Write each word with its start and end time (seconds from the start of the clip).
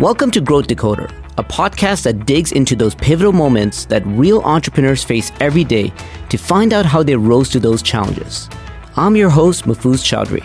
Welcome 0.00 0.32
to 0.32 0.40
Growth 0.40 0.66
Decoder, 0.66 1.08
a 1.38 1.44
podcast 1.44 2.02
that 2.02 2.26
digs 2.26 2.50
into 2.50 2.74
those 2.74 2.96
pivotal 2.96 3.30
moments 3.30 3.84
that 3.84 4.04
real 4.06 4.40
entrepreneurs 4.40 5.04
face 5.04 5.30
every 5.38 5.62
day 5.62 5.92
to 6.30 6.36
find 6.36 6.72
out 6.72 6.84
how 6.84 7.04
they 7.04 7.14
rose 7.14 7.48
to 7.50 7.60
those 7.60 7.80
challenges. 7.80 8.50
I'm 8.96 9.14
your 9.14 9.30
host, 9.30 9.66
Mahfouz 9.66 10.02
Chowdhury. 10.02 10.42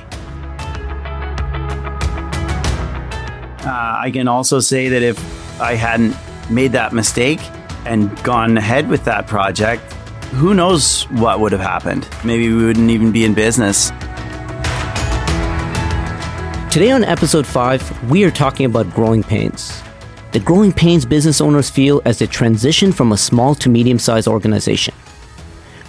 Uh, 3.66 4.00
I 4.00 4.12
can 4.12 4.28
also 4.28 4.60
say 4.60 4.88
that 4.88 5.02
if 5.02 5.60
I 5.60 5.74
hadn't 5.74 6.16
made 6.52 6.72
that 6.74 6.94
mistake 6.94 7.40
and 7.88 8.16
gone 8.24 8.56
ahead 8.56 8.88
with 8.88 9.04
that 9.06 9.26
project, 9.26 9.82
who 10.34 10.54
knows 10.54 11.06
what 11.10 11.40
would 11.40 11.54
have 11.54 11.62
happened? 11.62 12.08
Maybe 12.24 12.54
we 12.54 12.66
wouldn't 12.66 12.92
even 12.92 13.12
be 13.12 13.26
in 13.26 13.34
business. 13.34 13.90
Today 16.72 16.92
on 16.92 17.04
episode 17.04 17.48
5, 17.48 18.12
we 18.12 18.24
are 18.24 18.30
talking 18.30 18.68
about 18.68 18.94
growing 18.94 19.24
pains. 19.24 19.82
The 20.34 20.40
growing 20.40 20.72
pains 20.72 21.04
business 21.04 21.42
owners 21.42 21.68
feel 21.68 22.00
as 22.06 22.20
they 22.20 22.28
transition 22.28 22.92
from 22.92 23.12
a 23.12 23.18
small 23.18 23.56
to 23.56 23.70
medium 23.70 23.98
sized 23.98 24.28
organization. 24.28 24.94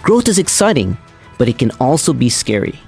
Growth 0.01 0.27
is 0.27 0.39
exciting, 0.39 0.97
but 1.37 1.47
it 1.47 1.59
can 1.59 1.69
also 1.79 2.13
be 2.13 2.29
scary. 2.29 2.79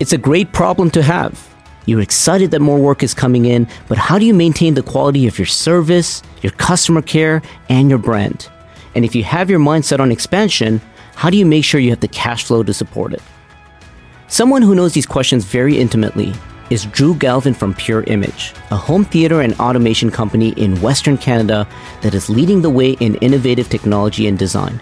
It's 0.00 0.14
a 0.14 0.18
great 0.18 0.54
problem 0.54 0.90
to 0.92 1.02
have. 1.02 1.46
You're 1.84 2.00
excited 2.00 2.50
that 2.52 2.60
more 2.60 2.78
work 2.78 3.02
is 3.02 3.12
coming 3.12 3.44
in, 3.44 3.68
but 3.88 3.98
how 3.98 4.18
do 4.18 4.24
you 4.24 4.32
maintain 4.32 4.72
the 4.72 4.82
quality 4.82 5.26
of 5.26 5.38
your 5.38 5.44
service, 5.44 6.22
your 6.40 6.52
customer 6.52 7.02
care, 7.02 7.42
and 7.68 7.90
your 7.90 7.98
brand? 7.98 8.48
And 8.94 9.04
if 9.04 9.14
you 9.14 9.22
have 9.22 9.50
your 9.50 9.60
mindset 9.60 10.00
on 10.00 10.10
expansion, 10.10 10.80
how 11.14 11.28
do 11.28 11.36
you 11.36 11.44
make 11.44 11.66
sure 11.66 11.78
you 11.78 11.90
have 11.90 12.00
the 12.00 12.08
cash 12.08 12.44
flow 12.44 12.62
to 12.62 12.72
support 12.72 13.12
it? 13.12 13.22
Someone 14.28 14.62
who 14.62 14.74
knows 14.74 14.94
these 14.94 15.04
questions 15.04 15.44
very 15.44 15.76
intimately 15.76 16.32
is 16.74 16.86
Drew 16.86 17.14
Galvin 17.14 17.54
from 17.54 17.72
Pure 17.72 18.02
Image, 18.08 18.52
a 18.72 18.76
home 18.76 19.04
theater 19.04 19.42
and 19.42 19.54
automation 19.60 20.10
company 20.10 20.48
in 20.56 20.80
Western 20.82 21.16
Canada 21.16 21.68
that 22.02 22.14
is 22.14 22.28
leading 22.28 22.62
the 22.62 22.68
way 22.68 22.94
in 22.98 23.14
innovative 23.16 23.68
technology 23.68 24.26
and 24.26 24.36
design. 24.36 24.80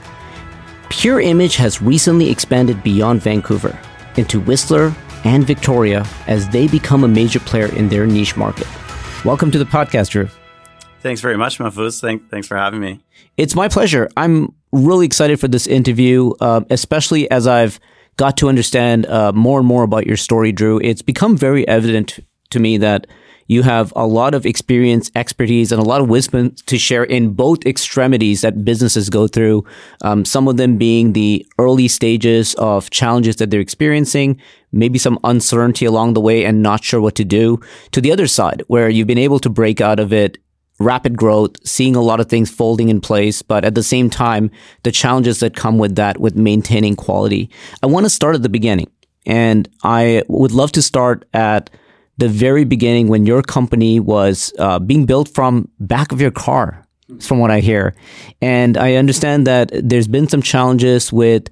Pure 0.89 1.21
Image 1.21 1.57
has 1.57 1.83
recently 1.83 2.31
expanded 2.31 2.83
beyond 2.83 3.21
Vancouver 3.21 3.79
into 4.17 4.41
Whistler 4.41 4.95
and 5.25 5.47
Victoria 5.47 6.07
as 6.29 6.49
they 6.49 6.67
become 6.67 7.05
a 7.05 7.09
major 7.09 7.41
player 7.41 7.71
in 7.77 7.91
their 7.91 8.07
niche 8.07 8.39
market. 8.39 8.67
Welcome 9.23 9.51
to 9.51 9.59
the 9.59 9.67
podcast, 9.67 10.13
Drew. 10.13 10.31
Thanks 11.01 11.21
very 11.21 11.37
much, 11.37 11.59
Mahfouz. 11.59 12.01
Thank, 12.01 12.31
thanks 12.31 12.47
for 12.47 12.57
having 12.57 12.81
me. 12.81 13.01
It's 13.37 13.55
my 13.55 13.69
pleasure. 13.69 14.09
I'm 14.17 14.55
really 14.73 15.05
excited 15.05 15.39
for 15.39 15.49
this 15.49 15.67
interview, 15.67 16.33
uh, 16.41 16.63
especially 16.71 17.31
as 17.31 17.47
I've 17.47 17.79
got 18.17 18.37
to 18.39 18.49
understand 18.49 19.07
uh, 19.07 19.33
more 19.33 19.59
and 19.59 19.67
more 19.67 19.83
about 19.83 20.07
your 20.07 20.17
story, 20.17 20.53
Drew, 20.53 20.79
it's 20.83 21.03
become 21.03 21.37
very 21.37 21.67
evident 21.69 22.19
to 22.51 22.61
me 22.61 22.77
that 22.79 23.07
you 23.47 23.63
have 23.63 23.93
a 23.97 24.07
lot 24.07 24.35
of 24.35 24.47
experience, 24.47 25.11
expertise, 25.15 25.73
and 25.73 25.81
a 25.81 25.85
lot 25.85 26.01
of 26.01 26.09
wisdom 26.09 26.55
to 26.67 26.79
share 26.79 27.05
in 27.05 27.35
both 27.35 27.67
extremities 27.67 28.41
that 28.41 28.65
businesses 28.65 29.11
go 29.11 29.27
through. 29.27 29.65
Um, 30.03 30.25
some 30.25 30.49
of 30.49 30.57
them 30.57 30.79
being 30.79 31.13
the 31.13 31.47
early 31.59 31.89
stages 31.89 32.55
of 32.55 32.91
challenges 32.91 33.37
that 33.37 33.51
they're 33.51 33.61
experiencing, 33.61 34.41
maybe 34.71 34.99
some 34.99 35.19
uncertainty 35.25 35.85
along 35.85 36.15
the 36.15 36.21
way 36.21 36.45
and 36.45 36.63
not 36.63 36.85
sure 36.85 37.01
what 37.01 37.15
to 37.17 37.25
do, 37.25 37.61
to 37.91 38.01
the 38.01 38.13
other 38.13 38.27
side, 38.27 38.63
where 38.69 38.89
you've 38.89 39.07
been 39.07 39.19
able 39.19 39.41
to 39.41 39.51
break 39.51 39.81
out 39.81 40.01
of 40.01 40.13
it 40.13 40.39
rapid 40.83 41.17
growth, 41.17 41.57
seeing 41.67 41.97
a 41.97 42.01
lot 42.01 42.21
of 42.21 42.29
things 42.29 42.51
folding 42.51 42.89
in 42.89 43.01
place, 43.01 43.43
but 43.43 43.65
at 43.65 43.75
the 43.75 43.83
same 43.83 44.11
time, 44.11 44.51
the 44.83 44.93
challenges 44.93 45.41
that 45.41 45.57
come 45.57 45.79
with 45.79 45.97
that, 45.97 46.19
with 46.19 46.37
maintaining 46.37 46.97
quality. 46.97 47.51
I 47.83 47.87
want 47.87 48.05
to 48.05 48.11
start 48.11 48.35
at 48.35 48.43
the 48.43 48.49
beginning. 48.49 48.91
And 49.25 49.69
I 49.85 50.25
would 50.29 50.53
love 50.53 50.73
to 50.73 50.83
start 50.83 51.25
at 51.33 51.71
the 52.19 52.29
very 52.29 52.65
beginning 52.65 53.09
when 53.09 53.25
your 53.27 53.43
company 53.43 54.01
was 54.01 54.53
uh, 54.59 54.79
being 54.79 55.07
built 55.07 55.29
from 55.29 55.69
back 55.81 56.13
of 56.13 56.21
your 56.21 56.31
car, 56.31 56.85
from 57.21 57.39
what 57.39 57.51
I 57.51 57.61
hear. 57.61 57.95
And 58.41 58.77
I 58.77 58.97
understand 58.97 59.47
that 59.47 59.71
there's 59.73 60.09
been 60.09 60.29
some 60.29 60.43
challenges 60.43 61.13
with 61.13 61.49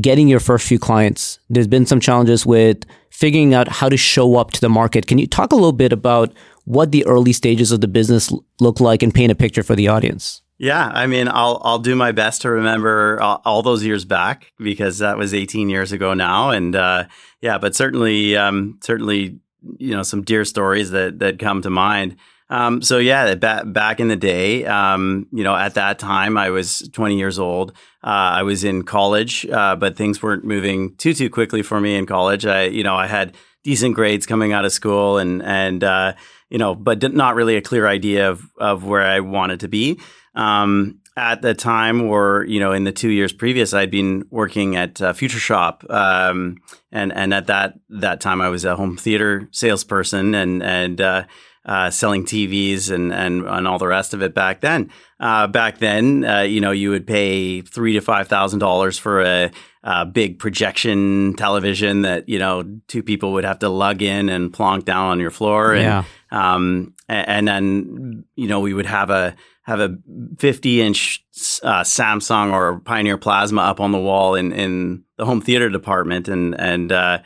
getting 0.00 0.28
your 0.28 0.40
first 0.40 0.66
few 0.66 0.78
clients. 0.78 1.38
There's 1.48 1.66
been 1.66 1.86
some 1.86 2.00
challenges 2.00 2.44
with 2.44 2.84
figuring 3.10 3.54
out 3.54 3.68
how 3.68 3.88
to 3.88 3.96
show 3.96 4.36
up 4.36 4.50
to 4.52 4.60
the 4.60 4.68
market. 4.68 5.06
Can 5.06 5.18
you 5.18 5.26
talk 5.26 5.52
a 5.52 5.56
little 5.56 5.72
bit 5.72 5.92
about 5.92 6.34
what 6.66 6.92
the 6.92 7.06
early 7.06 7.32
stages 7.32 7.72
of 7.72 7.80
the 7.80 7.88
business 7.88 8.30
look 8.60 8.80
like 8.80 9.02
and 9.02 9.14
paint 9.14 9.32
a 9.32 9.34
picture 9.34 9.62
for 9.62 9.74
the 9.74 9.88
audience. 9.88 10.42
Yeah, 10.58 10.86
I 10.86 11.06
mean, 11.06 11.28
I'll 11.28 11.60
I'll 11.64 11.78
do 11.78 11.94
my 11.94 12.12
best 12.12 12.42
to 12.42 12.50
remember 12.50 13.20
all, 13.20 13.42
all 13.44 13.62
those 13.62 13.84
years 13.84 14.04
back 14.04 14.52
because 14.58 14.98
that 14.98 15.18
was 15.18 15.34
18 15.34 15.68
years 15.68 15.92
ago 15.92 16.14
now, 16.14 16.50
and 16.50 16.74
uh, 16.74 17.04
yeah, 17.40 17.58
but 17.58 17.74
certainly, 17.74 18.36
um, 18.36 18.78
certainly, 18.82 19.38
you 19.78 19.94
know, 19.94 20.02
some 20.02 20.22
dear 20.22 20.44
stories 20.44 20.90
that 20.90 21.18
that 21.18 21.38
come 21.38 21.62
to 21.62 21.70
mind. 21.70 22.16
Um, 22.48 22.80
so 22.80 22.98
yeah, 22.98 23.34
back 23.34 23.64
back 23.66 24.00
in 24.00 24.08
the 24.08 24.16
day, 24.16 24.64
um, 24.64 25.26
you 25.30 25.44
know, 25.44 25.54
at 25.54 25.74
that 25.74 25.98
time 25.98 26.38
I 26.38 26.50
was 26.50 26.88
20 26.92 27.18
years 27.18 27.38
old. 27.38 27.72
Uh, 28.02 28.38
I 28.38 28.42
was 28.44 28.64
in 28.64 28.82
college, 28.84 29.44
uh, 29.46 29.76
but 29.76 29.96
things 29.96 30.22
weren't 30.22 30.44
moving 30.44 30.94
too 30.96 31.12
too 31.12 31.28
quickly 31.28 31.62
for 31.62 31.80
me 31.80 31.96
in 31.96 32.06
college. 32.06 32.46
I, 32.46 32.64
you 32.64 32.82
know, 32.82 32.94
I 32.94 33.08
had 33.08 33.36
decent 33.62 33.94
grades 33.94 34.26
coming 34.26 34.52
out 34.52 34.64
of 34.64 34.72
school, 34.72 35.18
and 35.18 35.42
and 35.42 35.84
uh, 35.84 36.14
you 36.50 36.58
know, 36.58 36.74
but 36.74 37.12
not 37.12 37.34
really 37.34 37.56
a 37.56 37.62
clear 37.62 37.86
idea 37.86 38.30
of, 38.30 38.42
of 38.58 38.84
where 38.84 39.02
I 39.02 39.20
wanted 39.20 39.60
to 39.60 39.68
be. 39.68 40.00
Um, 40.34 41.00
at 41.16 41.40
the 41.40 41.54
time, 41.54 42.02
or 42.02 42.44
you 42.46 42.60
know, 42.60 42.72
in 42.72 42.84
the 42.84 42.92
two 42.92 43.08
years 43.08 43.32
previous, 43.32 43.72
I'd 43.72 43.90
been 43.90 44.26
working 44.30 44.76
at 44.76 45.00
uh, 45.00 45.14
Future 45.14 45.38
Shop, 45.38 45.82
um, 45.88 46.58
and 46.92 47.10
and 47.12 47.32
at 47.32 47.46
that 47.46 47.74
that 47.88 48.20
time, 48.20 48.42
I 48.42 48.50
was 48.50 48.66
a 48.66 48.76
home 48.76 48.98
theater 48.98 49.48
salesperson, 49.50 50.34
and 50.34 50.62
and 50.62 51.00
uh, 51.00 51.24
uh, 51.64 51.90
selling 51.90 52.24
TVs 52.24 52.90
and, 52.90 53.12
and 53.12 53.46
and 53.46 53.66
all 53.66 53.78
the 53.78 53.86
rest 53.88 54.12
of 54.12 54.22
it 54.22 54.34
back 54.34 54.60
then. 54.60 54.90
Uh, 55.18 55.46
back 55.46 55.78
then, 55.78 56.24
uh, 56.24 56.42
you 56.42 56.60
know, 56.60 56.70
you 56.70 56.90
would 56.90 57.06
pay 57.06 57.62
three 57.62 57.94
to 57.94 58.00
five 58.00 58.28
thousand 58.28 58.58
dollars 58.58 58.98
for 58.98 59.22
a, 59.22 59.50
a, 59.86 60.06
big 60.06 60.38
projection 60.38 61.34
television 61.36 62.02
that 62.02 62.28
you 62.28 62.38
know 62.38 62.64
two 62.88 63.02
people 63.02 63.32
would 63.32 63.44
have 63.44 63.60
to 63.60 63.68
lug 63.68 64.02
in 64.02 64.28
and 64.28 64.52
plonk 64.52 64.84
down 64.84 65.08
on 65.08 65.20
your 65.20 65.30
floor. 65.30 65.74
And, 65.74 65.82
yeah. 65.82 66.04
Um, 66.30 66.94
and 67.08 67.46
then 67.46 68.24
you 68.34 68.48
know 68.48 68.60
we 68.60 68.74
would 68.74 68.86
have 68.86 69.10
a 69.10 69.36
have 69.62 69.80
a 69.80 69.96
50 70.38 70.80
inch 70.80 71.24
uh, 71.62 71.82
Samsung 71.82 72.52
or 72.52 72.80
Pioneer 72.80 73.18
Plasma 73.18 73.62
up 73.62 73.80
on 73.80 73.92
the 73.92 73.98
wall 73.98 74.34
in 74.34 74.52
in 74.52 75.04
the 75.16 75.24
home 75.24 75.40
theater 75.40 75.68
department, 75.68 76.28
and 76.28 76.58
and 76.60 76.90
uh, 76.90 77.18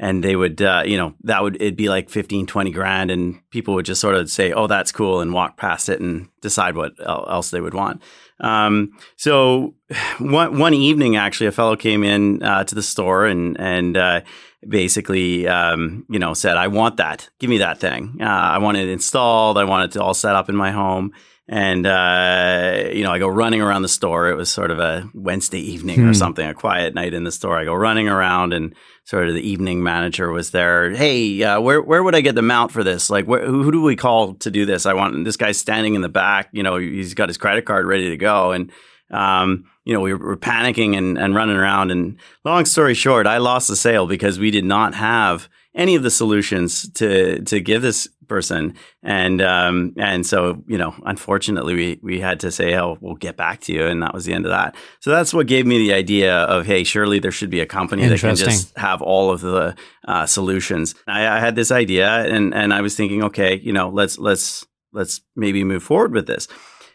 and 0.00 0.24
they 0.24 0.34
would 0.34 0.60
uh, 0.62 0.82
you 0.84 0.96
know 0.96 1.14
that 1.22 1.42
would 1.42 1.56
it'd 1.56 1.76
be 1.76 1.88
like 1.88 2.10
15 2.10 2.46
20 2.46 2.70
grand 2.72 3.10
and 3.10 3.38
people 3.50 3.74
would 3.74 3.84
just 3.84 4.00
sort 4.00 4.16
of 4.16 4.30
say 4.30 4.52
oh 4.52 4.66
that's 4.66 4.90
cool 4.90 5.20
and 5.20 5.32
walk 5.32 5.56
past 5.56 5.88
it 5.88 6.00
and 6.00 6.28
decide 6.40 6.74
what 6.74 6.94
else 7.06 7.50
they 7.50 7.60
would 7.60 7.74
want 7.74 8.02
um, 8.40 8.92
so 9.16 9.74
one, 10.18 10.58
one 10.58 10.74
evening 10.74 11.16
actually 11.16 11.46
a 11.46 11.52
fellow 11.52 11.76
came 11.76 12.04
in 12.04 12.42
uh, 12.42 12.64
to 12.64 12.74
the 12.74 12.82
store 12.82 13.26
and 13.26 13.58
and 13.60 13.96
uh, 13.96 14.20
basically, 14.66 15.48
um, 15.48 16.04
you 16.08 16.18
know, 16.18 16.34
said, 16.34 16.56
I 16.56 16.68
want 16.68 16.96
that. 16.98 17.28
Give 17.38 17.50
me 17.50 17.58
that 17.58 17.80
thing. 17.80 18.18
Uh, 18.20 18.24
I 18.24 18.58
want 18.58 18.76
it 18.76 18.88
installed. 18.88 19.58
I 19.58 19.64
want 19.64 19.94
it 19.94 19.98
all 19.98 20.14
set 20.14 20.34
up 20.34 20.48
in 20.48 20.56
my 20.56 20.70
home. 20.70 21.12
And, 21.52 21.84
uh, 21.84 22.90
you 22.92 23.02
know, 23.02 23.10
I 23.10 23.18
go 23.18 23.26
running 23.26 23.60
around 23.60 23.82
the 23.82 23.88
store. 23.88 24.30
It 24.30 24.36
was 24.36 24.52
sort 24.52 24.70
of 24.70 24.78
a 24.78 25.10
Wednesday 25.14 25.58
evening 25.58 25.98
hmm. 25.98 26.08
or 26.08 26.14
something, 26.14 26.46
a 26.46 26.54
quiet 26.54 26.94
night 26.94 27.12
in 27.12 27.24
the 27.24 27.32
store. 27.32 27.58
I 27.58 27.64
go 27.64 27.74
running 27.74 28.08
around 28.08 28.52
and 28.52 28.72
sort 29.02 29.28
of 29.28 29.34
the 29.34 29.40
evening 29.40 29.82
manager 29.82 30.30
was 30.30 30.52
there. 30.52 30.92
Hey, 30.92 31.42
uh, 31.42 31.60
where, 31.60 31.82
where 31.82 32.04
would 32.04 32.14
I 32.14 32.20
get 32.20 32.36
the 32.36 32.42
mount 32.42 32.70
for 32.70 32.84
this? 32.84 33.10
Like, 33.10 33.24
where, 33.24 33.44
who, 33.44 33.64
who 33.64 33.72
do 33.72 33.82
we 33.82 33.96
call 33.96 34.34
to 34.34 34.50
do 34.50 34.64
this? 34.64 34.86
I 34.86 34.94
want 34.94 35.24
this 35.24 35.36
guy's 35.36 35.58
standing 35.58 35.96
in 35.96 36.02
the 36.02 36.08
back. 36.08 36.50
You 36.52 36.62
know, 36.62 36.76
he's 36.76 37.14
got 37.14 37.28
his 37.28 37.36
credit 37.36 37.64
card 37.64 37.84
ready 37.84 38.10
to 38.10 38.16
go. 38.16 38.52
And, 38.52 38.70
um, 39.10 39.64
you 39.84 39.92
know, 39.92 40.00
we 40.00 40.14
were, 40.14 40.36
panicking 40.36 40.96
and, 40.96 41.18
and 41.18 41.34
running 41.34 41.56
around. 41.56 41.90
And 41.90 42.16
long 42.44 42.64
story 42.64 42.94
short, 42.94 43.26
I 43.26 43.38
lost 43.38 43.66
the 43.66 43.74
sale 43.74 44.06
because 44.06 44.38
we 44.38 44.52
did 44.52 44.64
not 44.64 44.94
have 44.94 45.48
any 45.74 45.96
of 45.96 46.02
the 46.02 46.10
solutions 46.10 46.88
to 46.90 47.42
to 47.42 47.60
give 47.60 47.82
this 47.82 48.08
person. 48.30 48.74
And 49.02 49.42
um, 49.42 49.92
and 49.98 50.24
so, 50.24 50.62
you 50.66 50.78
know, 50.78 50.94
unfortunately, 51.04 51.74
we 51.74 52.00
we 52.02 52.20
had 52.20 52.40
to 52.40 52.50
say, 52.50 52.76
"Oh, 52.76 52.96
we'll 53.00 53.16
get 53.16 53.36
back 53.36 53.60
to 53.62 53.72
you," 53.74 53.84
and 53.84 54.02
that 54.02 54.14
was 54.14 54.24
the 54.24 54.32
end 54.32 54.46
of 54.46 54.50
that. 54.52 54.76
So 55.00 55.10
that's 55.10 55.34
what 55.34 55.46
gave 55.46 55.66
me 55.66 55.78
the 55.78 55.92
idea 55.92 56.34
of, 56.44 56.64
"Hey, 56.64 56.84
surely 56.84 57.18
there 57.18 57.32
should 57.32 57.50
be 57.50 57.60
a 57.60 57.66
company 57.66 58.06
that 58.06 58.20
can 58.20 58.36
just 58.36 58.78
have 58.78 59.02
all 59.02 59.30
of 59.30 59.40
the 59.42 59.74
uh, 60.08 60.24
solutions." 60.24 60.94
I, 61.06 61.26
I 61.26 61.40
had 61.40 61.56
this 61.56 61.70
idea, 61.70 62.08
and 62.08 62.54
and 62.54 62.72
I 62.72 62.80
was 62.80 62.94
thinking, 62.96 63.24
okay, 63.24 63.56
you 63.56 63.72
know, 63.72 63.90
let's 63.90 64.18
let's 64.18 64.64
let's 64.92 65.20
maybe 65.36 65.64
move 65.64 65.82
forward 65.82 66.12
with 66.12 66.26
this 66.26 66.48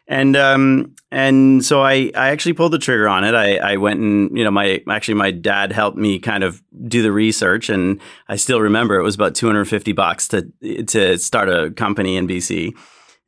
and 0.08 0.36
um, 0.36 0.96
and 1.12 1.66
so 1.66 1.82
I, 1.82 2.12
I 2.16 2.30
actually 2.30 2.54
pulled 2.54 2.74
the 2.74 2.80
trigger 2.80 3.08
on 3.08 3.24
it. 3.24 3.34
I, 3.34 3.58
I 3.58 3.78
went 3.78 4.00
and 4.00 4.38
you 4.38 4.44
know 4.44 4.52
my 4.52 4.82
actually 4.90 5.16
my 5.16 5.32
dad 5.32 5.72
helped 5.72 5.98
me 5.98 6.20
kind 6.20 6.44
of 6.44 6.62
do 6.88 7.02
the 7.02 7.12
research, 7.12 7.70
and 7.70 8.00
I 8.28 8.36
still 8.36 8.62
remember 8.62 9.00
it 9.00 9.04
was 9.04 9.16
about 9.16 9.36
two 9.36 9.48
hundred 9.48 9.66
fifty 9.66 9.94
bucks 9.94 10.28
to 10.30 10.52
to 10.88 11.18
start 11.18 11.50
a 11.50 11.72
company 11.72 12.18
in 12.18 12.28
BC, 12.28 12.74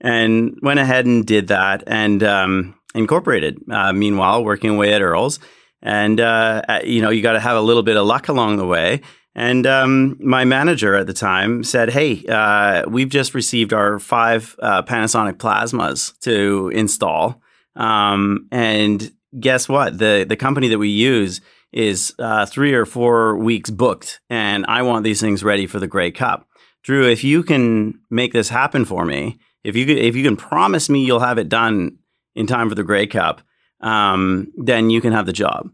and 0.02 0.58
went 0.62 0.80
ahead 0.80 1.06
and 1.06 1.26
did 1.26 1.48
that 1.48 1.84
and 1.88 2.24
um, 2.24 2.76
incorporated. 2.94 3.60
Uh, 3.72 3.94
meanwhile, 3.94 4.44
working 4.44 4.72
away 4.72 4.94
at 4.94 5.02
Earls, 5.02 5.40
and 5.82 6.20
uh, 6.20 6.62
you 6.84 7.02
know 7.02 7.10
you 7.10 7.24
got 7.24 7.34
to 7.34 7.40
have 7.40 7.58
a 7.58 7.62
little 7.62 7.84
bit 7.84 7.98
of 7.98 8.06
luck 8.06 8.28
along 8.28 8.58
the 8.58 8.68
way. 8.68 9.02
And 9.38 9.68
um, 9.68 10.18
my 10.20 10.46
manager 10.46 10.96
at 10.96 11.06
the 11.06 11.14
time 11.14 11.64
said, 11.64 11.92
"Hey, 11.92 12.26
uh, 12.28 12.90
we've 12.90 13.08
just 13.08 13.36
received 13.36 13.72
our 13.72 14.00
five 14.00 14.56
uh, 14.60 14.82
Panasonic 14.82 15.34
plasmas 15.34 16.18
to 16.22 16.70
install, 16.74 17.40
um, 17.76 18.48
and 18.52 19.12
guess 19.40 19.70
what? 19.70 20.00
the 20.00 20.26
The 20.28 20.36
company 20.36 20.70
that 20.70 20.80
we 20.80 20.90
use 20.90 21.40
is 21.72 22.16
uh, 22.18 22.48
three 22.48 22.74
or 22.74 22.88
four 22.88 23.38
weeks 23.38 23.70
booked, 23.70 24.22
and 24.28 24.66
I 24.68 24.82
want 24.82 25.04
these 25.04 25.22
things 25.22 25.44
ready 25.44 25.68
for 25.68 25.78
the 25.78 25.88
Grey 25.88 26.10
Cup. 26.10 26.48
Drew, 26.82 27.08
if 27.08 27.24
you 27.24 27.44
can 27.44 28.00
make 28.10 28.34
this 28.34 28.50
happen 28.50 28.86
for 28.86 29.06
me, 29.06 29.38
if 29.64 29.76
you 29.76 29.86
could, 29.86 30.00
if 30.00 30.16
you 30.16 30.24
can 30.24 30.36
promise 30.36 30.90
me 30.90 31.06
you'll 31.06 31.20
have 31.20 31.38
it 31.38 31.48
done 31.48 32.00
in 32.34 32.48
time 32.48 32.70
for 32.70 32.76
the 32.76 32.84
Grey 32.84 33.06
Cup, 33.06 33.44
um, 33.82 34.52
then 34.58 34.90
you 34.90 35.00
can 35.00 35.14
have 35.14 35.28
the 35.28 35.34
job." 35.34 35.70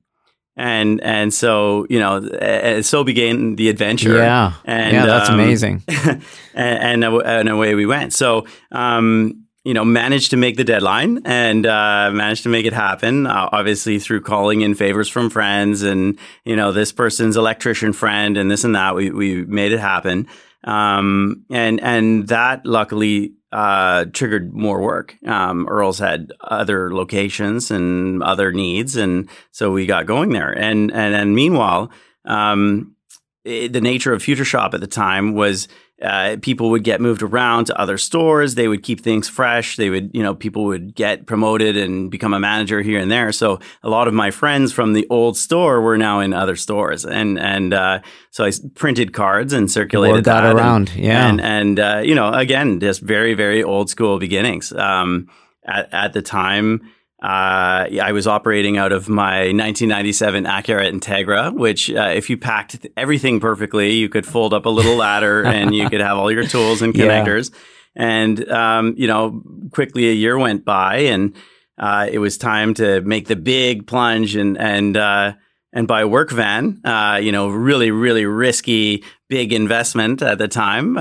And 0.56 1.02
and 1.02 1.34
so 1.34 1.86
you 1.90 2.00
know 2.00 2.82
so 2.82 3.04
began 3.04 3.56
the 3.56 3.70
adventure 3.70 4.18
yeah 4.18 4.54
and 4.66 4.94
yeah 4.94 5.06
that's 5.06 5.30
um, 5.30 5.36
amazing 5.40 5.84
and, 5.88 7.04
and, 7.04 7.04
and, 7.04 7.50
away 7.50 7.74
we 7.74 7.86
went 7.86 8.14
so 8.14 8.46
um, 8.72 9.44
you 9.64 9.74
know, 9.74 9.86
managed 9.86 10.32
to 10.32 10.38
make 10.38 10.58
the 10.58 10.64
deadline 10.64 11.22
and 11.26 11.66
uh, 11.66 12.12
managed 12.12 12.44
to 12.44 12.50
make 12.50 12.66
it 12.66 12.74
happen. 12.74 13.26
Uh, 13.26 13.48
obviously, 13.52 13.98
through 13.98 14.22
calling 14.22 14.62
in 14.62 14.76
favors 14.76 15.08
from 15.08 15.30
friends 15.30 15.84
and 15.84 16.20
you 16.44 16.56
know 16.56 16.72
this 16.72 16.92
person's 16.92 17.38
electrician 17.38 17.94
friend 17.94 18.38
and 18.38 18.52
this 18.52 18.66
and 18.66 18.76
that, 18.76 18.96
we 18.96 19.10
we 19.10 19.46
made 19.46 19.72
it 19.72 19.80
happen. 19.80 20.28
Um, 20.66 21.46
and 21.50 21.82
and 21.82 22.28
that 22.28 22.66
luckily 22.66 23.34
uh, 23.54 24.06
triggered 24.06 24.52
more 24.52 24.82
work. 24.82 25.16
Um, 25.28 25.68
Earls 25.70 26.00
had 26.00 26.34
other 26.42 26.94
locations 26.94 27.70
and 27.70 28.24
other 28.24 28.52
needs, 28.52 28.96
and 28.96 29.30
so 29.52 29.72
we 29.72 29.86
got 29.86 30.08
going 30.08 30.30
there. 30.30 30.52
And 30.52 30.92
and 30.92 31.14
and 31.14 31.36
meanwhile, 31.36 31.92
um, 32.26 32.96
it, 33.46 33.72
the 33.72 33.82
nature 33.82 34.12
of 34.12 34.24
Future 34.24 34.44
Shop 34.44 34.74
at 34.74 34.82
the 34.82 34.88
time 34.88 35.34
was 35.34 35.68
uh, 36.04 36.38
people 36.42 36.70
would 36.72 36.84
get 36.84 37.00
moved 37.00 37.22
around 37.22 37.66
to 37.66 37.80
other 37.80 37.98
stores. 37.98 38.56
They 38.56 38.68
would 38.68 38.84
keep 38.84 39.02
things 39.02 39.30
fresh. 39.30 39.78
They 39.78 39.90
would, 39.90 40.12
you 40.14 40.22
know, 40.22 40.36
people 40.36 40.66
would 40.66 40.96
get 40.96 41.26
promoted 41.26 41.78
and 41.78 42.12
become 42.12 42.34
a 42.34 42.40
manager 42.40 42.82
here 42.82 43.00
and 43.00 43.10
there. 43.10 43.32
So 43.32 43.60
a 43.84 43.90
lot 43.90 44.08
of 44.08 44.14
my 44.14 44.32
friends 44.32 44.74
from 44.74 44.94
the 44.94 45.08
old 45.10 45.38
store 45.38 45.82
were 45.82 45.98
now 45.98 46.20
in 46.20 46.34
other 46.34 46.56
stores, 46.56 47.06
and 47.06 47.40
and 47.40 47.74
uh, 47.74 48.00
so 48.32 48.44
I 48.44 48.52
printed 48.76 49.14
cards 49.14 49.54
and 49.54 49.72
circulated 49.72 50.26
that, 50.26 50.42
that 50.42 50.56
around. 50.56 50.90
And, 50.90 51.04
yeah, 51.04 51.30
and 51.30 51.42
and 51.42 51.80
uh, 51.80 52.02
you 52.04 52.16
know, 52.16 52.32
again, 52.32 52.80
just 52.80 53.02
very 53.02 53.34
very 53.34 53.64
old 53.64 53.90
school 53.90 54.20
beginnings. 54.20 54.74
Um, 54.74 55.30
at 55.66 55.90
at 55.94 56.14
the 56.14 56.22
time 56.22 56.93
uh, 57.24 57.88
I 58.02 58.12
was 58.12 58.28
operating 58.28 58.78
out 58.78 58.92
of 58.92 59.08
my 59.08 59.54
1997 59.54 60.44
Acura 60.44 60.92
Integra, 60.92 61.54
which, 61.54 61.90
uh, 61.90 62.12
if 62.14 62.30
you 62.30 62.38
packed 62.38 62.86
everything 62.98 63.40
perfectly, 63.40 63.94
you 63.94 64.10
could 64.10 64.26
fold 64.26 64.54
up 64.54 64.66
a 64.66 64.70
little 64.70 64.98
ladder 64.98 65.42
and 65.46 65.74
you 65.74 65.90
could 65.90 66.02
have 66.02 66.18
all 66.18 66.30
your 66.30 66.46
tools 66.46 66.82
and 66.82 66.94
connectors. 66.94 67.52
Yeah. 67.52 67.60
And, 67.96 68.50
um, 68.52 68.96
you 68.98 69.08
know, 69.08 69.42
quickly 69.72 70.10
a 70.10 70.14
year 70.14 70.38
went 70.38 70.66
by 70.66 70.98
and 70.98 71.34
uh, 71.78 72.10
it 72.12 72.20
was 72.20 72.38
time 72.38 72.74
to 72.74 73.00
make 73.02 73.30
the 73.30 73.38
big 73.38 73.88
plunge 73.88 74.36
and, 74.36 74.58
and, 74.58 74.98
uh, 74.98 75.34
and 75.72 75.88
buy 75.88 76.02
a 76.02 76.08
work 76.08 76.30
van, 76.30 76.82
uh, 76.84 77.20
you 77.24 77.32
know, 77.32 77.48
really, 77.48 77.92
really 77.92 78.26
risky, 78.26 79.06
big 79.30 79.54
investment 79.54 80.22
at 80.22 80.40
the 80.40 80.50
time. 80.50 80.98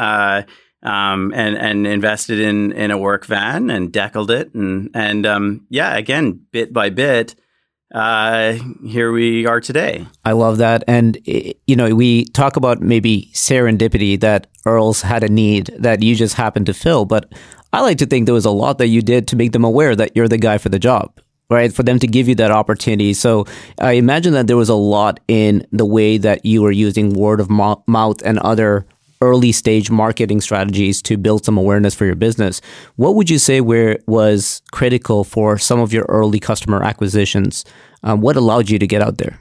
Um, 0.84 1.32
and 1.32 1.56
and 1.56 1.86
invested 1.86 2.40
in 2.40 2.72
in 2.72 2.90
a 2.90 2.98
work 2.98 3.24
van 3.24 3.70
and 3.70 3.92
deckled 3.92 4.32
it 4.32 4.52
and 4.52 4.90
and 4.94 5.24
um, 5.24 5.66
yeah, 5.68 5.96
again, 5.96 6.40
bit 6.50 6.72
by 6.72 6.90
bit, 6.90 7.36
uh, 7.94 8.54
here 8.84 9.12
we 9.12 9.46
are 9.46 9.60
today. 9.60 10.06
I 10.24 10.32
love 10.32 10.58
that, 10.58 10.82
and 10.88 11.18
you 11.24 11.76
know, 11.76 11.94
we 11.94 12.24
talk 12.24 12.56
about 12.56 12.80
maybe 12.80 13.30
serendipity 13.32 14.18
that 14.20 14.46
Earls 14.64 15.02
had 15.02 15.22
a 15.22 15.28
need 15.28 15.70
that 15.78 16.02
you 16.02 16.16
just 16.16 16.34
happened 16.34 16.66
to 16.66 16.74
fill, 16.74 17.04
but 17.04 17.32
I 17.72 17.82
like 17.82 17.98
to 17.98 18.06
think 18.06 18.26
there 18.26 18.34
was 18.34 18.44
a 18.44 18.50
lot 18.50 18.78
that 18.78 18.88
you 18.88 19.02
did 19.02 19.28
to 19.28 19.36
make 19.36 19.52
them 19.52 19.64
aware 19.64 19.94
that 19.94 20.16
you're 20.16 20.28
the 20.28 20.38
guy 20.38 20.58
for 20.58 20.68
the 20.68 20.78
job. 20.78 21.12
Right, 21.50 21.70
for 21.70 21.82
them 21.82 21.98
to 21.98 22.06
give 22.06 22.28
you 22.28 22.34
that 22.36 22.50
opportunity. 22.50 23.12
So 23.12 23.44
I 23.78 23.92
imagine 23.92 24.32
that 24.32 24.46
there 24.46 24.56
was 24.56 24.70
a 24.70 24.74
lot 24.74 25.20
in 25.28 25.66
the 25.70 25.84
way 25.84 26.16
that 26.16 26.46
you 26.46 26.62
were 26.62 26.70
using 26.70 27.12
word 27.12 27.40
of 27.40 27.50
mouth 27.50 28.22
and 28.24 28.38
other 28.38 28.86
early 29.22 29.52
stage 29.52 29.90
marketing 29.90 30.40
strategies 30.40 31.00
to 31.02 31.16
build 31.16 31.44
some 31.44 31.56
awareness 31.56 31.94
for 31.94 32.04
your 32.04 32.16
business. 32.16 32.60
What 32.96 33.14
would 33.14 33.30
you 33.30 33.38
say 33.38 33.60
where 33.60 33.98
was 34.06 34.60
critical 34.72 35.22
for 35.24 35.56
some 35.58 35.80
of 35.80 35.92
your 35.92 36.04
early 36.08 36.40
customer 36.40 36.82
acquisitions? 36.82 37.64
Um, 38.02 38.20
what 38.20 38.36
allowed 38.36 38.68
you 38.68 38.78
to 38.80 38.86
get 38.86 39.00
out 39.00 39.18
there? 39.18 39.38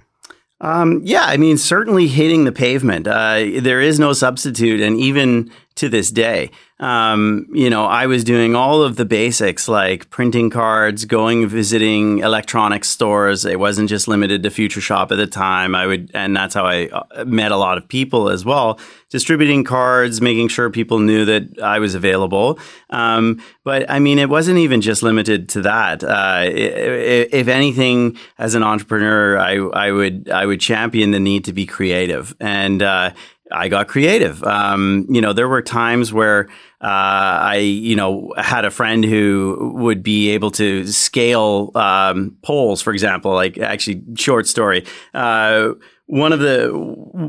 Um, 0.62 1.02
yeah, 1.04 1.24
I 1.26 1.38
mean, 1.38 1.58
certainly 1.58 2.08
hitting 2.08 2.44
the 2.44 2.52
pavement. 2.52 3.08
Uh, 3.08 3.60
there 3.62 3.82
is 3.82 4.00
no 4.00 4.14
substitute, 4.14 4.80
and 4.80 4.96
even 5.00 5.52
to 5.76 5.90
this 5.90 6.12
day, 6.12 6.52
um, 6.82 7.46
you 7.54 7.70
know, 7.70 7.86
I 7.86 8.08
was 8.08 8.24
doing 8.24 8.56
all 8.56 8.82
of 8.82 8.96
the 8.96 9.06
basics 9.06 9.68
like 9.68 10.10
printing 10.10 10.50
cards, 10.50 11.06
going 11.06 11.48
visiting 11.48 12.20
electronics 12.20 12.90
stores. 12.90 13.46
It 13.46 13.60
wasn't 13.60 13.88
just 13.88 14.08
limited 14.08 14.42
to 14.42 14.50
Future 14.50 14.82
Shop 14.82 15.12
at 15.12 15.18
the 15.18 15.28
time. 15.28 15.76
I 15.76 15.86
would, 15.86 16.10
and 16.16 16.36
that's 16.36 16.56
how 16.56 16.66
I 16.66 16.88
uh, 16.88 17.24
met 17.24 17.52
a 17.52 17.58
lot 17.58 17.78
of 17.78 17.88
people 17.88 18.30
as 18.30 18.44
well. 18.44 18.80
Distributing 19.10 19.64
cards, 19.64 20.22
making 20.22 20.48
sure 20.48 20.72
people 20.72 20.98
knew 20.98 21.24
that 21.26 21.62
I 21.62 21.78
was 21.78 21.94
available. 21.94 22.58
Um, 22.90 23.44
but 23.64 23.88
I 23.88 24.00
mean, 24.00 24.18
it 24.18 24.30
wasn't 24.30 24.58
even 24.58 24.82
just 24.82 25.04
limited 25.04 25.50
to 25.50 25.62
that. 25.62 26.04
Uh, 26.04 26.46
if 26.48 27.48
anything, 27.48 28.18
as 28.40 28.56
an 28.56 28.64
entrepreneur, 28.64 29.38
I, 29.38 29.58
I 29.58 29.92
would 29.92 30.32
I 30.32 30.48
would 30.48 30.60
champion 30.60 31.12
the 31.12 31.20
need 31.20 31.46
to 31.46 31.54
be 31.54 31.68
creative 31.68 32.36
and. 32.40 32.82
Uh, 32.82 33.12
I 33.52 33.68
got 33.68 33.88
creative. 33.88 34.44
Um, 34.44 35.06
you 35.10 35.22
know, 35.22 35.34
there 35.34 35.48
were 35.48 35.62
times 35.62 36.12
where 36.12 36.48
uh, 36.82 37.54
I, 37.54 37.56
you 37.58 37.96
know, 37.96 38.34
had 38.38 38.66
a 38.66 38.72
friend 38.72 39.04
who 39.04 39.74
would 39.76 40.02
be 40.04 40.30
able 40.32 40.52
to 40.52 40.88
scale 40.88 41.72
um, 41.76 42.38
poles, 42.44 42.82
for 42.82 42.94
example. 42.94 43.34
Like, 43.34 43.58
actually, 43.58 44.04
short 44.16 44.48
story. 44.48 44.86
Uh, 45.14 45.74
one 46.12 46.34
of 46.34 46.40
the 46.40 46.68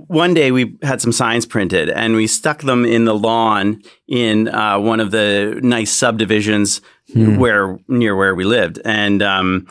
one 0.08 0.34
day 0.34 0.50
we 0.50 0.76
had 0.82 1.00
some 1.00 1.12
signs 1.12 1.46
printed 1.46 1.88
and 1.88 2.16
we 2.16 2.26
stuck 2.26 2.62
them 2.62 2.84
in 2.84 3.04
the 3.04 3.14
lawn 3.14 3.80
in 4.08 4.48
uh, 4.48 4.76
one 4.76 4.98
of 4.98 5.12
the 5.12 5.60
nice 5.62 5.92
subdivisions 5.92 6.80
hmm. 7.12 7.36
where 7.36 7.78
near 7.86 8.16
where 8.16 8.34
we 8.34 8.42
lived, 8.42 8.80
and 8.84 9.22
um, 9.22 9.68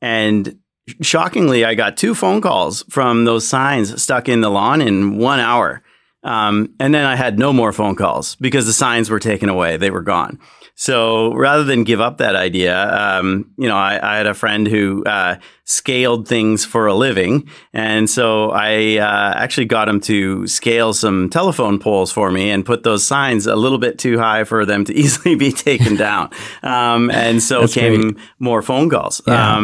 and 0.00 0.56
shockingly, 1.00 1.64
I 1.64 1.74
got 1.74 1.96
two 1.96 2.14
phone 2.14 2.40
calls 2.40 2.84
from 2.88 3.24
those 3.24 3.46
signs 3.46 4.02
stuck 4.02 4.28
in 4.28 4.40
the 4.40 4.50
lawn 4.50 4.80
in 4.80 5.18
one 5.18 5.40
hour. 5.40 5.82
Um, 6.22 6.74
and 6.80 6.94
then 6.94 7.04
I 7.04 7.16
had 7.16 7.38
no 7.38 7.52
more 7.52 7.72
phone 7.72 7.96
calls 7.96 8.34
because 8.36 8.64
the 8.64 8.72
signs 8.72 9.10
were 9.10 9.20
taken 9.20 9.50
away; 9.50 9.76
they 9.76 9.90
were 9.90 10.02
gone. 10.02 10.38
So 10.76 11.32
rather 11.34 11.62
than 11.62 11.84
give 11.84 12.00
up 12.00 12.18
that 12.18 12.34
idea, 12.34 12.90
um, 12.92 13.52
you 13.56 13.68
know, 13.68 13.76
I, 13.76 14.00
I, 14.02 14.16
had 14.16 14.26
a 14.26 14.34
friend 14.34 14.66
who 14.66 15.04
uh, 15.04 15.36
scaled 15.62 16.26
things 16.26 16.64
for 16.64 16.88
a 16.88 16.94
living, 16.94 17.48
and 17.72 18.10
so 18.10 18.50
I 18.50 18.96
uh, 18.96 19.34
actually 19.36 19.66
got 19.66 19.88
him 19.88 20.00
to 20.00 20.48
scale 20.48 20.92
some 20.92 21.30
telephone 21.30 21.78
poles 21.78 22.10
for 22.10 22.32
me 22.32 22.50
and 22.50 22.66
put 22.66 22.82
those 22.82 23.06
signs 23.06 23.46
a 23.46 23.54
little 23.54 23.78
bit 23.78 23.98
too 24.00 24.18
high 24.18 24.42
for 24.42 24.66
them 24.66 24.84
to 24.86 24.94
easily 24.96 25.36
be 25.36 25.52
taken 25.52 25.94
down. 25.94 26.30
Um, 26.64 27.08
and 27.10 27.40
so 27.40 27.60
That's 27.60 27.74
came 27.74 28.12
great. 28.12 28.24
more 28.40 28.62
phone 28.62 28.90
calls. 28.90 29.22
Yeah. 29.28 29.58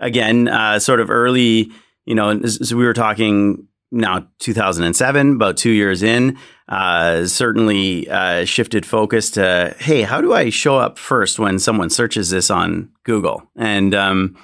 Again, 0.00 0.48
uh, 0.48 0.78
sort 0.78 1.00
of 1.00 1.10
early, 1.10 1.70
you 2.04 2.14
know, 2.14 2.42
so 2.42 2.76
we 2.76 2.84
were 2.84 2.94
talking 2.94 3.68
now 3.94 4.26
2007, 4.40 5.32
about 5.36 5.56
two 5.56 5.70
years 5.70 6.02
in, 6.02 6.36
uh, 6.68 7.26
certainly 7.26 8.08
uh, 8.08 8.44
shifted 8.44 8.84
focus 8.84 9.30
to 9.32 9.74
hey, 9.78 10.02
how 10.02 10.20
do 10.20 10.34
I 10.34 10.50
show 10.50 10.76
up 10.76 10.98
first 10.98 11.38
when 11.38 11.58
someone 11.58 11.90
searches 11.90 12.30
this 12.30 12.50
on 12.50 12.90
Google? 13.04 13.48
And 13.56 13.94
um, 13.94 14.36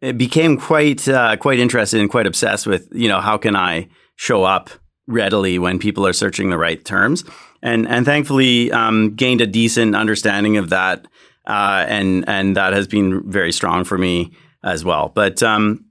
it 0.00 0.18
became 0.18 0.58
quite 0.58 1.08
uh, 1.08 1.36
quite 1.36 1.58
interested 1.58 2.00
and 2.00 2.10
quite 2.10 2.26
obsessed 2.26 2.66
with 2.66 2.88
you 2.92 3.08
know 3.08 3.20
how 3.20 3.38
can 3.38 3.54
I 3.54 3.88
show 4.16 4.44
up 4.44 4.70
readily 5.06 5.58
when 5.58 5.78
people 5.78 6.06
are 6.06 6.12
searching 6.12 6.50
the 6.50 6.58
right 6.58 6.84
terms, 6.84 7.24
and 7.62 7.86
and 7.88 8.04
thankfully 8.04 8.72
um, 8.72 9.14
gained 9.14 9.40
a 9.40 9.46
decent 9.46 9.94
understanding 9.94 10.56
of 10.56 10.70
that, 10.70 11.06
uh, 11.46 11.84
and 11.88 12.28
and 12.28 12.56
that 12.56 12.72
has 12.72 12.88
been 12.88 13.30
very 13.30 13.52
strong 13.52 13.84
for 13.84 13.98
me 13.98 14.32
as 14.62 14.84
well. 14.84 15.10
But 15.14 15.42
um, 15.42 15.84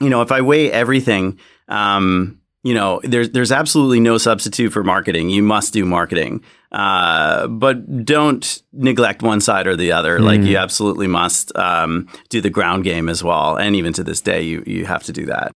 you 0.00 0.08
know, 0.08 0.22
if 0.22 0.32
I 0.32 0.40
weigh 0.40 0.70
everything. 0.70 1.38
Um, 1.68 2.40
you 2.64 2.72
know, 2.72 2.98
there's 3.04 3.30
there's 3.30 3.52
absolutely 3.52 4.00
no 4.00 4.16
substitute 4.16 4.72
for 4.72 4.82
marketing. 4.82 5.28
You 5.28 5.42
must 5.42 5.74
do 5.74 5.84
marketing, 5.84 6.42
uh, 6.72 7.46
but 7.46 8.06
don't 8.06 8.62
neglect 8.72 9.22
one 9.22 9.42
side 9.42 9.66
or 9.66 9.76
the 9.76 9.92
other. 9.92 10.18
Mm. 10.18 10.24
Like 10.24 10.40
you 10.40 10.56
absolutely 10.56 11.06
must 11.06 11.54
um, 11.58 12.08
do 12.30 12.40
the 12.40 12.48
ground 12.48 12.84
game 12.84 13.10
as 13.10 13.22
well. 13.22 13.56
And 13.56 13.76
even 13.76 13.92
to 13.92 14.02
this 14.02 14.22
day, 14.22 14.40
you 14.40 14.64
you 14.66 14.86
have 14.86 15.02
to 15.04 15.12
do 15.12 15.26
that. 15.26 15.52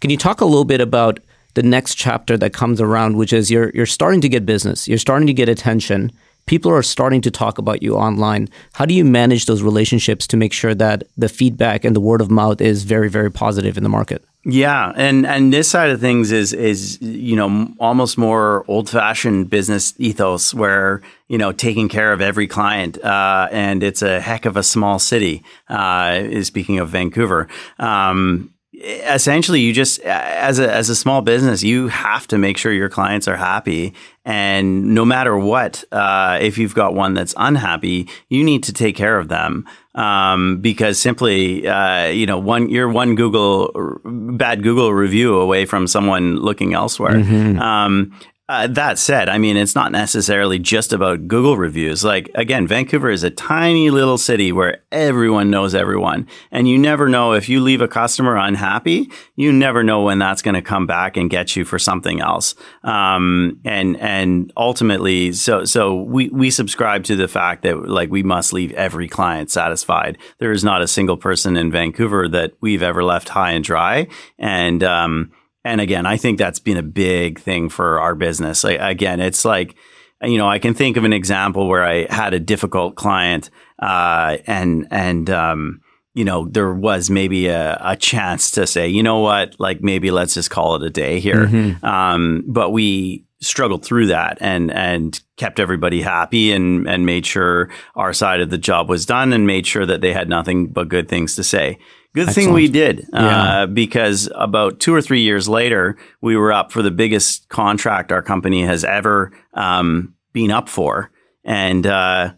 Can 0.00 0.08
you 0.08 0.16
talk 0.16 0.40
a 0.40 0.46
little 0.46 0.64
bit 0.64 0.80
about 0.80 1.20
the 1.52 1.62
next 1.62 1.96
chapter 1.96 2.38
that 2.38 2.54
comes 2.54 2.80
around, 2.80 3.18
which 3.18 3.34
is 3.34 3.50
you're 3.50 3.70
you're 3.74 3.84
starting 3.84 4.22
to 4.22 4.28
get 4.28 4.46
business, 4.46 4.88
you're 4.88 4.96
starting 4.96 5.26
to 5.26 5.34
get 5.34 5.50
attention. 5.50 6.10
People 6.46 6.70
are 6.70 6.82
starting 6.82 7.20
to 7.22 7.30
talk 7.30 7.58
about 7.58 7.82
you 7.82 7.96
online. 7.96 8.48
How 8.74 8.86
do 8.86 8.94
you 8.94 9.04
manage 9.04 9.46
those 9.46 9.62
relationships 9.62 10.28
to 10.28 10.36
make 10.36 10.52
sure 10.52 10.76
that 10.76 11.02
the 11.16 11.28
feedback 11.28 11.84
and 11.84 11.94
the 11.94 12.00
word 12.00 12.20
of 12.20 12.30
mouth 12.30 12.60
is 12.60 12.84
very, 12.84 13.10
very 13.10 13.32
positive 13.32 13.76
in 13.76 13.82
the 13.82 13.88
market? 13.88 14.24
Yeah, 14.48 14.92
and 14.94 15.26
and 15.26 15.52
this 15.52 15.68
side 15.68 15.90
of 15.90 16.00
things 16.00 16.30
is 16.30 16.52
is 16.52 17.02
you 17.02 17.34
know 17.34 17.68
almost 17.80 18.16
more 18.16 18.64
old 18.68 18.88
fashioned 18.88 19.50
business 19.50 19.92
ethos 19.98 20.54
where 20.54 21.02
you 21.26 21.36
know 21.36 21.50
taking 21.50 21.88
care 21.88 22.12
of 22.12 22.20
every 22.20 22.46
client, 22.46 22.96
uh, 23.02 23.48
and 23.50 23.82
it's 23.82 24.02
a 24.02 24.20
heck 24.20 24.44
of 24.44 24.56
a 24.56 24.62
small 24.62 25.00
city. 25.00 25.42
Uh, 25.68 26.42
speaking 26.44 26.78
of 26.78 26.90
Vancouver. 26.90 27.48
Um, 27.80 28.52
essentially 28.78 29.60
you 29.60 29.72
just 29.72 30.00
as 30.00 30.58
a 30.58 30.70
as 30.72 30.90
a 30.90 30.96
small 30.96 31.22
business 31.22 31.62
you 31.62 31.88
have 31.88 32.26
to 32.28 32.36
make 32.36 32.58
sure 32.58 32.72
your 32.72 32.88
clients 32.88 33.26
are 33.26 33.36
happy. 33.36 33.94
And 34.24 34.94
no 34.94 35.04
matter 35.04 35.36
what 35.36 35.84
uh, 35.92 36.38
if 36.40 36.58
you've 36.58 36.74
got 36.74 36.94
one 36.94 37.14
that's 37.14 37.34
unhappy 37.36 38.08
you 38.28 38.44
need 38.44 38.62
to 38.64 38.72
take 38.72 38.96
care 38.96 39.18
of 39.18 39.28
them. 39.28 39.66
Um, 39.94 40.58
because 40.60 40.98
simply 40.98 41.66
uh, 41.66 42.08
you 42.08 42.26
know 42.26 42.38
one 42.38 42.68
you're 42.68 42.88
one 42.88 43.14
google 43.14 43.98
bad 44.04 44.62
google 44.62 44.92
review 44.92 45.36
away 45.36 45.64
from 45.64 45.86
someone 45.86 46.36
looking 46.36 46.74
elsewhere. 46.74 47.14
Mm-hmm. 47.14 47.58
um, 47.58 48.12
uh, 48.48 48.68
that 48.68 48.96
said, 48.96 49.28
I 49.28 49.38
mean, 49.38 49.56
it's 49.56 49.74
not 49.74 49.90
necessarily 49.90 50.60
just 50.60 50.92
about 50.92 51.26
Google 51.26 51.56
reviews. 51.56 52.04
Like, 52.04 52.30
again, 52.36 52.68
Vancouver 52.68 53.10
is 53.10 53.24
a 53.24 53.30
tiny 53.30 53.90
little 53.90 54.18
city 54.18 54.52
where 54.52 54.84
everyone 54.92 55.50
knows 55.50 55.74
everyone. 55.74 56.28
And 56.52 56.68
you 56.68 56.78
never 56.78 57.08
know 57.08 57.32
if 57.32 57.48
you 57.48 57.60
leave 57.60 57.80
a 57.80 57.88
customer 57.88 58.36
unhappy, 58.36 59.10
you 59.34 59.52
never 59.52 59.82
know 59.82 60.02
when 60.02 60.20
that's 60.20 60.42
going 60.42 60.54
to 60.54 60.62
come 60.62 60.86
back 60.86 61.16
and 61.16 61.28
get 61.28 61.56
you 61.56 61.64
for 61.64 61.80
something 61.80 62.20
else. 62.20 62.54
Um, 62.84 63.60
and, 63.64 63.96
and 63.96 64.52
ultimately, 64.56 65.32
so, 65.32 65.64
so 65.64 65.96
we, 66.02 66.28
we 66.28 66.50
subscribe 66.50 67.02
to 67.04 67.16
the 67.16 67.26
fact 67.26 67.62
that 67.62 67.88
like 67.88 68.10
we 68.10 68.22
must 68.22 68.52
leave 68.52 68.70
every 68.72 69.08
client 69.08 69.50
satisfied. 69.50 70.18
There 70.38 70.52
is 70.52 70.62
not 70.62 70.82
a 70.82 70.88
single 70.88 71.16
person 71.16 71.56
in 71.56 71.72
Vancouver 71.72 72.28
that 72.28 72.52
we've 72.60 72.82
ever 72.82 73.02
left 73.02 73.30
high 73.30 73.50
and 73.50 73.64
dry. 73.64 74.06
And, 74.38 74.84
um, 74.84 75.32
and 75.66 75.80
again, 75.80 76.06
I 76.06 76.16
think 76.16 76.38
that's 76.38 76.60
been 76.60 76.76
a 76.76 76.82
big 76.82 77.40
thing 77.40 77.68
for 77.68 78.00
our 78.00 78.14
business. 78.14 78.62
Like, 78.62 78.78
again, 78.80 79.20
it's 79.20 79.44
like, 79.44 79.76
you 80.22 80.38
know, 80.38 80.48
I 80.48 80.58
can 80.58 80.74
think 80.74 80.96
of 80.96 81.04
an 81.04 81.12
example 81.12 81.68
where 81.68 81.84
I 81.84 82.06
had 82.08 82.34
a 82.34 82.40
difficult 82.40 82.94
client, 82.94 83.50
uh, 83.80 84.38
and 84.46 84.86
and 84.90 85.28
um, 85.28 85.80
you 86.14 86.24
know, 86.24 86.46
there 86.48 86.72
was 86.72 87.10
maybe 87.10 87.48
a, 87.48 87.76
a, 87.82 87.96
chance 87.96 88.50
to 88.52 88.66
say, 88.66 88.88
you 88.88 89.02
know 89.02 89.18
what, 89.18 89.54
like 89.58 89.82
maybe 89.82 90.10
let's 90.10 90.32
just 90.32 90.50
call 90.50 90.76
it 90.76 90.82
a 90.82 90.88
day 90.88 91.20
here. 91.20 91.46
Mm-hmm. 91.46 91.84
Um, 91.84 92.44
but 92.46 92.70
we 92.70 93.25
struggled 93.40 93.84
through 93.84 94.06
that 94.06 94.38
and 94.40 94.70
and 94.72 95.20
kept 95.36 95.60
everybody 95.60 96.00
happy 96.00 96.52
and 96.52 96.88
and 96.88 97.04
made 97.04 97.26
sure 97.26 97.70
our 97.94 98.12
side 98.12 98.40
of 98.40 98.50
the 98.50 98.58
job 98.58 98.88
was 98.88 99.04
done 99.04 99.32
and 99.32 99.46
made 99.46 99.66
sure 99.66 99.84
that 99.84 100.00
they 100.00 100.12
had 100.12 100.28
nothing 100.28 100.68
but 100.68 100.88
good 100.88 101.08
things 101.08 101.36
to 101.36 101.44
say. 101.44 101.78
Good 102.14 102.28
Excellent. 102.28 102.46
thing 102.46 102.54
we 102.54 102.68
did, 102.68 103.06
yeah. 103.12 103.62
uh, 103.62 103.66
because 103.66 104.30
about 104.34 104.80
two 104.80 104.94
or 104.94 105.02
three 105.02 105.20
years 105.20 105.50
later, 105.50 105.98
we 106.22 106.34
were 106.34 106.50
up 106.50 106.72
for 106.72 106.80
the 106.80 106.90
biggest 106.90 107.50
contract 107.50 108.10
our 108.10 108.22
company 108.22 108.64
has 108.64 108.84
ever 108.84 109.32
um, 109.52 110.14
been 110.32 110.50
up 110.50 110.70
for, 110.70 111.10
and 111.44 111.86
uh, 111.86 112.32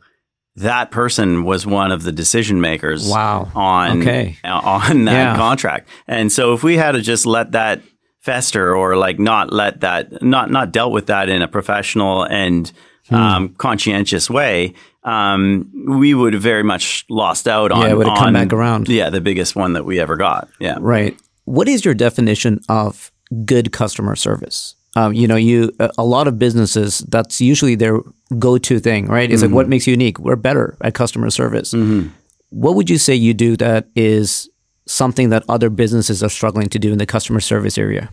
that 0.57 0.91
person 0.91 1.45
was 1.45 1.65
one 1.65 1.93
of 1.93 2.03
the 2.03 2.11
decision 2.11 2.61
makers. 2.61 3.09
Wow. 3.09 3.53
On 3.55 4.03
okay. 4.03 4.37
on 4.45 5.05
that 5.05 5.13
yeah. 5.13 5.37
contract, 5.37 5.89
and 6.09 6.33
so 6.33 6.55
if 6.55 6.65
we 6.65 6.77
had 6.77 6.93
to 6.93 7.01
just 7.01 7.25
let 7.25 7.53
that 7.53 7.81
fester 8.21 8.75
or 8.75 8.97
like 8.97 9.19
not 9.19 9.53
let 9.53 9.81
that 9.81 10.23
not 10.23 10.51
not 10.51 10.73
dealt 10.73 10.93
with 10.93 11.07
that 11.07 11.29
in 11.29 11.43
a 11.43 11.49
professional 11.49 12.25
and 12.25 12.73
hmm. 13.09 13.15
um, 13.15 13.49
conscientious 13.55 14.29
way, 14.29 14.75
um, 15.05 15.71
we 15.89 16.15
would 16.15 16.33
have 16.33 16.43
very 16.43 16.63
much 16.63 17.05
lost 17.09 17.49
out 17.49 17.73
on. 17.73 17.83
Yeah, 17.83 17.95
would 17.95 18.07
have 18.07 18.19
come 18.19 18.33
back 18.33 18.53
around. 18.53 18.89
Yeah, 18.89 19.11
the 19.11 19.21
biggest 19.21 19.57
one 19.57 19.73
that 19.75 19.85
we 19.85 20.01
ever 20.01 20.17
got. 20.17 20.49
Yeah, 20.59 20.79
right. 20.81 21.19
What 21.45 21.69
is 21.69 21.85
your 21.85 21.95
definition 21.95 22.61
of 22.69 23.11
good 23.45 23.73
customer 23.73 24.17
service? 24.17 24.75
Um, 24.97 25.13
you 25.13 25.29
know, 25.29 25.37
you 25.37 25.71
a 25.97 26.05
lot 26.05 26.29
of 26.29 26.39
businesses 26.39 26.99
that's 27.09 27.41
usually 27.41 27.75
their 27.75 28.01
go-to 28.39 28.81
thing, 28.81 29.07
right? 29.07 29.31
It's 29.31 29.43
mm-hmm. 29.43 29.53
like 29.53 29.57
what 29.57 29.69
makes 29.69 29.87
you 29.87 29.93
unique. 29.93 30.19
We're 30.19 30.37
better 30.37 30.77
at 30.81 30.95
customer 30.95 31.31
service. 31.31 31.73
Mm-hmm. 31.73 32.09
What 32.51 32.75
would 32.75 32.91
you 32.91 32.99
say 32.99 33.15
you 33.15 33.35
do 33.35 33.57
that 33.59 33.89
is 33.95 34.49
something 34.89 35.31
that 35.31 35.45
other 35.49 35.71
businesses 35.71 36.23
are 36.23 36.29
struggling 36.29 36.69
to 36.69 36.79
do 36.79 36.93
in 36.93 36.99
the 36.99 37.07
customer 37.07 37.41
service 37.41 37.79
area? 37.79 38.11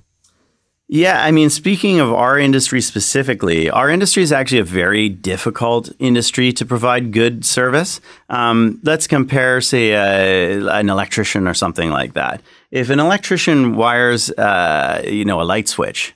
Yeah, 0.87 1.23
I 1.23 1.31
mean, 1.31 1.49
speaking 1.49 1.99
of 1.99 2.13
our 2.13 2.37
industry 2.37 2.79
specifically, 2.79 3.71
our 3.71 3.89
industry 3.89 4.21
is 4.21 4.31
actually 4.31 4.59
a 4.59 4.65
very 4.65 5.09
difficult 5.09 5.91
industry 5.97 6.53
to 6.53 6.65
provide 6.65 7.11
good 7.11 7.43
service. 7.43 8.01
Um, 8.29 8.79
let's 8.83 9.07
compare, 9.07 9.61
say, 9.61 9.93
a, 9.93 10.69
an 10.69 10.91
electrician 10.91 11.47
or 11.47 11.55
something 11.55 11.89
like 11.89 12.13
that. 12.13 12.41
If 12.69 12.91
an 12.91 12.99
electrician 12.99 13.75
wires, 13.75 14.29
uh, 14.31 15.01
you 15.07 15.25
know, 15.25 15.41
a 15.41 15.43
light 15.43 15.67
switch, 15.67 16.13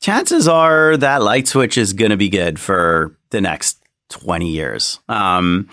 chances 0.00 0.46
are 0.46 0.98
that 0.98 1.22
light 1.22 1.48
switch 1.48 1.78
is 1.78 1.94
going 1.94 2.10
to 2.10 2.18
be 2.18 2.28
good 2.28 2.60
for 2.60 3.16
the 3.30 3.40
next 3.40 3.78
20 4.10 4.50
years. 4.50 5.00
Um, 5.08 5.70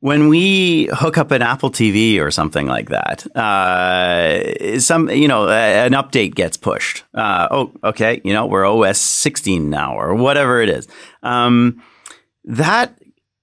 when 0.00 0.28
we 0.28 0.88
hook 0.92 1.18
up 1.18 1.30
an 1.30 1.42
Apple 1.42 1.70
TV 1.70 2.20
or 2.20 2.30
something 2.30 2.66
like 2.66 2.88
that, 2.88 3.26
uh, 3.36 4.80
some 4.80 5.08
you 5.10 5.28
know 5.28 5.48
an 5.48 5.92
update 5.92 6.34
gets 6.34 6.56
pushed. 6.56 7.04
Uh, 7.14 7.48
oh, 7.50 7.72
okay, 7.84 8.20
you 8.24 8.32
know 8.32 8.46
we're 8.46 8.66
OS 8.66 8.98
16 8.98 9.70
now 9.70 9.98
or 9.98 10.14
whatever 10.14 10.60
it 10.60 10.68
is. 10.68 10.88
Um, 11.22 11.82
that 12.44 12.98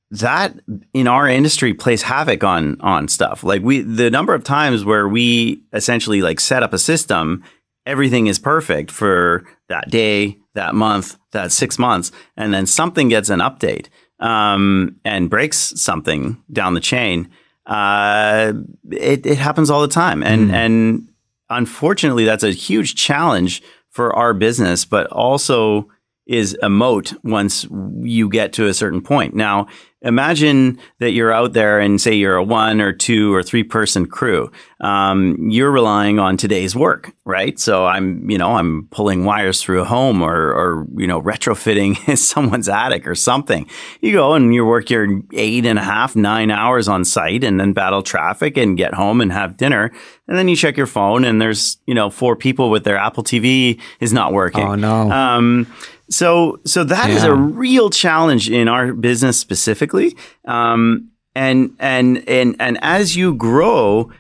that 0.10 0.60
in 0.94 1.08
our 1.08 1.28
industry 1.28 1.74
plays 1.74 2.02
havoc 2.02 2.44
on 2.44 2.82
on 2.82 3.08
stuff. 3.08 3.44
Like 3.44 3.62
we, 3.62 3.82
the 3.82 4.10
number 4.10 4.34
of 4.34 4.44
times 4.44 4.84
where 4.84 5.08
we 5.08 5.64
essentially 5.74 6.22
like 6.22 6.40
set 6.40 6.64
up 6.64 6.74
a 6.74 6.80
system, 6.80 7.44
everything 7.86 8.28
is 8.28 8.40
perfect 8.40 8.90
for 8.90 9.46
that 9.70 9.92
day, 9.92 10.40
that 10.56 10.74
month, 10.74 11.18
that 11.34 11.52
six 11.52 11.78
months, 11.78 12.12
and 12.36 12.52
then 12.52 12.66
something 12.66 13.10
gets 13.10 13.30
an 13.30 13.42
update 13.42 13.90
um, 14.20 14.96
and 15.06 15.30
breaks 15.30 15.58
something 15.80 16.42
down 16.52 16.74
the 16.74 16.80
chain, 16.80 17.30
uh, 17.66 18.54
it, 18.92 19.26
it, 19.26 19.38
happens 19.38 19.70
all 19.70 19.82
the 19.82 19.88
time. 19.88 20.24
And, 20.24 20.50
mm. 20.50 20.54
and 20.54 21.10
unfortunately, 21.50 22.24
that's 22.26 22.44
a 22.44 22.52
huge 22.52 22.96
challenge 22.96 23.62
for 23.90 24.16
our 24.16 24.34
business, 24.34 24.86
but 24.86 25.08
also 25.08 25.90
is 26.28 26.58
a 26.62 26.70
moat 26.70 27.14
once 27.24 27.66
you 28.02 28.30
get 28.30 28.54
to 28.54 28.68
a 28.68 28.74
certain 28.74 29.02
point. 29.02 29.34
Now, 29.34 29.68
imagine 30.02 30.80
that 31.00 31.12
you're 31.12 31.34
out 31.34 31.54
there 31.54 31.80
and 31.80 32.00
say 32.00 32.14
you're 32.14 32.36
a 32.36 32.44
one 32.44 32.82
or 32.82 32.94
two 32.94 33.34
or 33.34 33.42
three 33.42 33.64
person 33.64 34.06
crew. 34.06 34.52
Um, 34.80 35.50
you're 35.50 35.72
relying 35.72 36.20
on 36.20 36.38
today's 36.38 36.76
work, 36.76 37.14
right? 37.26 37.60
So 37.60 37.86
I'm, 37.86 38.30
you 38.30 38.38
know, 38.38 38.56
I'm 38.56 38.88
pulling 38.92 39.26
wires 39.26 39.62
through 39.62 39.82
a 39.82 39.86
home 39.86 40.22
or, 40.22 40.36
or 40.36 40.88
you 40.98 41.08
know, 41.08 41.22
retrofitting 41.22 42.18
someone's 42.18 42.70
attic 42.70 43.08
or 43.08 43.16
something. 43.16 43.68
You 44.02 44.12
go 44.12 44.34
and 44.34 44.54
you 44.54 44.66
work 44.66 44.90
your 44.90 45.08
eight 45.34 45.66
and 45.66 45.80
a 45.80 45.84
half, 45.84 46.16
nine 46.16 46.52
hours 46.52 46.88
on 46.88 47.04
site 47.04 47.44
and 47.44 47.60
then 47.60 47.74
battle 47.74 48.04
traffic 48.04 48.56
and 48.58 48.78
get 48.78 48.94
home 48.94 49.20
and 49.20 49.32
have 49.32 49.58
dinner. 49.58 49.92
And 50.28 50.38
then 50.38 50.48
you 50.48 50.56
check 50.56 50.78
your 50.78 50.88
phone 50.88 51.26
and 51.26 51.42
there's, 51.42 51.78
you 51.88 51.96
know, 51.96 52.10
four 52.10 52.36
people 52.36 52.70
with 52.70 52.84
their 52.84 52.98
Apple 52.98 53.24
TV 53.24 53.82
is 54.00 54.14
not 54.14 54.32
working. 54.32 54.68
Oh, 54.68 54.76
no. 54.76 55.12
Um, 55.12 55.68
so, 56.10 56.60
so 56.66 56.84
that 56.84 57.10
yeah. 57.10 57.16
is 57.16 57.24
a 57.24 57.34
real 57.34 57.90
challenge 57.90 58.50
in 58.50 58.68
our 58.68 58.94
business 58.94 59.40
specifically. 59.40 60.16
Um, 60.46 61.12
and, 61.36 61.76
and, 61.80 62.28
and, 62.28 62.56
and 62.60 62.80
as 62.82 63.16
you 63.16 63.34
grow, 63.34 64.12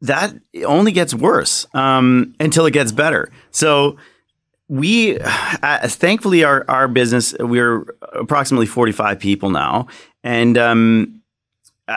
that 0.00 0.34
only 0.64 0.92
gets 0.92 1.14
worse, 1.14 1.66
um, 1.74 2.34
until 2.40 2.66
it 2.66 2.72
gets 2.72 2.92
better. 2.92 3.30
So, 3.50 3.96
we 4.68 5.18
uh, 5.18 5.86
thankfully 5.86 6.44
our 6.44 6.64
our 6.66 6.88
business 6.88 7.34
we're 7.38 7.84
approximately 8.14 8.64
45 8.64 9.18
people 9.18 9.50
now 9.50 9.86
and 10.24 10.56
um, 10.56 11.21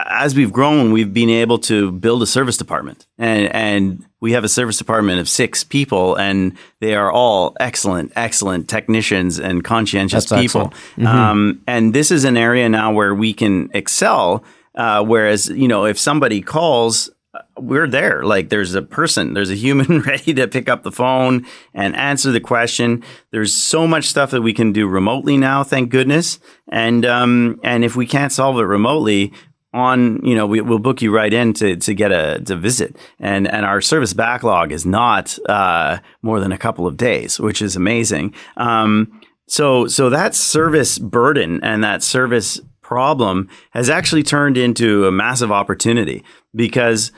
as 0.06 0.34
we've 0.34 0.52
grown, 0.52 0.92
we've 0.92 1.12
been 1.12 1.30
able 1.30 1.58
to 1.60 1.92
build 1.92 2.22
a 2.22 2.26
service 2.26 2.56
department, 2.56 3.06
and 3.18 3.54
and 3.54 4.06
we 4.20 4.32
have 4.32 4.44
a 4.44 4.48
service 4.48 4.78
department 4.78 5.20
of 5.20 5.28
six 5.28 5.62
people, 5.62 6.16
and 6.16 6.56
they 6.80 6.94
are 6.94 7.10
all 7.10 7.56
excellent, 7.60 8.12
excellent 8.16 8.68
technicians 8.68 9.38
and 9.38 9.62
conscientious 9.62 10.26
That's 10.26 10.42
people. 10.42 10.72
Mm-hmm. 10.96 11.06
Um, 11.06 11.62
and 11.66 11.94
this 11.94 12.10
is 12.10 12.24
an 12.24 12.36
area 12.36 12.68
now 12.68 12.92
where 12.92 13.14
we 13.14 13.32
can 13.32 13.70
excel. 13.72 14.44
Uh, 14.74 15.02
whereas, 15.02 15.48
you 15.48 15.68
know, 15.68 15.86
if 15.86 15.98
somebody 15.98 16.42
calls, 16.42 17.08
uh, 17.34 17.40
we're 17.58 17.86
there. 17.86 18.24
Like 18.24 18.50
there's 18.50 18.74
a 18.74 18.82
person, 18.82 19.32
there's 19.32 19.50
a 19.50 19.54
human 19.54 20.00
ready 20.06 20.34
to 20.34 20.48
pick 20.48 20.68
up 20.68 20.82
the 20.82 20.92
phone 20.92 21.46
and 21.72 21.96
answer 21.96 22.30
the 22.30 22.40
question. 22.40 23.02
There's 23.30 23.54
so 23.54 23.86
much 23.86 24.04
stuff 24.06 24.30
that 24.32 24.42
we 24.42 24.52
can 24.52 24.72
do 24.72 24.86
remotely 24.86 25.36
now, 25.36 25.64
thank 25.64 25.90
goodness. 25.90 26.38
And 26.68 27.06
um, 27.06 27.60
and 27.62 27.84
if 27.84 27.96
we 27.96 28.06
can't 28.06 28.32
solve 28.32 28.58
it 28.58 28.64
remotely, 28.64 29.32
on 29.72 30.24
you 30.24 30.34
know 30.34 30.46
we, 30.46 30.60
will 30.60 30.78
book 30.78 31.02
you 31.02 31.14
right 31.14 31.32
in 31.32 31.52
to, 31.54 31.76
to 31.76 31.94
get 31.94 32.12
a 32.12 32.40
to 32.44 32.56
visit. 32.56 32.96
And 33.18 33.48
and 33.48 33.66
our 33.66 33.80
service 33.80 34.12
backlog 34.12 34.72
is 34.72 34.86
not 34.86 35.38
uh, 35.48 35.98
more 36.22 36.40
than 36.40 36.52
a 36.52 36.58
couple 36.58 36.86
of 36.86 36.96
days 36.96 37.38
which 37.38 37.62
is 37.62 37.76
amazing. 37.76 38.34
Um, 38.56 39.20
so 39.48 39.86
so 39.86 40.10
that 40.10 40.34
service 40.34 40.98
burden 40.98 41.62
and 41.62 41.84
that 41.84 42.02
service 42.02 42.60
problem 42.82 43.48
has 43.70 43.90
actually 43.90 44.22
turned 44.22 44.56
into 44.56 45.06
a 45.06 45.12
massive 45.12 45.50
opportunity 45.50 46.22
because 46.54 47.10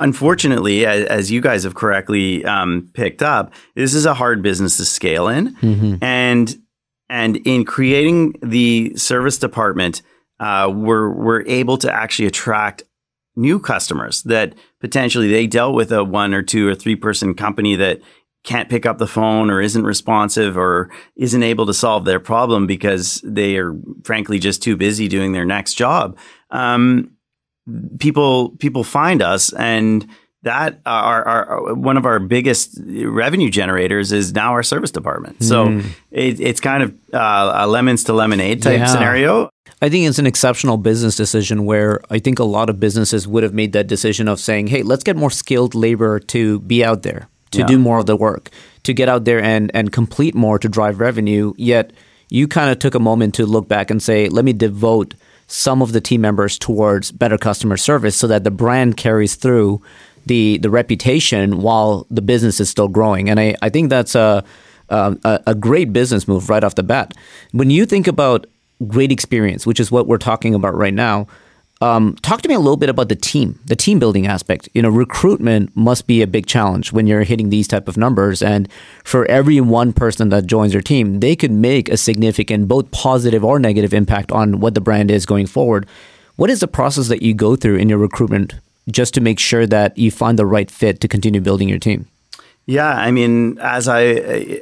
unfortunately, 0.00 0.84
as, 0.84 1.04
as, 1.06 1.30
you 1.30 1.40
guys 1.40 1.64
have 1.64 1.74
correctly 1.74 2.44
um, 2.44 2.90
picked 2.94 3.22
up, 3.22 3.52
this 3.74 3.94
is 3.94 4.06
a 4.06 4.14
hard 4.14 4.42
business 4.42 4.76
to 4.76 4.84
scale 4.84 5.28
in, 5.28 5.54
mm-hmm. 5.56 6.02
and 6.02 6.58
and 7.08 7.36
in 7.38 7.64
creating 7.64 8.34
the 8.42 8.94
service 8.96 9.38
department, 9.38 10.02
uh, 10.42 10.68
we're 10.68 11.08
we're 11.08 11.42
able 11.46 11.78
to 11.78 11.94
actually 11.94 12.26
attract 12.26 12.82
new 13.36 13.60
customers 13.60 14.24
that 14.24 14.54
potentially 14.80 15.28
they 15.28 15.46
dealt 15.46 15.72
with 15.72 15.92
a 15.92 16.02
one 16.02 16.34
or 16.34 16.42
two 16.42 16.66
or 16.68 16.74
three 16.74 16.96
person 16.96 17.32
company 17.32 17.76
that 17.76 18.00
can't 18.42 18.68
pick 18.68 18.84
up 18.84 18.98
the 18.98 19.06
phone 19.06 19.50
or 19.50 19.60
isn't 19.60 19.84
responsive 19.84 20.58
or 20.58 20.90
isn't 21.14 21.44
able 21.44 21.64
to 21.64 21.72
solve 21.72 22.04
their 22.04 22.18
problem 22.18 22.66
because 22.66 23.22
they 23.24 23.56
are 23.56 23.72
frankly 24.02 24.40
just 24.40 24.60
too 24.60 24.76
busy 24.76 25.06
doing 25.06 25.30
their 25.30 25.44
next 25.44 25.74
job. 25.74 26.18
Um, 26.50 27.12
people 28.00 28.50
people 28.58 28.82
find 28.82 29.22
us 29.22 29.52
and 29.52 30.08
that 30.42 30.80
our, 30.84 31.24
our, 31.24 31.74
one 31.74 31.96
of 31.96 32.04
our 32.04 32.18
biggest 32.18 32.80
revenue 32.84 33.48
generators 33.48 34.10
is 34.10 34.32
now 34.32 34.50
our 34.50 34.64
service 34.64 34.90
department. 34.90 35.40
So 35.44 35.66
mm. 35.66 35.86
it, 36.10 36.40
it's 36.40 36.60
kind 36.60 36.82
of 36.82 36.92
uh, 37.14 37.52
a 37.54 37.68
lemons 37.68 38.02
to 38.04 38.12
lemonade 38.12 38.60
type 38.60 38.80
yeah. 38.80 38.86
scenario. 38.86 39.51
I 39.82 39.88
think 39.88 40.08
it's 40.08 40.20
an 40.20 40.28
exceptional 40.28 40.76
business 40.76 41.16
decision 41.16 41.64
where 41.64 42.00
I 42.08 42.20
think 42.20 42.38
a 42.38 42.44
lot 42.44 42.70
of 42.70 42.78
businesses 42.78 43.26
would 43.26 43.42
have 43.42 43.52
made 43.52 43.72
that 43.72 43.88
decision 43.88 44.28
of 44.28 44.38
saying, 44.38 44.68
"Hey, 44.68 44.84
let's 44.84 45.02
get 45.02 45.16
more 45.16 45.30
skilled 45.30 45.74
labor 45.74 46.20
to 46.20 46.60
be 46.60 46.84
out 46.84 47.02
there 47.02 47.28
to 47.50 47.58
yeah. 47.58 47.66
do 47.66 47.78
more 47.80 47.98
of 47.98 48.06
the 48.06 48.16
work, 48.16 48.48
to 48.84 48.94
get 48.94 49.08
out 49.08 49.24
there 49.24 49.42
and 49.42 49.72
and 49.74 49.90
complete 49.90 50.36
more 50.36 50.56
to 50.60 50.68
drive 50.68 51.00
revenue." 51.00 51.52
Yet 51.56 51.92
you 52.30 52.46
kind 52.46 52.70
of 52.70 52.78
took 52.78 52.94
a 52.94 53.00
moment 53.00 53.34
to 53.34 53.44
look 53.44 53.66
back 53.66 53.90
and 53.90 54.00
say, 54.00 54.28
"Let 54.28 54.44
me 54.44 54.52
devote 54.52 55.14
some 55.48 55.82
of 55.82 55.90
the 55.92 56.00
team 56.00 56.20
members 56.20 56.58
towards 56.58 57.10
better 57.10 57.36
customer 57.36 57.76
service 57.76 58.14
so 58.14 58.28
that 58.28 58.44
the 58.44 58.52
brand 58.52 58.96
carries 58.96 59.34
through 59.34 59.82
the 60.26 60.58
the 60.58 60.70
reputation 60.70 61.60
while 61.60 62.06
the 62.08 62.22
business 62.22 62.60
is 62.60 62.70
still 62.70 62.88
growing." 62.88 63.28
And 63.28 63.40
I 63.40 63.56
I 63.60 63.68
think 63.68 63.90
that's 63.90 64.14
a 64.14 64.44
a, 64.88 65.40
a 65.46 65.54
great 65.56 65.92
business 65.92 66.28
move 66.28 66.48
right 66.48 66.62
off 66.62 66.76
the 66.76 66.82
bat. 66.84 67.14
When 67.50 67.70
you 67.70 67.84
think 67.84 68.06
about 68.06 68.46
great 68.88 69.12
experience, 69.12 69.66
which 69.66 69.80
is 69.80 69.90
what 69.90 70.06
we're 70.06 70.18
talking 70.18 70.54
about 70.54 70.74
right 70.74 70.94
now. 70.94 71.26
Um, 71.82 72.14
talk 72.22 72.42
to 72.42 72.48
me 72.48 72.54
a 72.54 72.60
little 72.60 72.76
bit 72.76 72.88
about 72.88 73.08
the 73.08 73.16
team, 73.16 73.58
the 73.64 73.74
team 73.74 73.98
building 73.98 74.24
aspect. 74.24 74.68
You 74.72 74.82
know, 74.82 74.88
recruitment 74.88 75.76
must 75.76 76.06
be 76.06 76.22
a 76.22 76.28
big 76.28 76.46
challenge 76.46 76.92
when 76.92 77.08
you're 77.08 77.24
hitting 77.24 77.50
these 77.50 77.66
type 77.66 77.88
of 77.88 77.96
numbers. 77.96 78.40
And 78.40 78.68
for 79.02 79.24
every 79.26 79.60
one 79.60 79.92
person 79.92 80.28
that 80.28 80.46
joins 80.46 80.72
your 80.72 80.82
team, 80.82 81.18
they 81.18 81.34
could 81.34 81.50
make 81.50 81.88
a 81.88 81.96
significant, 81.96 82.68
both 82.68 82.92
positive 82.92 83.44
or 83.44 83.58
negative 83.58 83.92
impact 83.92 84.30
on 84.30 84.60
what 84.60 84.74
the 84.76 84.80
brand 84.80 85.10
is 85.10 85.26
going 85.26 85.48
forward. 85.48 85.88
What 86.36 86.50
is 86.50 86.60
the 86.60 86.68
process 86.68 87.08
that 87.08 87.22
you 87.22 87.34
go 87.34 87.56
through 87.56 87.78
in 87.78 87.88
your 87.88 87.98
recruitment 87.98 88.54
just 88.88 89.12
to 89.14 89.20
make 89.20 89.40
sure 89.40 89.66
that 89.66 89.98
you 89.98 90.12
find 90.12 90.38
the 90.38 90.46
right 90.46 90.70
fit 90.70 91.00
to 91.00 91.08
continue 91.08 91.40
building 91.40 91.68
your 91.68 91.80
team? 91.80 92.06
Yeah, 92.66 92.94
I 92.94 93.10
mean, 93.10 93.58
as 93.58 93.88
I 93.88 94.02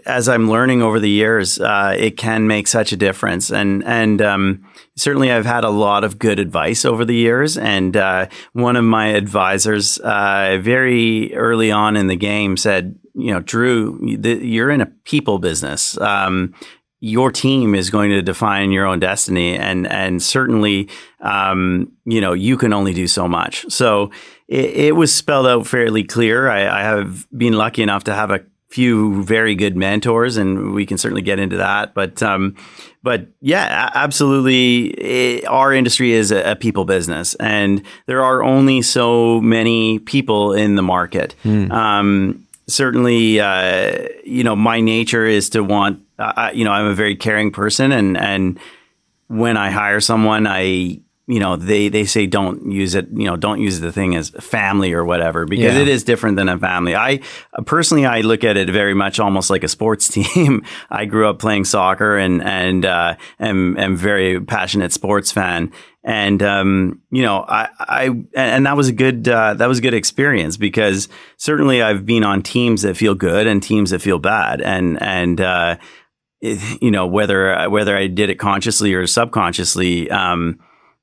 as 0.07 0.27
I'm 0.27 0.51
learning 0.51 0.81
over 0.81 0.99
the 0.99 1.11
years, 1.11 1.61
uh, 1.61 1.95
it 1.99 2.17
can 2.17 2.47
make 2.47 2.67
such 2.67 2.93
a 2.93 2.97
difference, 2.97 3.51
and 3.51 3.85
and 3.85 4.23
um, 4.23 4.65
certainly 4.97 5.31
I've 5.31 5.45
had 5.45 5.65
a 5.65 5.71
lot 5.71 6.03
of 6.03 6.19
good 6.19 6.39
advice 6.39 6.87
over 6.87 7.05
the 7.05 7.15
years. 7.15 7.59
And 7.59 7.97
uh, 7.99 8.29
one 8.55 8.77
of 8.77 8.85
my 8.85 9.09
advisors, 9.09 9.99
uh, 9.99 10.59
very 10.63 11.35
early 11.35 11.71
on 11.71 11.95
in 11.95 12.07
the 12.07 12.17
game, 12.17 12.57
said, 12.57 12.99
"You 13.15 13.35
know, 13.35 13.41
Drew, 13.41 13.99
you're 14.03 14.71
in 14.71 14.81
a 14.81 14.87
people 15.05 15.39
business. 15.39 16.01
Um, 16.01 16.55
your 17.01 17.31
team 17.31 17.75
is 17.75 17.89
going 17.91 18.11
to 18.11 18.23
define 18.23 18.71
your 18.71 18.87
own 18.87 19.01
destiny, 19.01 19.57
and 19.57 19.87
and 19.87 20.23
certainly, 20.23 20.89
um, 21.21 21.93
you 22.07 22.21
know, 22.21 22.33
you 22.33 22.57
can 22.57 22.73
only 22.73 22.95
do 22.95 23.07
so 23.07 23.29
much. 23.29 23.65
So 23.69 24.11
it, 24.51 24.71
it 24.75 24.97
was 24.97 25.15
spelled 25.15 25.47
out 25.47 25.67
fairly 25.67 26.05
clear. 26.05 26.51
I, 26.51 26.81
I, 26.81 26.83
have 26.83 27.27
been 27.37 27.55
lucky 27.55 27.83
enough 27.83 28.05
to 28.05 28.15
have 28.15 28.31
a 28.31 28.41
few 28.69 29.23
very 29.23 29.55
good 29.55 29.77
mentors, 29.77 30.37
and 30.37 30.73
we 30.75 30.85
can 30.85 30.99
certainly 30.99 31.23
get 31.23 31.39
into 31.39 31.57
that. 31.57 31.95
But 31.95 32.23
um, 32.23 32.57
but 33.03 33.29
yeah, 33.41 33.91
absolutely, 33.95 34.89
it, 34.89 35.47
our 35.47 35.73
industry 35.73 36.13
is 36.13 36.33
a, 36.33 36.53
a, 36.53 36.57
people 36.57 36.85
business, 36.85 37.35
and 37.37 37.83
there 38.07 38.23
are 38.23 38.43
only 38.43 38.83
so 38.83 39.41
many 39.41 40.01
people 40.01 40.53
in 40.53 40.75
the 40.75 40.83
market. 40.83 41.35
Mm. 41.45 41.71
Um, 41.71 42.47
certainly, 42.67 43.41
uh, 43.41 44.09
you 44.25 44.43
know, 44.43 44.57
my 44.57 44.81
nature 44.81 45.25
is 45.25 45.49
to 45.51 45.63
want 45.63 46.03
uh, 46.19 46.51
you 46.53 46.65
know, 46.65 46.73
I'm 46.73 46.87
a 46.87 46.95
very 46.95 47.17
caring 47.17 47.53
person, 47.53 47.93
and 47.93 48.17
and 48.17 48.59
when 49.29 49.57
I 49.57 49.71
hire 49.71 50.01
someone, 50.01 50.47
I 50.49 51.01
you 51.31 51.39
know 51.39 51.55
they 51.55 51.89
they 51.89 52.05
say 52.05 52.27
don't 52.27 52.71
use 52.73 52.95
it 52.95 53.07
you 53.13 53.25
know 53.25 53.37
don't 53.37 53.61
use 53.61 53.79
the 53.79 53.93
thing 53.93 54.17
as 54.17 54.31
family 54.31 54.93
or 54.93 55.05
whatever 55.05 55.47
because 55.47 55.75
yeah. 55.75 55.81
it 55.81 55.87
is 55.87 56.03
different 56.03 56.37
than 56.37 56.49
a 56.49 56.59
family 56.59 56.97
i 56.97 57.21
personally 57.67 58.05
i 58.05 58.21
look 58.21 58.43
at 58.43 58.57
it 58.57 58.69
very 58.69 58.95
much 58.95 59.21
almost 59.21 59.49
like 59.49 59.63
a 59.63 59.69
sports 59.69 60.09
team 60.35 60.65
i 60.91 61.05
grew 61.05 61.29
up 61.29 61.39
playing 61.39 61.65
soccer 61.65 62.17
and 62.17 62.43
and 62.43 62.85
uh, 62.85 63.15
am 63.39 63.79
am 63.79 63.97
very 63.97 64.41
passionate 64.41 64.93
sports 64.93 65.31
fan 65.31 65.73
and 66.03 66.43
um, 66.43 67.01
you 67.11 67.23
know 67.23 67.45
I, 67.47 67.69
I 67.79 68.25
and 68.35 68.67
that 68.67 68.77
was 68.77 68.89
a 68.89 68.93
good 68.93 69.29
uh, 69.29 69.55
that 69.55 69.69
was 69.69 69.81
a 69.81 69.83
good 69.83 69.93
experience 69.93 70.57
because 70.57 71.09
certainly 71.37 71.83
I've 71.83 72.07
been 72.07 72.25
on 72.25 72.43
teams 72.43 72.83
that 72.83 72.97
feel 72.97 73.15
good 73.15 73.47
and 73.47 73.63
teams 73.63 73.91
that 73.91 74.01
feel 74.01 74.19
bad 74.19 74.63
and 74.63 75.01
and 75.03 75.41
uh, 75.43 75.77
you 76.41 76.91
know 76.91 77.07
whether 77.07 77.69
whether 77.69 77.97
I 77.97 78.07
did 78.07 78.31
it 78.31 78.37
consciously 78.37 78.95
or 78.95 79.07
subconsciously. 79.07 80.11
Um, 80.11 80.59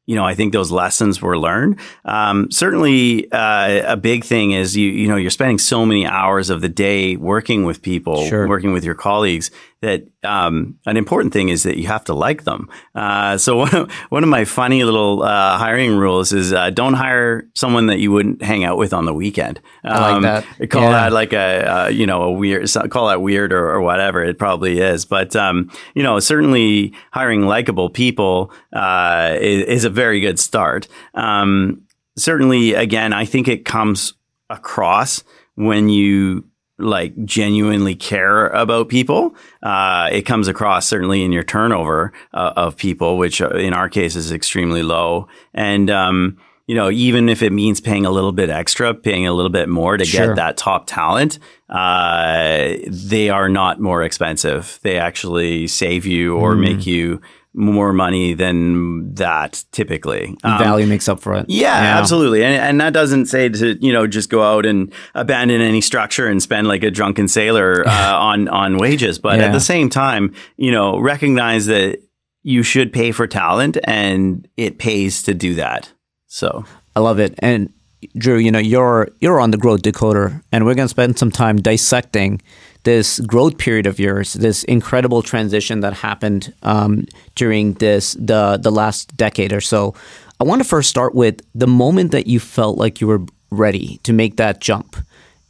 you 0.08 0.16
know, 0.16 0.24
I 0.24 0.34
think 0.34 0.54
those 0.54 0.72
lessons 0.72 1.22
were 1.22 1.38
learned. 1.38 1.80
Um, 2.06 2.50
certainly, 2.50 3.30
uh, 3.32 3.94
a 3.94 3.98
big 3.98 4.24
thing 4.24 4.52
is 4.52 4.76
you 4.76 4.90
you 4.90 5.08
know 5.08 5.18
you're 5.18 5.30
spending 5.30 5.60
so 5.60 5.86
many 5.86 6.08
hours 6.08 6.50
of 6.50 6.62
the 6.62 6.70
day 6.70 7.18
working 7.18 7.66
with 7.66 7.82
people, 7.82 8.26
sure. 8.26 8.48
working 8.48 8.72
with 8.72 8.86
your 8.86 8.96
colleagues 8.96 9.52
that 9.82 10.08
um, 10.24 10.80
an 10.86 10.98
important 10.98 11.34
thing 11.34 11.50
is 11.50 11.64
that 11.64 11.78
you 11.78 11.88
have 11.88 12.04
to 12.06 12.14
like 12.14 12.44
them. 12.44 12.70
Uh, 12.96 13.38
so 13.38 13.58
one 13.58 13.76
of, 13.76 13.92
one 14.10 14.24
of 14.24 14.30
my 14.30 14.46
funny 14.46 14.84
little 14.84 15.24
uh, 15.24 15.58
hiring 15.58 15.96
rules 15.96 16.34
is 16.34 16.52
uh, 16.52 16.70
don't 16.72 16.96
hire 16.96 17.48
someone 17.54 17.88
that 17.88 18.00
you 18.00 18.12
wouldn't 18.12 18.42
hang 18.42 18.64
out 18.64 18.78
with 18.78 18.94
on 18.94 19.06
the 19.06 19.14
weekend. 19.14 19.60
Um, 19.84 19.94
I 19.94 20.00
like 20.00 20.16
um, 20.16 20.22
that. 20.24 20.70
Call 20.70 20.82
yeah. 20.84 20.92
that 20.92 21.14
like 21.14 21.34
a 21.34 21.72
uh, 21.72 21.88
you 21.90 22.06
know 22.06 22.24
a 22.24 22.32
weird 22.32 22.70
call 22.90 23.08
that 23.10 23.22
weird 23.22 23.54
or, 23.54 23.70
or 23.70 23.82
whatever 23.82 24.24
it 24.24 24.38
probably 24.38 24.80
is. 24.80 25.06
But 25.06 25.36
um, 25.36 25.72
you 25.94 26.04
know 26.04 26.20
certainly 26.20 26.94
hiring 27.12 27.46
likable 27.46 27.90
people 27.90 28.52
uh, 28.74 29.38
is, 29.40 29.64
is, 29.66 29.84
a 29.86 29.90
very 29.90 30.20
good 30.20 30.40
start. 30.40 30.88
Um, 31.14 31.84
certainly, 32.18 32.74
again, 32.74 33.14
I 33.14 33.26
think 33.26 33.48
it 33.48 33.64
comes 33.64 34.14
across 34.50 35.24
when 35.56 35.90
you 35.90 36.46
like 36.80 37.14
genuinely 37.26 37.96
care 37.96 38.48
about 38.48 38.90
people. 38.90 39.36
Uh, 39.64 40.10
it 40.12 40.24
comes 40.24 40.48
across 40.48 40.88
certainly 40.88 41.24
in 41.24 41.32
your 41.32 41.44
turnover 41.44 42.14
uh, 42.34 42.54
of 42.56 42.78
people, 42.78 43.18
which 43.18 43.42
uh, 43.42 43.50
in 43.50 43.74
our 43.74 43.90
case 43.90 44.16
is 44.16 44.32
extremely 44.32 44.84
low. 44.84 45.28
And, 45.54 45.90
um, 45.90 46.38
you 46.68 46.76
know, 46.76 46.92
even 46.92 47.30
if 47.30 47.42
it 47.42 47.52
means 47.52 47.80
paying 47.80 48.06
a 48.06 48.12
little 48.12 48.34
bit 48.34 48.50
extra, 48.50 48.94
paying 48.94 49.26
a 49.26 49.34
little 49.34 49.50
bit 49.50 49.70
more 49.70 49.98
to 49.98 50.06
sure. 50.06 50.28
get 50.28 50.36
that 50.36 50.58
top 50.58 50.86
talent, 50.86 51.40
uh, 51.70 52.74
they 52.88 53.30
are 53.30 53.50
not 53.50 53.80
more 53.80 54.04
expensive. 54.04 54.80
They 54.84 55.00
actually 55.00 55.68
save 55.68 56.06
you 56.06 56.36
or 56.36 56.56
mm. 56.56 56.60
make 56.62 56.86
you 56.86 57.22
more 57.58 57.92
money 57.92 58.34
than 58.34 59.14
that 59.16 59.66
typically. 59.72 60.38
Um, 60.44 60.60
Value 60.60 60.86
makes 60.86 61.10
up 61.10 61.20
for 61.20 61.34
it. 61.34 61.48
Yeah, 61.50 61.82
yeah. 61.82 62.00
absolutely. 62.00 62.44
And, 62.44 62.56
and 62.56 62.82
that 62.82 62.94
doesn't 62.94 63.26
say 63.26 63.50
to, 63.50 63.76
you 63.84 63.92
know, 63.92 64.06
just 64.06 64.30
go 64.30 64.44
out 64.44 64.66
and 64.66 64.94
abandon 65.16 65.60
any 65.60 65.82
structure 65.82 66.28
and 66.28 66.42
spend 66.42 66.68
like 66.68 66.84
a 66.84 66.92
drunken 66.92 67.28
sailor 67.28 67.84
uh, 67.88 68.16
on, 68.16 68.48
on 68.48 68.78
wages. 68.78 69.18
But 69.18 69.40
yeah. 69.40 69.46
at 69.46 69.54
the 69.54 69.60
same 69.60 69.90
time, 69.90 70.34
you 70.56 70.72
know, 70.72 71.00
recognize 71.00 71.66
that 71.66 72.00
you 72.44 72.62
should 72.62 72.94
pay 72.94 73.12
for 73.12 73.26
talent 73.26 73.78
and 73.84 74.48
it 74.56 74.78
pays 74.78 75.24
to 75.24 75.34
do 75.34 75.56
that. 75.56 75.92
So 76.28 76.64
I 76.96 77.00
love 77.00 77.20
it. 77.20 77.34
And 77.40 77.74
Drew, 78.16 78.38
you 78.38 78.52
know, 78.52 78.60
you're 78.60 79.10
you're 79.20 79.40
on 79.40 79.50
the 79.50 79.58
growth 79.58 79.82
decoder 79.82 80.44
and 80.52 80.66
we're 80.66 80.76
gonna 80.76 80.88
spend 80.88 81.18
some 81.18 81.32
time 81.32 81.58
dissecting 81.58 82.42
this 82.84 83.20
growth 83.20 83.58
period 83.58 83.86
of 83.88 84.00
yours, 84.00 84.34
this 84.34 84.64
incredible 84.64 85.22
transition 85.22 85.82
that 85.82 85.94
happened 85.94 86.54
um, 86.64 87.06
during 87.36 87.74
this 87.74 88.14
the 88.14 88.58
the 88.62 88.72
last 88.72 89.16
decade 89.18 89.54
or 89.54 89.62
so. 89.62 89.94
I 90.40 90.44
want 90.44 90.62
to 90.62 90.68
first 90.68 90.90
start 90.90 91.16
with 91.16 91.42
the 91.56 91.68
moment 91.68 92.12
that 92.12 92.28
you 92.28 92.40
felt 92.40 92.78
like 92.78 93.02
you 93.02 93.08
were 93.08 93.22
ready 93.50 94.00
to 94.04 94.14
make 94.14 94.38
that 94.38 94.62
jump 94.62 94.96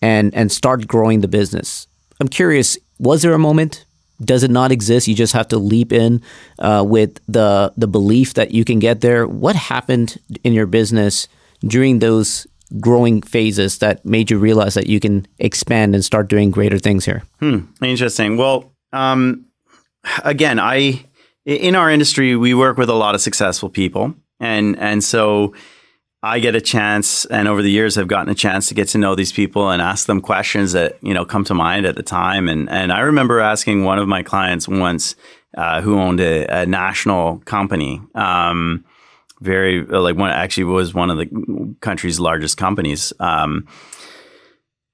and 0.01 0.33
and 0.33 0.51
start 0.51 0.87
growing 0.87 1.21
the 1.21 1.27
business. 1.27 1.87
I'm 2.19 2.27
curious, 2.27 2.77
was 2.99 3.21
there 3.21 3.33
a 3.33 3.39
moment? 3.39 3.85
Does 4.19 4.43
it 4.43 4.49
not 4.49 4.71
exist? 4.71 5.07
You 5.07 5.13
just 5.13 5.33
have 5.33 5.47
to 5.49 5.57
leap 5.57 5.93
in 5.93 6.21
uh, 6.59 6.83
with 6.87 7.19
the 7.27 7.73
the 7.77 7.87
belief 7.87 8.33
that 8.33 8.51
you 8.51 8.63
can 8.63 8.79
get 8.79 9.01
there. 9.01 9.27
What 9.27 9.55
happened 9.55 10.17
in 10.43 10.53
your 10.53 10.65
business 10.65 11.27
during 11.61 11.99
those 11.99 12.47
growing 12.79 13.21
phases 13.21 13.79
that 13.79 14.05
made 14.05 14.29
you 14.29 14.37
realize 14.37 14.73
that 14.73 14.87
you 14.87 14.99
can 14.99 15.27
expand 15.39 15.95
and 15.95 16.03
start 16.03 16.27
doing 16.27 16.51
greater 16.51 16.77
things 16.77 17.05
here? 17.05 17.23
Hmm. 17.39 17.59
Interesting. 17.81 18.37
Well, 18.37 18.71
um, 18.93 19.45
again, 20.23 20.59
I 20.59 21.05
in 21.45 21.75
our 21.75 21.89
industry 21.89 22.35
we 22.35 22.53
work 22.53 22.77
with 22.77 22.89
a 22.89 22.93
lot 22.93 23.15
of 23.15 23.21
successful 23.21 23.69
people, 23.69 24.13
and 24.39 24.77
and 24.79 25.03
so 25.03 25.53
I 26.23 26.39
get 26.39 26.55
a 26.55 26.61
chance, 26.61 27.25
and 27.25 27.47
over 27.47 27.61
the 27.61 27.69
years, 27.71 27.97
I've 27.97 28.07
gotten 28.07 28.29
a 28.29 28.35
chance 28.35 28.67
to 28.67 28.73
get 28.73 28.87
to 28.89 28.97
know 28.97 29.15
these 29.15 29.31
people 29.31 29.69
and 29.69 29.81
ask 29.81 30.07
them 30.07 30.19
questions 30.19 30.71
that 30.73 30.97
you 31.01 31.13
know 31.13 31.25
come 31.25 31.43
to 31.45 31.53
mind 31.53 31.85
at 31.85 31.95
the 31.95 32.03
time. 32.03 32.49
And 32.49 32.69
and 32.69 32.91
I 32.91 32.99
remember 33.01 33.39
asking 33.39 33.83
one 33.83 33.99
of 33.99 34.07
my 34.07 34.23
clients 34.23 34.67
once, 34.67 35.15
uh, 35.55 35.81
who 35.81 35.99
owned 35.99 36.19
a, 36.19 36.45
a 36.61 36.65
national 36.65 37.39
company, 37.45 38.01
um, 38.15 38.83
very 39.41 39.83
like 39.85 40.15
one 40.15 40.31
actually 40.31 40.65
was 40.65 40.93
one 40.93 41.09
of 41.09 41.17
the 41.17 41.75
country's 41.81 42.19
largest 42.19 42.57
companies. 42.57 43.13
Um, 43.19 43.67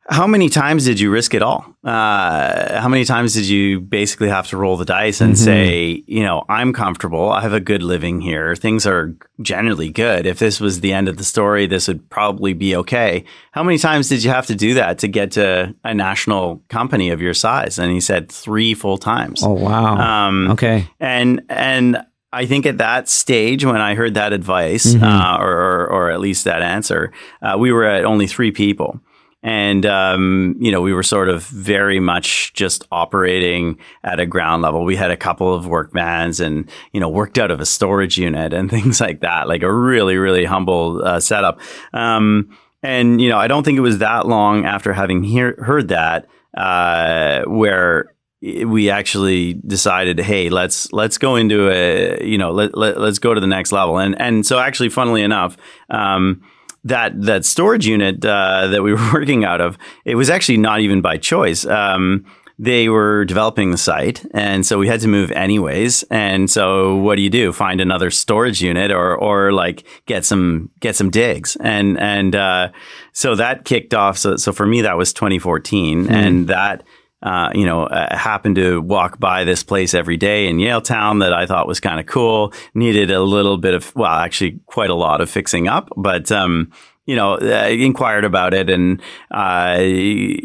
how 0.10 0.28
many 0.28 0.50
times 0.50 0.84
did 0.84 1.00
you 1.00 1.10
risk 1.10 1.34
it 1.34 1.42
all? 1.42 1.66
Uh, 1.84 2.80
how 2.82 2.90
many 2.90 3.06
times 3.06 3.34
did 3.34 3.46
you 3.46 3.80
basically 3.80 4.28
have 4.28 4.48
to 4.48 4.58
roll 4.58 4.76
the 4.76 4.84
dice 4.84 5.22
and 5.22 5.34
mm-hmm. 5.34 5.44
say, 5.44 6.04
you 6.08 6.24
know, 6.24 6.44
I'm 6.50 6.74
comfortable. 6.74 7.30
I 7.30 7.42
have 7.42 7.54
a 7.54 7.62
good 7.62 7.82
living 7.82 8.20
here. 8.20 8.54
Things 8.56 8.86
are 8.86 9.16
generally 9.42 9.90
good. 9.90 10.26
If 10.26 10.40
this 10.40 10.60
was 10.60 10.82
the 10.82 10.92
end 10.92 11.08
of 11.08 11.16
the 11.16 11.24
story, 11.24 11.68
this 11.68 11.88
would 11.88 12.10
probably 12.10 12.54
be 12.54 12.76
okay. 12.76 13.24
How 13.54 13.64
many 13.64 13.78
times 13.78 14.10
did 14.10 14.24
you 14.26 14.30
have 14.30 14.46
to 14.48 14.56
do 14.56 14.74
that 14.74 15.00
to 15.00 15.08
get 15.08 15.32
to 15.32 15.74
a 15.86 15.94
national 15.94 16.62
company 16.68 17.10
of 17.10 17.22
your 17.22 17.34
size? 17.34 17.80
And 17.80 17.90
he 17.92 18.02
said 18.02 18.30
three 18.30 18.74
full 18.74 18.98
times. 18.98 19.42
Oh 19.42 19.54
wow. 19.54 20.28
Um, 20.28 20.52
okay. 20.52 20.90
And 21.00 21.44
and 21.48 22.04
I 22.34 22.46
think 22.46 22.66
at 22.66 22.80
that 22.80 23.08
stage, 23.08 23.64
when 23.64 23.80
I 23.80 23.96
heard 23.96 24.16
that 24.16 24.34
advice, 24.34 24.88
mm-hmm. 24.88 25.04
uh, 25.04 25.38
or, 25.38 25.52
or, 25.52 25.92
or 25.92 26.12
at 26.12 26.20
least 26.20 26.46
that 26.46 26.62
answer, 26.62 27.14
uh, 27.42 27.56
we 27.58 27.72
were 27.72 27.86
at 27.86 28.06
only 28.06 28.28
three 28.28 28.52
people. 28.52 29.00
And, 29.44 29.86
um, 29.86 30.56
you 30.60 30.72
know, 30.72 30.82
we 30.82 30.94
were 30.94 31.04
sort 31.04 31.28
of 31.30 31.44
very 31.44 32.00
much 32.00 32.54
just 32.54 32.88
operating 32.92 33.78
at 34.04 34.20
a 34.20 34.26
ground 34.26 34.64
level. 34.64 34.86
We 34.86 34.96
had 34.96 35.12
a 35.12 35.18
couple 35.18 35.54
of 35.54 35.68
work 35.68 35.92
vans 35.92 36.40
and, 36.40 36.70
you 36.94 37.02
know, 37.02 37.10
worked 37.10 37.38
out 37.38 37.52
of 37.52 37.60
a 37.60 37.66
storage 37.66 38.18
unit 38.18 38.54
and 38.54 38.70
things 38.72 39.02
like 39.02 39.20
that, 39.20 39.48
like 39.48 39.62
a 39.62 39.72
really, 39.72 40.18
really 40.18 40.46
humble 40.46 41.06
uh, 41.06 41.20
setup. 41.20 41.60
Um, 41.92 42.58
and, 42.82 43.22
you 43.22 43.30
know, 43.30 43.38
I 43.38 43.48
don't 43.48 43.64
think 43.64 43.78
it 43.78 43.82
was 43.82 44.00
that 44.00 44.28
long 44.28 44.66
after 44.66 44.94
having 44.94 45.24
hear- 45.24 45.62
heard 45.62 45.90
that 45.90 46.28
uh, 46.56 47.44
where 47.44 48.13
we 48.44 48.90
actually 48.90 49.54
decided, 49.54 50.20
hey, 50.20 50.50
let's 50.50 50.92
let's 50.92 51.18
go 51.18 51.36
into 51.38 51.70
a 51.70 52.24
you 52.26 52.38
know 52.38 52.52
let, 52.52 52.78
let 52.78 52.98
us 52.98 53.20
go 53.20 53.34
to 53.34 53.40
the 53.40 53.48
next 53.48 53.72
level. 53.72 53.98
And 53.98 54.20
and 54.20 54.46
so 54.46 54.60
actually, 54.60 54.90
funnily 54.90 55.22
enough, 55.22 55.56
um, 55.90 56.42
that 56.84 57.20
that 57.22 57.46
storage 57.46 57.88
unit 57.88 58.24
uh, 58.26 58.68
that 58.68 58.84
we 58.84 58.94
were 58.94 59.14
working 59.14 59.46
out 59.46 59.62
of, 59.62 59.78
it 60.04 60.16
was 60.16 60.30
actually 60.30 60.58
not 60.58 60.82
even 60.82 61.02
by 61.02 61.18
choice. 61.18 61.66
Um, 61.66 62.26
they 62.60 62.88
were 62.88 63.26
developing 63.26 63.72
the 63.72 63.78
site, 63.78 64.24
and 64.34 64.66
so 64.66 64.78
we 64.78 64.88
had 64.88 65.00
to 65.02 65.08
move 65.08 65.32
anyways. 65.32 66.04
And 66.12 66.50
so, 66.50 66.98
what 66.98 67.16
do 67.16 67.22
you 67.22 67.30
do? 67.30 67.52
Find 67.52 67.82
another 67.82 68.12
storage 68.12 68.62
unit, 68.62 68.92
or 68.92 69.16
or 69.18 69.54
like 69.54 69.86
get 70.06 70.26
some 70.26 70.70
get 70.82 70.96
some 70.96 71.10
digs, 71.10 71.56
and 71.62 71.98
and 71.98 72.36
uh, 72.36 72.70
so 73.14 73.36
that 73.36 73.64
kicked 73.66 73.94
off. 73.94 74.18
So 74.18 74.36
so 74.36 74.52
for 74.52 74.68
me, 74.68 74.82
that 74.82 74.98
was 74.98 75.14
2014, 75.14 76.08
mm. 76.08 76.12
and 76.12 76.48
that 76.50 76.84
uh, 77.24 77.50
you 77.56 77.66
know, 77.66 77.86
uh, 77.86 78.16
happened 78.16 78.58
to 78.58 78.82
walk 78.82 79.20
by 79.20 79.46
this 79.46 79.64
place 79.64 79.94
every 79.94 80.18
day 80.18 80.48
in 80.48 80.58
Yaletown 80.58 81.22
that 81.22 81.34
I 81.34 81.46
thought 81.46 81.68
was 81.68 81.80
kind 81.80 82.00
of 82.00 82.06
cool. 82.06 82.54
Needed 82.74 83.12
a 83.12 83.22
little 83.22 83.58
bit 83.58 83.74
of, 83.74 83.96
well, 83.96 84.12
actually 84.12 84.60
quite 84.66 84.90
a 84.90 84.96
lot 84.96 85.22
of 85.22 85.30
fixing 85.30 85.70
up, 85.70 85.90
but, 85.96 86.32
um, 86.32 86.72
you 87.06 87.16
know, 87.16 87.36
uh, 87.36 87.68
inquired 87.70 88.24
about 88.24 88.54
it, 88.54 88.70
and 88.70 89.02
uh, 89.32 89.76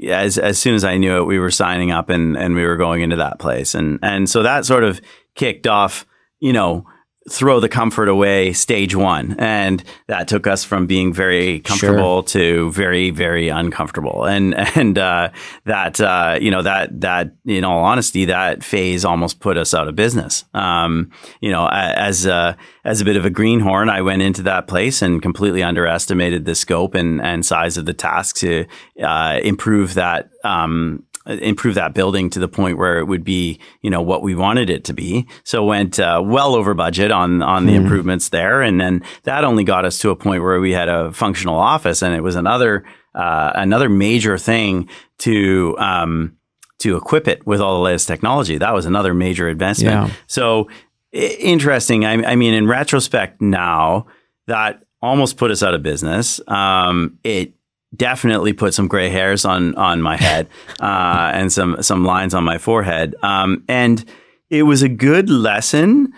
as 0.08 0.38
as 0.38 0.58
soon 0.58 0.74
as 0.74 0.82
I 0.82 0.96
knew 0.96 1.18
it, 1.18 1.24
we 1.24 1.38
were 1.38 1.52
signing 1.52 1.92
up, 1.92 2.10
and 2.10 2.36
and 2.36 2.56
we 2.56 2.64
were 2.64 2.76
going 2.76 3.00
into 3.02 3.14
that 3.14 3.38
place, 3.38 3.76
and 3.76 4.00
and 4.02 4.28
so 4.28 4.42
that 4.42 4.66
sort 4.66 4.82
of 4.82 5.00
kicked 5.36 5.68
off, 5.68 6.04
you 6.40 6.52
know, 6.52 6.84
throw 7.30 7.60
the 7.60 7.68
comfort 7.68 8.08
away 8.08 8.52
stage 8.52 8.94
one. 8.94 9.36
And 9.38 9.82
that 10.06 10.28
took 10.28 10.46
us 10.46 10.64
from 10.64 10.86
being 10.86 11.12
very 11.12 11.60
comfortable 11.60 12.22
sure. 12.26 12.40
to 12.40 12.72
very 12.72 13.10
very 13.10 13.48
uncomfortable. 13.48 14.24
And 14.24 14.54
and 14.76 14.98
uh, 14.98 15.30
that 15.64 16.00
uh, 16.00 16.38
you 16.40 16.50
know 16.50 16.62
that 16.62 17.00
that 17.00 17.32
in 17.46 17.64
all 17.64 17.84
honesty 17.84 18.26
that 18.26 18.62
phase 18.62 19.04
almost 19.04 19.40
put 19.40 19.56
us 19.56 19.74
out 19.74 19.88
of 19.88 19.96
business. 19.96 20.44
Um, 20.54 21.10
you 21.40 21.50
know 21.50 21.68
as 21.68 22.26
a, 22.26 22.56
as 22.84 23.00
a 23.00 23.04
bit 23.04 23.16
of 23.16 23.24
a 23.24 23.30
greenhorn 23.30 23.88
I 23.88 24.02
went 24.02 24.22
into 24.22 24.42
that 24.42 24.66
place 24.66 25.02
and 25.02 25.22
completely 25.22 25.62
underestimated 25.62 26.44
the 26.44 26.54
scope 26.54 26.94
and 26.94 27.20
and 27.20 27.44
size 27.44 27.76
of 27.76 27.86
the 27.86 27.94
task 27.94 28.36
to 28.36 28.66
uh, 29.02 29.40
improve 29.42 29.94
that 29.94 30.30
um, 30.44 31.04
improve 31.28 31.74
that 31.74 31.94
building 31.94 32.30
to 32.30 32.38
the 32.38 32.48
point 32.48 32.78
where 32.78 32.98
it 32.98 33.04
would 33.04 33.24
be, 33.24 33.60
you 33.82 33.90
know, 33.90 34.02
what 34.02 34.22
we 34.22 34.34
wanted 34.34 34.70
it 34.70 34.84
to 34.84 34.92
be. 34.92 35.26
So 35.44 35.64
went 35.64 36.00
uh, 36.00 36.22
well 36.24 36.54
over 36.54 36.74
budget 36.74 37.10
on 37.10 37.42
on 37.42 37.66
the 37.66 37.72
mm. 37.72 37.82
improvements 37.82 38.30
there, 38.30 38.62
and 38.62 38.80
then 38.80 39.02
that 39.24 39.44
only 39.44 39.64
got 39.64 39.84
us 39.84 39.98
to 40.00 40.10
a 40.10 40.16
point 40.16 40.42
where 40.42 40.60
we 40.60 40.72
had 40.72 40.88
a 40.88 41.12
functional 41.12 41.56
office, 41.56 42.02
and 42.02 42.14
it 42.14 42.22
was 42.22 42.36
another 42.36 42.84
uh, 43.14 43.52
another 43.54 43.88
major 43.88 44.38
thing 44.38 44.88
to. 45.18 45.76
Um, 45.78 46.34
to 46.78 46.96
equip 46.96 47.26
it 47.26 47.44
with 47.44 47.60
all 47.60 47.74
the 47.74 47.82
latest 47.82 48.06
technology. 48.06 48.56
That 48.56 48.72
was 48.72 48.86
another 48.86 49.12
major 49.12 49.48
advancement. 49.48 50.10
Yeah. 50.10 50.14
So 50.28 50.68
interesting. 51.10 52.04
I, 52.04 52.22
I, 52.22 52.36
mean, 52.36 52.54
in 52.54 52.68
retrospect, 52.68 53.40
now 53.40 54.06
that 54.46 54.84
almost 55.00 55.36
put 55.36 55.50
us 55.50 55.62
out 55.62 55.74
of 55.74 55.82
business. 55.82 56.40
Um, 56.48 57.18
it 57.24 57.52
definitely 57.96 58.52
put 58.52 58.74
some 58.74 58.88
gray 58.88 59.08
hairs 59.08 59.44
on 59.44 59.74
on 59.76 60.02
my 60.02 60.16
head 60.16 60.48
uh, 60.80 61.30
and 61.34 61.52
some 61.52 61.82
some 61.82 62.04
lines 62.04 62.34
on 62.34 62.44
my 62.44 62.58
forehead. 62.58 63.14
Um, 63.22 63.64
and 63.68 64.04
it 64.50 64.62
was 64.64 64.82
a 64.82 64.88
good 64.88 65.30
lesson 65.30 66.12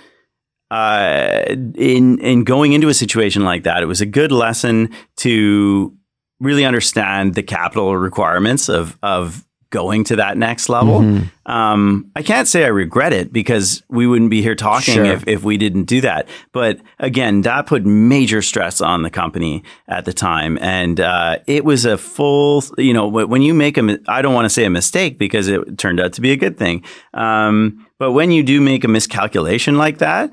uh, 0.70 1.42
in 1.48 2.18
in 2.18 2.44
going 2.44 2.72
into 2.72 2.88
a 2.88 2.94
situation 2.94 3.44
like 3.44 3.64
that. 3.64 3.82
It 3.82 3.86
was 3.86 4.00
a 4.00 4.06
good 4.06 4.32
lesson 4.32 4.90
to 5.16 5.96
really 6.38 6.64
understand 6.64 7.34
the 7.34 7.42
capital 7.42 7.96
requirements 7.96 8.68
of 8.68 8.98
of 9.02 9.44
going 9.70 10.04
to 10.04 10.16
that 10.16 10.36
next 10.36 10.68
level. 10.68 11.00
Mm-hmm. 11.00 11.50
Um, 11.50 12.10
I 12.14 12.22
can't 12.22 12.46
say 12.46 12.64
I 12.64 12.68
regret 12.68 13.12
it 13.12 13.32
because 13.32 13.82
we 13.88 14.06
wouldn't 14.06 14.30
be 14.30 14.42
here 14.42 14.54
talking 14.54 14.94
sure. 14.94 15.04
if, 15.04 15.26
if 15.26 15.42
we 15.42 15.56
didn't 15.56 15.84
do 15.84 16.00
that. 16.02 16.28
But 16.52 16.80
again, 16.98 17.42
that 17.42 17.66
put 17.66 17.84
major 17.84 18.42
stress 18.42 18.80
on 18.80 19.02
the 19.02 19.10
company 19.10 19.64
at 19.88 20.04
the 20.04 20.12
time. 20.12 20.58
And 20.60 21.00
uh, 21.00 21.38
it 21.46 21.64
was 21.64 21.84
a 21.84 21.96
full, 21.96 22.62
you 22.78 22.92
know, 22.92 23.08
when 23.08 23.42
you 23.42 23.54
make 23.54 23.78
a, 23.78 23.98
I 24.06 24.22
don't 24.22 24.34
want 24.34 24.44
to 24.44 24.50
say 24.50 24.64
a 24.64 24.70
mistake 24.70 25.18
because 25.18 25.48
it 25.48 25.78
turned 25.78 26.00
out 26.00 26.12
to 26.14 26.20
be 26.20 26.32
a 26.32 26.36
good 26.36 26.58
thing. 26.58 26.84
Um, 27.14 27.86
but 27.98 28.12
when 28.12 28.30
you 28.30 28.42
do 28.42 28.60
make 28.60 28.84
a 28.84 28.88
miscalculation 28.88 29.76
like 29.76 29.98
that, 29.98 30.32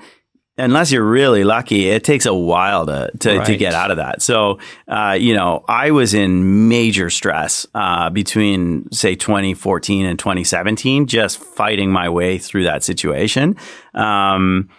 unless 0.58 0.92
you're 0.92 1.06
really 1.06 1.44
lucky, 1.44 1.88
it 1.90 2.04
takes 2.04 2.26
a 2.26 2.34
while 2.34 2.86
to 2.86 3.12
to, 3.20 3.38
right. 3.38 3.46
to 3.46 3.58
get 3.58 3.74
out 3.74 3.92
of 3.92 3.98
that. 3.98 4.22
So, 4.22 4.60
uh, 4.88 5.18
you 5.20 5.34
know, 5.34 5.64
I 5.68 5.92
was 5.92 6.14
in 6.14 6.68
major 6.68 7.10
stress 7.10 7.66
uh, 7.74 8.10
between 8.10 8.92
say 8.92 9.16
2014 9.16 10.06
and 10.06 10.18
2017, 10.18 11.08
just 11.08 11.40
fighting 11.40 11.92
my 11.92 12.10
way 12.10 12.38
through 12.38 12.64
that 12.64 12.84
situation. 12.84 13.56
Um, 13.94 14.70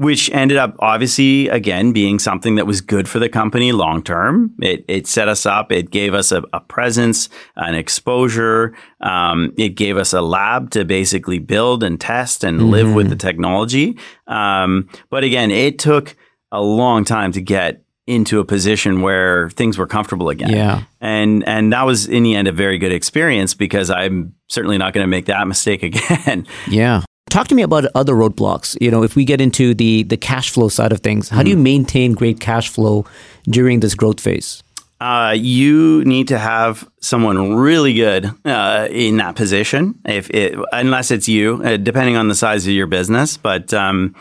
which 0.00 0.30
ended 0.30 0.56
up 0.56 0.74
obviously 0.78 1.46
again 1.48 1.92
being 1.92 2.18
something 2.18 2.54
that 2.54 2.66
was 2.66 2.80
good 2.80 3.06
for 3.06 3.18
the 3.18 3.28
company 3.28 3.70
long 3.70 4.02
term. 4.02 4.50
It, 4.62 4.82
it 4.88 5.06
set 5.06 5.28
us 5.28 5.44
up. 5.44 5.70
It 5.70 5.90
gave 5.90 6.14
us 6.14 6.32
a, 6.32 6.42
a 6.54 6.60
presence, 6.60 7.28
an 7.56 7.74
exposure. 7.74 8.74
Um, 9.02 9.52
it 9.58 9.70
gave 9.70 9.98
us 9.98 10.14
a 10.14 10.22
lab 10.22 10.70
to 10.70 10.86
basically 10.86 11.38
build 11.38 11.82
and 11.82 12.00
test 12.00 12.44
and 12.44 12.60
mm-hmm. 12.60 12.70
live 12.70 12.94
with 12.94 13.10
the 13.10 13.16
technology. 13.16 13.98
Um, 14.26 14.88
but 15.10 15.22
again, 15.22 15.50
it 15.50 15.78
took 15.78 16.16
a 16.50 16.62
long 16.62 17.04
time 17.04 17.30
to 17.32 17.42
get 17.42 17.84
into 18.06 18.40
a 18.40 18.44
position 18.44 19.02
where 19.02 19.50
things 19.50 19.76
were 19.76 19.86
comfortable 19.86 20.30
again. 20.30 20.50
Yeah. 20.50 20.84
And 21.02 21.46
and 21.46 21.74
that 21.74 21.84
was 21.84 22.08
in 22.08 22.22
the 22.22 22.36
end 22.36 22.48
a 22.48 22.52
very 22.52 22.78
good 22.78 22.92
experience 22.92 23.52
because 23.52 23.90
I'm 23.90 24.34
certainly 24.48 24.78
not 24.78 24.94
going 24.94 25.04
to 25.04 25.08
make 25.08 25.26
that 25.26 25.46
mistake 25.46 25.82
again. 25.90 26.46
Yeah. 26.70 27.02
Talk 27.30 27.46
to 27.48 27.54
me 27.54 27.62
about 27.62 27.84
other 27.94 28.14
roadblocks. 28.14 28.76
You 28.80 28.90
know, 28.90 29.04
if 29.04 29.14
we 29.14 29.24
get 29.24 29.40
into 29.40 29.72
the 29.72 30.02
the 30.02 30.16
cash 30.16 30.50
flow 30.50 30.68
side 30.68 30.92
of 30.92 31.00
things, 31.00 31.28
how 31.28 31.36
mm-hmm. 31.36 31.44
do 31.44 31.50
you 31.50 31.56
mm-hmm. 31.56 31.62
maintain 31.62 32.12
great 32.12 32.40
cash 32.40 32.68
flow 32.68 33.06
during 33.44 33.80
this 33.80 33.94
growth 33.94 34.20
phase? 34.20 34.62
Uh, 35.00 35.34
you 35.34 36.04
need 36.04 36.28
to 36.28 36.38
have 36.38 36.86
someone 37.00 37.54
really 37.54 37.94
good 37.94 38.30
uh, 38.44 38.86
in 38.90 39.16
that 39.16 39.34
position, 39.34 39.98
if 40.04 40.28
it, 40.28 40.58
unless 40.72 41.10
it's 41.10 41.26
you, 41.26 41.62
uh, 41.64 41.78
depending 41.78 42.16
on 42.16 42.28
the 42.28 42.34
size 42.34 42.66
of 42.66 42.74
your 42.74 42.86
business. 42.86 43.38
But 43.38 43.72
um, 43.72 44.14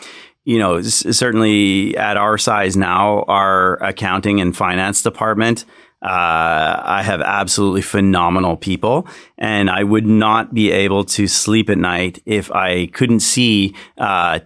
you 0.46 0.58
know, 0.58 0.76
s- 0.76 1.04
certainly 1.18 1.98
at 1.98 2.16
our 2.16 2.38
size 2.38 2.78
now, 2.78 3.24
our 3.28 3.82
accounting 3.84 4.40
and 4.40 4.56
finance 4.56 5.02
department 5.02 5.66
uh, 6.02 6.82
I 6.86 7.04
have 7.04 7.22
absolutely 7.22 7.82
phenomenal 7.82 8.56
people, 8.56 9.08
and 9.38 9.70
I 9.70 9.84
would 9.84 10.06
not 10.06 10.54
be 10.54 10.72
able 10.72 11.04
to 11.06 11.28
sleep 11.28 11.70
at 11.70 11.78
night 11.78 12.22
if 12.26 12.52
I 12.52 12.88
couldn't 12.88 13.20
see 13.20 13.76
uh, 13.98 14.40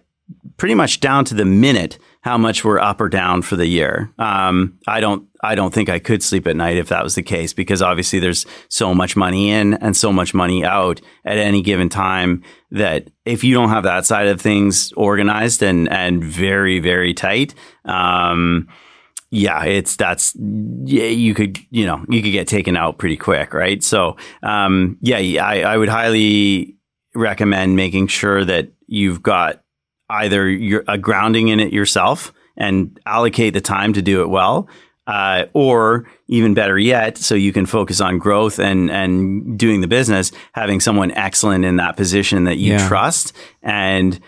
pretty 0.58 0.74
much 0.74 1.00
down 1.00 1.26
to 1.26 1.36
the 1.36 1.46
minute 1.46 2.00
how 2.22 2.38
much 2.38 2.64
we're 2.64 2.80
up 2.80 3.02
or 3.02 3.10
down 3.10 3.42
for 3.42 3.56
the 3.58 3.68
year. 3.68 4.12
Um, 4.18 4.80
I 4.88 5.00
don't. 5.00 5.28
I 5.46 5.56
don't 5.56 5.74
think 5.74 5.90
I 5.90 6.00
could 6.00 6.24
sleep 6.24 6.48
at 6.48 6.56
night 6.56 6.78
if 6.78 6.88
that 6.88 7.04
was 7.04 7.16
the 7.16 7.22
case 7.22 7.52
because 7.52 7.82
obviously 7.82 8.20
there's 8.20 8.46
so 8.70 8.96
much 8.96 9.18
money 9.18 9.52
in 9.52 9.74
and 9.74 9.96
so 9.96 10.14
much 10.14 10.34
money 10.34 10.64
out 10.64 11.02
at 11.26 11.38
any 11.38 11.62
given 11.62 11.90
time 11.90 12.44
that 12.72 13.10
if 13.26 13.44
you 13.44 13.54
don't 13.54 13.68
have 13.68 13.84
that 13.84 14.06
side 14.06 14.28
of 14.28 14.40
things 14.40 14.94
organized 14.94 15.62
and 15.62 15.90
and 15.92 16.24
very 16.24 16.80
very 16.80 17.14
tight. 17.14 17.54
Um, 17.84 18.70
yeah, 19.36 19.64
it's 19.66 19.96
that's 19.96 20.36
yeah, 20.38 21.06
you 21.06 21.34
could 21.34 21.58
you 21.72 21.86
know 21.88 22.06
you 22.08 22.22
could 22.22 22.32
get 22.32 22.48
taken 22.48 22.78
out 22.78 23.00
pretty 23.00 23.18
quick, 23.18 23.54
right? 23.54 23.84
So 23.84 24.16
um, 24.44 24.98
yeah, 25.02 25.44
I, 25.44 25.62
I 25.62 25.78
would 25.78 25.90
highly 25.90 26.78
recommend 27.16 27.76
making 27.76 28.08
sure 28.08 28.46
that 28.46 28.70
you've 28.88 29.24
got 29.24 29.64
either 30.10 30.48
your, 30.48 30.84
a 30.88 30.98
grounding 31.00 31.48
in 31.48 31.60
it 31.60 31.74
yourself 31.74 32.32
and 32.58 33.00
allocate 33.08 33.54
the 33.56 33.62
time 33.62 33.94
to 33.94 34.02
do 34.04 34.22
it 34.22 34.30
well, 34.30 34.68
uh, 35.08 35.46
or 35.54 36.08
even 36.28 36.54
better 36.54 36.78
yet, 36.78 37.18
so 37.18 37.34
you 37.34 37.52
can 37.52 37.66
focus 37.66 38.00
on 38.02 38.20
growth 38.20 38.60
and 38.60 38.92
and 38.92 39.58
doing 39.58 39.82
the 39.82 39.88
business, 39.88 40.32
having 40.54 40.80
someone 40.80 41.10
excellent 41.12 41.66
in 41.66 41.78
that 41.78 41.98
position 41.98 42.44
that 42.44 42.58
you 42.58 42.74
Yeah. 42.74 42.88
trust 42.88 43.34
and 43.64 44.20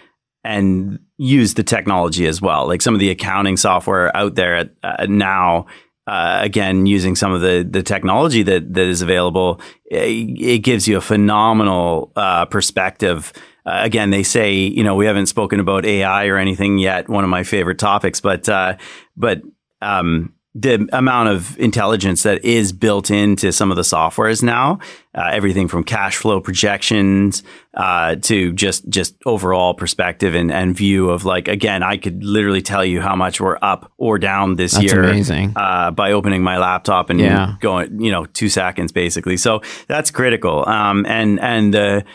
and 0.46 1.00
use 1.18 1.56
the 1.56 1.64
technology 1.64 2.28
as 2.28 2.42
well. 2.42 2.68
Like 2.68 2.82
some 2.82 2.94
of 2.94 3.00
the 3.00 3.10
accounting 3.10 3.58
software 3.58 4.16
out 4.16 4.36
there 4.36 4.56
at, 4.56 4.72
uh, 4.84 5.06
now. 5.10 5.66
Uh, 6.08 6.38
again, 6.44 6.86
using 6.86 7.16
some 7.16 7.32
of 7.32 7.42
the 7.42 7.68
the 7.68 7.82
technology 7.82 8.44
that 8.44 8.72
that 8.76 8.86
is 8.86 9.02
available, 9.02 9.60
it, 9.86 10.40
it 10.40 10.60
gives 10.60 10.88
you 10.88 10.98
a 10.98 11.02
phenomenal 11.02 12.12
uh, 12.16 12.46
perspective. 12.46 13.34
Uh, 13.66 13.80
again, 13.82 14.12
they 14.12 14.22
say 14.22 14.54
you 14.54 14.84
know 14.84 14.94
we 14.94 15.08
haven't 15.08 15.26
spoken 15.26 15.60
about 15.60 15.84
AI 15.84 16.28
or 16.28 16.38
anything 16.38 16.78
yet. 16.78 17.10
One 17.10 17.24
of 17.24 17.32
my 17.32 17.42
favorite 17.42 17.80
topics, 17.80 18.22
but 18.22 18.48
uh, 18.48 18.78
but 19.18 19.42
um, 19.82 20.35
the 20.58 20.88
amount 20.94 21.28
of 21.28 21.60
intelligence 21.60 22.24
that 22.24 22.46
is 22.46 22.72
built 22.72 23.12
into 23.12 23.52
some 23.52 23.72
of 23.72 23.76
the 23.76 23.84
softwares 23.84 24.42
now, 24.42 24.80
uh, 25.14 25.30
everything 25.34 25.68
from 25.68 25.84
cash 25.84 26.16
flow 26.16 26.40
projections 26.40 27.44
uh, 27.74 28.16
to 28.22 28.54
just 28.54 28.88
just 28.88 29.16
overall 29.26 29.74
perspective 29.74 30.34
and, 30.34 30.54
and 30.54 30.74
view 30.74 31.10
of 31.10 31.26
like 31.26 31.50
again, 31.50 31.84
I 31.84 31.98
could 31.98 32.24
literally 32.24 32.62
tell 32.62 32.86
you 32.86 33.02
how 33.02 33.18
much 33.18 33.42
we're 33.42 33.58
up 33.62 33.92
or 33.98 34.18
down 34.18 34.56
this 34.56 34.72
That's 34.72 34.86
year 34.94 35.04
amazing. 35.04 35.52
uh, 35.58 35.92
by 35.92 36.14
opening 36.14 36.42
my 36.42 36.58
laptop 36.58 37.10
and 37.10 37.20
Yeah. 37.20 37.56
going, 37.60 38.00
you 38.00 38.12
know, 38.12 38.26
two 38.26 38.48
seconds 38.48 38.94
basically. 38.94 39.36
So 39.36 39.62
that's 39.88 40.10
critical. 40.10 40.66
Um, 40.70 41.06
and 41.06 41.38
and 41.42 41.74
the 41.74 42.06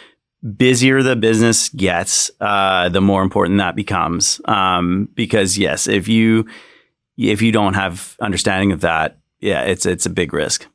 busier 0.56 1.02
the 1.02 1.16
business 1.16 1.68
gets, 1.68 2.30
uh, 2.40 2.88
the 2.88 3.02
more 3.02 3.22
important 3.22 3.58
that 3.58 3.76
becomes. 3.76 4.40
Um, 4.46 5.08
because 5.14 5.58
yes, 5.58 5.86
if 5.86 6.08
you 6.08 6.46
if 7.28 7.42
you 7.42 7.52
don't 7.52 7.74
have 7.74 8.16
understanding 8.20 8.72
of 8.72 8.80
that, 8.80 9.18
yeah, 9.40 9.62
it's 9.62 9.86
it's 9.86 10.06
a 10.06 10.10
big 10.10 10.32
risk. 10.32 10.66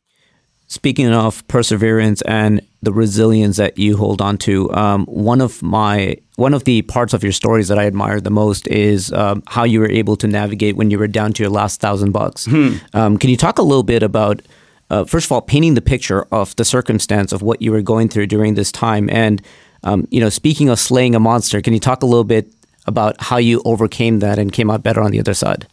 Speaking 0.68 1.14
of 1.14 1.48
perseverance 1.48 2.24
and 2.24 2.60
the 2.82 2.92
resilience 2.92 3.58
that 3.58 3.78
you 3.78 3.98
hold 3.98 4.20
on 4.20 4.38
to, 4.40 4.72
um, 4.74 5.06
one 5.06 5.40
of 5.40 5.62
my 5.62 6.18
one 6.38 6.54
of 6.54 6.64
the 6.64 6.82
parts 6.84 7.14
of 7.14 7.24
your 7.24 7.32
stories 7.32 7.68
that 7.68 7.78
I 7.78 7.86
admire 7.86 8.20
the 8.20 8.32
most 8.32 8.68
is 8.68 9.14
um, 9.14 9.44
how 9.48 9.64
you 9.64 9.80
were 9.80 9.90
able 9.90 10.16
to 10.18 10.28
navigate 10.28 10.76
when 10.76 10.90
you 10.90 10.98
were 11.00 11.08
down 11.08 11.34
to 11.34 11.44
your 11.44 11.52
last 11.52 11.82
thousand 11.82 12.12
bucks. 12.12 12.48
Um, 12.94 13.18
can 13.18 13.30
you 13.30 13.38
talk 13.38 13.60
a 13.60 13.62
little 13.62 13.84
bit 13.84 14.02
about, 14.04 14.42
uh, 14.90 15.06
first 15.06 15.26
of 15.28 15.32
all, 15.32 15.42
painting 15.42 15.76
the 15.76 15.82
picture 15.82 16.24
of 16.32 16.56
the 16.56 16.66
circumstance 16.66 17.32
of 17.32 17.42
what 17.44 17.62
you 17.62 17.72
were 17.72 17.84
going 17.84 18.10
through 18.10 18.28
during 18.28 18.56
this 18.56 18.72
time, 18.72 19.08
and 19.12 19.42
um, 19.84 20.08
you 20.10 20.20
know, 20.20 20.30
speaking 20.30 20.70
of 20.70 20.80
slaying 20.80 21.14
a 21.14 21.20
monster, 21.20 21.62
can 21.62 21.74
you 21.74 21.80
talk 21.80 22.02
a 22.02 22.08
little 22.08 22.24
bit 22.24 22.52
about 22.88 23.16
how 23.22 23.38
you 23.38 23.62
overcame 23.66 24.20
that 24.20 24.40
and 24.40 24.52
came 24.52 24.72
out 24.72 24.82
better 24.82 25.02
on 25.02 25.12
the 25.12 25.20
other 25.20 25.36
side? 25.36 25.68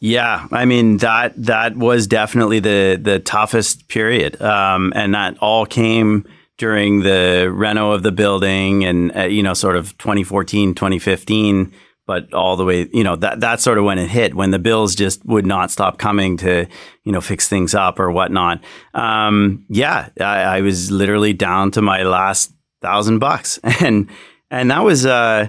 Yeah, 0.00 0.48
I 0.50 0.64
mean 0.64 0.96
that 0.98 1.34
that 1.44 1.76
was 1.76 2.06
definitely 2.06 2.58
the 2.58 2.98
the 3.00 3.18
toughest 3.18 3.88
period, 3.88 4.40
um, 4.40 4.94
and 4.96 5.14
that 5.14 5.36
all 5.40 5.66
came 5.66 6.26
during 6.56 7.00
the 7.02 7.50
reno 7.52 7.92
of 7.92 8.02
the 8.02 8.10
building, 8.10 8.82
and 8.84 9.14
uh, 9.14 9.22
you 9.24 9.42
know, 9.42 9.52
sort 9.52 9.76
of 9.76 9.96
2014, 9.98 10.74
2015, 10.74 11.72
but 12.06 12.32
all 12.32 12.56
the 12.56 12.64
way, 12.64 12.88
you 12.94 13.04
know, 13.04 13.14
that 13.16 13.40
that's 13.40 13.62
sort 13.62 13.76
of 13.76 13.84
when 13.84 13.98
it 13.98 14.08
hit, 14.08 14.34
when 14.34 14.52
the 14.52 14.58
bills 14.58 14.94
just 14.94 15.22
would 15.26 15.44
not 15.44 15.70
stop 15.70 15.98
coming 15.98 16.38
to, 16.38 16.66
you 17.04 17.12
know, 17.12 17.20
fix 17.20 17.46
things 17.46 17.74
up 17.74 18.00
or 18.00 18.10
whatnot. 18.10 18.64
Um, 18.94 19.66
yeah, 19.68 20.08
I, 20.18 20.42
I 20.42 20.60
was 20.62 20.90
literally 20.90 21.34
down 21.34 21.72
to 21.72 21.82
my 21.82 22.04
last 22.04 22.52
thousand 22.80 23.18
bucks, 23.18 23.58
and 23.82 24.08
and 24.50 24.70
that 24.70 24.82
was. 24.82 25.04
Uh, 25.04 25.48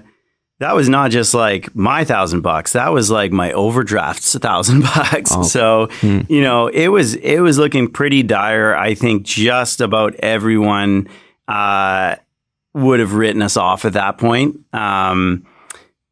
that 0.61 0.75
was 0.75 0.87
not 0.87 1.09
just 1.09 1.33
like 1.33 1.75
my 1.75 2.05
thousand 2.05 2.41
bucks. 2.41 2.73
That 2.73 2.93
was 2.93 3.09
like 3.09 3.31
my 3.31 3.51
overdraft's 3.51 4.35
thousand 4.37 4.81
bucks. 4.83 5.31
Oh. 5.33 5.41
So, 5.41 5.89
you 6.03 6.41
know, 6.41 6.67
it 6.67 6.89
was 6.89 7.15
it 7.15 7.39
was 7.39 7.57
looking 7.57 7.89
pretty 7.89 8.21
dire. 8.21 8.75
I 8.75 8.93
think 8.93 9.23
just 9.23 9.81
about 9.81 10.13
everyone 10.17 11.09
uh, 11.47 12.17
would 12.75 12.99
have 12.99 13.13
written 13.15 13.41
us 13.41 13.57
off 13.57 13.85
at 13.85 13.93
that 13.93 14.19
point. 14.19 14.59
Um, 14.71 15.47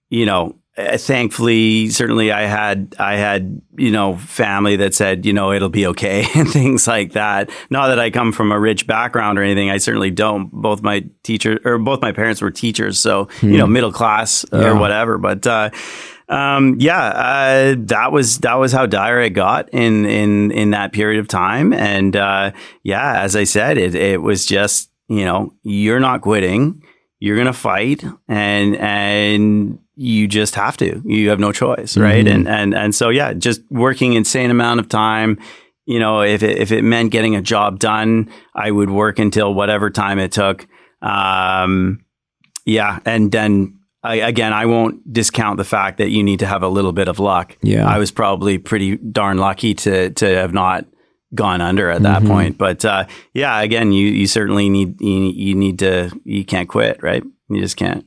you 0.10 0.26
know, 0.26 0.56
thankfully, 0.98 1.90
certainly 1.90 2.32
I 2.32 2.44
had 2.44 2.96
I 3.00 3.16
had 3.16 3.62
you 3.78 3.92
know 3.92 4.18
family 4.18 4.76
that 4.78 4.94
said 4.96 5.26
you 5.26 5.34
know 5.34 5.52
it'll 5.52 5.70
be 5.70 5.88
okay 5.88 6.26
and 6.36 6.50
things 6.50 6.88
like 6.88 7.14
that. 7.14 7.50
Not 7.70 7.88
that 7.88 8.00
I 8.00 8.10
come 8.10 8.32
from 8.32 8.52
a 8.52 8.60
rich 8.60 8.88
background 8.88 9.38
or 9.40 9.44
anything. 9.44 9.70
I 9.70 9.78
certainly 9.78 10.12
don't. 10.12 10.52
Both 10.52 10.82
my 10.82 11.06
teacher 11.24 11.60
or 11.66 11.78
both 11.78 12.02
my 12.02 12.12
parents 12.12 12.42
were 12.42 12.52
teachers, 12.52 13.00
so 13.00 13.28
you 13.42 13.58
know 13.58 13.68
middle 13.68 13.92
class 13.92 14.46
Yeah. 14.52 14.70
or 14.70 14.76
whatever. 14.76 15.18
But 15.18 15.46
uh, 15.48 15.70
um, 16.28 16.76
yeah, 16.80 17.02
uh, 17.08 17.76
that 17.80 18.12
was 18.12 18.38
that 18.40 18.56
was 18.56 18.72
how 18.72 18.86
dire 18.86 19.22
it 19.22 19.32
got 19.32 19.70
in 19.70 20.06
in 20.06 20.52
in 20.52 20.70
that 20.72 20.92
period 20.94 21.20
of 21.20 21.28
time. 21.28 21.74
And 21.74 22.16
uh, 22.16 22.52
yeah, 22.84 23.22
as 23.22 23.36
I 23.36 23.44
said, 23.46 23.78
it 23.78 23.96
it 23.96 24.22
was 24.22 24.46
just 24.46 24.92
you 25.08 25.26
know 25.26 25.54
you're 25.64 26.00
not 26.00 26.22
quitting. 26.22 26.84
You're 27.20 27.38
gonna 27.38 27.54
fight, 27.54 28.04
and 28.28 28.76
and 28.78 29.80
you 29.96 30.28
just 30.28 30.56
have 30.56 30.78
to. 30.78 31.02
You 31.06 31.30
have 31.30 31.40
no 31.40 31.52
choice, 31.52 31.98
right? 31.98 32.26
Mhm. 32.26 32.34
And 32.34 32.48
and 32.48 32.74
and 32.74 32.96
so 32.96 33.10
yeah, 33.10 33.34
just 33.34 33.62
working 33.70 34.14
insane 34.14 34.52
amount 34.52 34.80
of 34.80 34.88
time. 34.88 35.38
You 35.86 36.00
know, 36.00 36.22
if 36.22 36.44
it, 36.44 36.58
if 36.60 36.72
it 36.72 36.84
meant 36.84 37.12
getting 37.12 37.36
a 37.36 37.42
job 37.42 37.80
done, 37.80 38.30
I 38.56 38.70
would 38.72 38.90
work 38.92 39.18
until 39.20 39.54
whatever 39.54 39.90
time 39.90 40.20
it 40.20 40.32
took. 40.32 40.68
Um, 41.02 42.06
yeah, 42.66 43.00
and 43.06 43.32
then 43.32 43.80
I, 44.04 44.16
again, 44.18 44.54
I 44.54 44.66
won't 44.68 45.12
discount 45.12 45.58
the 45.58 45.64
fact 45.64 45.98
that 45.98 46.10
you 46.12 46.24
need 46.24 46.40
to 46.40 46.46
have 46.46 46.64
a 46.64 46.68
little 46.70 46.94
bit 46.94 47.08
of 47.08 47.20
luck. 47.20 47.58
Yeah. 47.62 47.86
I 47.88 47.98
was 47.98 48.12
probably 48.12 48.58
pretty 48.60 48.98
darn 48.98 49.38
lucky 49.40 49.74
to 49.76 50.12
to 50.12 50.26
have 50.26 50.54
not 50.54 50.86
gone 51.36 51.62
under 51.62 51.90
at 51.90 52.02
that 52.04 52.24
Mhm. 52.24 52.28
point. 52.28 52.58
But 52.58 52.84
uh, 52.86 53.06
yeah, 53.34 53.60
again, 53.62 53.92
you 53.92 54.08
you 54.08 54.28
certainly 54.28 54.70
need 54.70 55.00
you, 55.02 55.22
you 55.32 55.56
need 55.56 55.80
to 55.80 56.10
you 56.26 56.44
can't 56.46 56.68
quit, 56.70 57.02
right? 57.04 57.24
You 57.50 57.62
just 57.62 57.78
can't. 57.78 58.06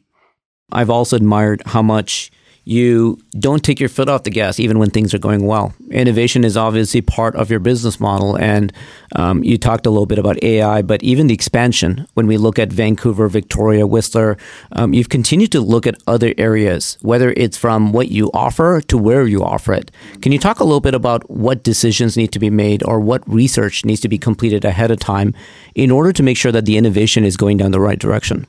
I've 0.73 0.91
also 0.91 1.17
admired 1.17 1.63
how 1.67 1.83
much 1.83 2.31
you 2.65 3.19
don't 3.39 3.65
take 3.65 3.81
your 3.81 3.89
foot 3.89 4.09
off 4.09 4.23
the 4.23 4.31
gas 4.31 4.61
even 4.61 4.79
when 4.79 4.91
things 4.91 5.13
are 5.13 5.19
going 5.19 5.47
well. 5.47 5.75
Innovation 5.91 6.45
is 6.45 6.57
obviously 6.57 7.01
part 7.01 7.35
of 7.35 7.51
your 7.51 7.61
business 7.61 7.99
model. 7.99 8.37
And 8.37 8.73
um, 9.17 9.43
you 9.43 9.59
talked 9.59 9.87
a 9.87 9.91
little 9.91 10.07
bit 10.07 10.19
about 10.19 10.43
AI, 10.43 10.83
but 10.83 11.03
even 11.03 11.27
the 11.27 11.35
expansion, 11.35 12.07
when 12.15 12.27
we 12.27 12.37
look 12.37 12.59
at 12.59 12.73
Vancouver, 12.73 13.29
Victoria, 13.29 13.87
Whistler, 13.87 14.37
um, 14.73 14.95
you've 14.95 15.09
continued 15.09 15.53
to 15.53 15.61
look 15.61 15.87
at 15.87 16.01
other 16.07 16.35
areas, 16.39 16.99
whether 17.03 17.33
it's 17.37 17.57
from 17.57 17.93
what 17.93 18.09
you 18.09 18.31
offer 18.33 18.81
to 18.83 18.97
where 18.97 19.27
you 19.27 19.43
offer 19.43 19.73
it. 19.73 19.91
Can 20.21 20.33
you 20.33 20.39
talk 20.39 20.61
a 20.61 20.65
little 20.65 20.81
bit 20.81 20.95
about 20.95 21.29
what 21.29 21.65
decisions 21.65 22.17
need 22.17 22.33
to 22.33 22.39
be 22.39 22.51
made 22.51 22.83
or 22.85 23.01
what 23.01 23.29
research 23.29 23.85
needs 23.85 24.01
to 24.01 24.09
be 24.09 24.19
completed 24.19 24.65
ahead 24.65 24.91
of 24.91 25.01
time 25.01 25.35
in 25.75 25.91
order 25.91 26.13
to 26.13 26.23
make 26.23 26.37
sure 26.37 26.53
that 26.53 26.65
the 26.65 26.77
innovation 26.77 27.25
is 27.25 27.37
going 27.37 27.57
down 27.57 27.73
the 27.73 27.81
right 27.81 27.99
direction? 27.99 28.47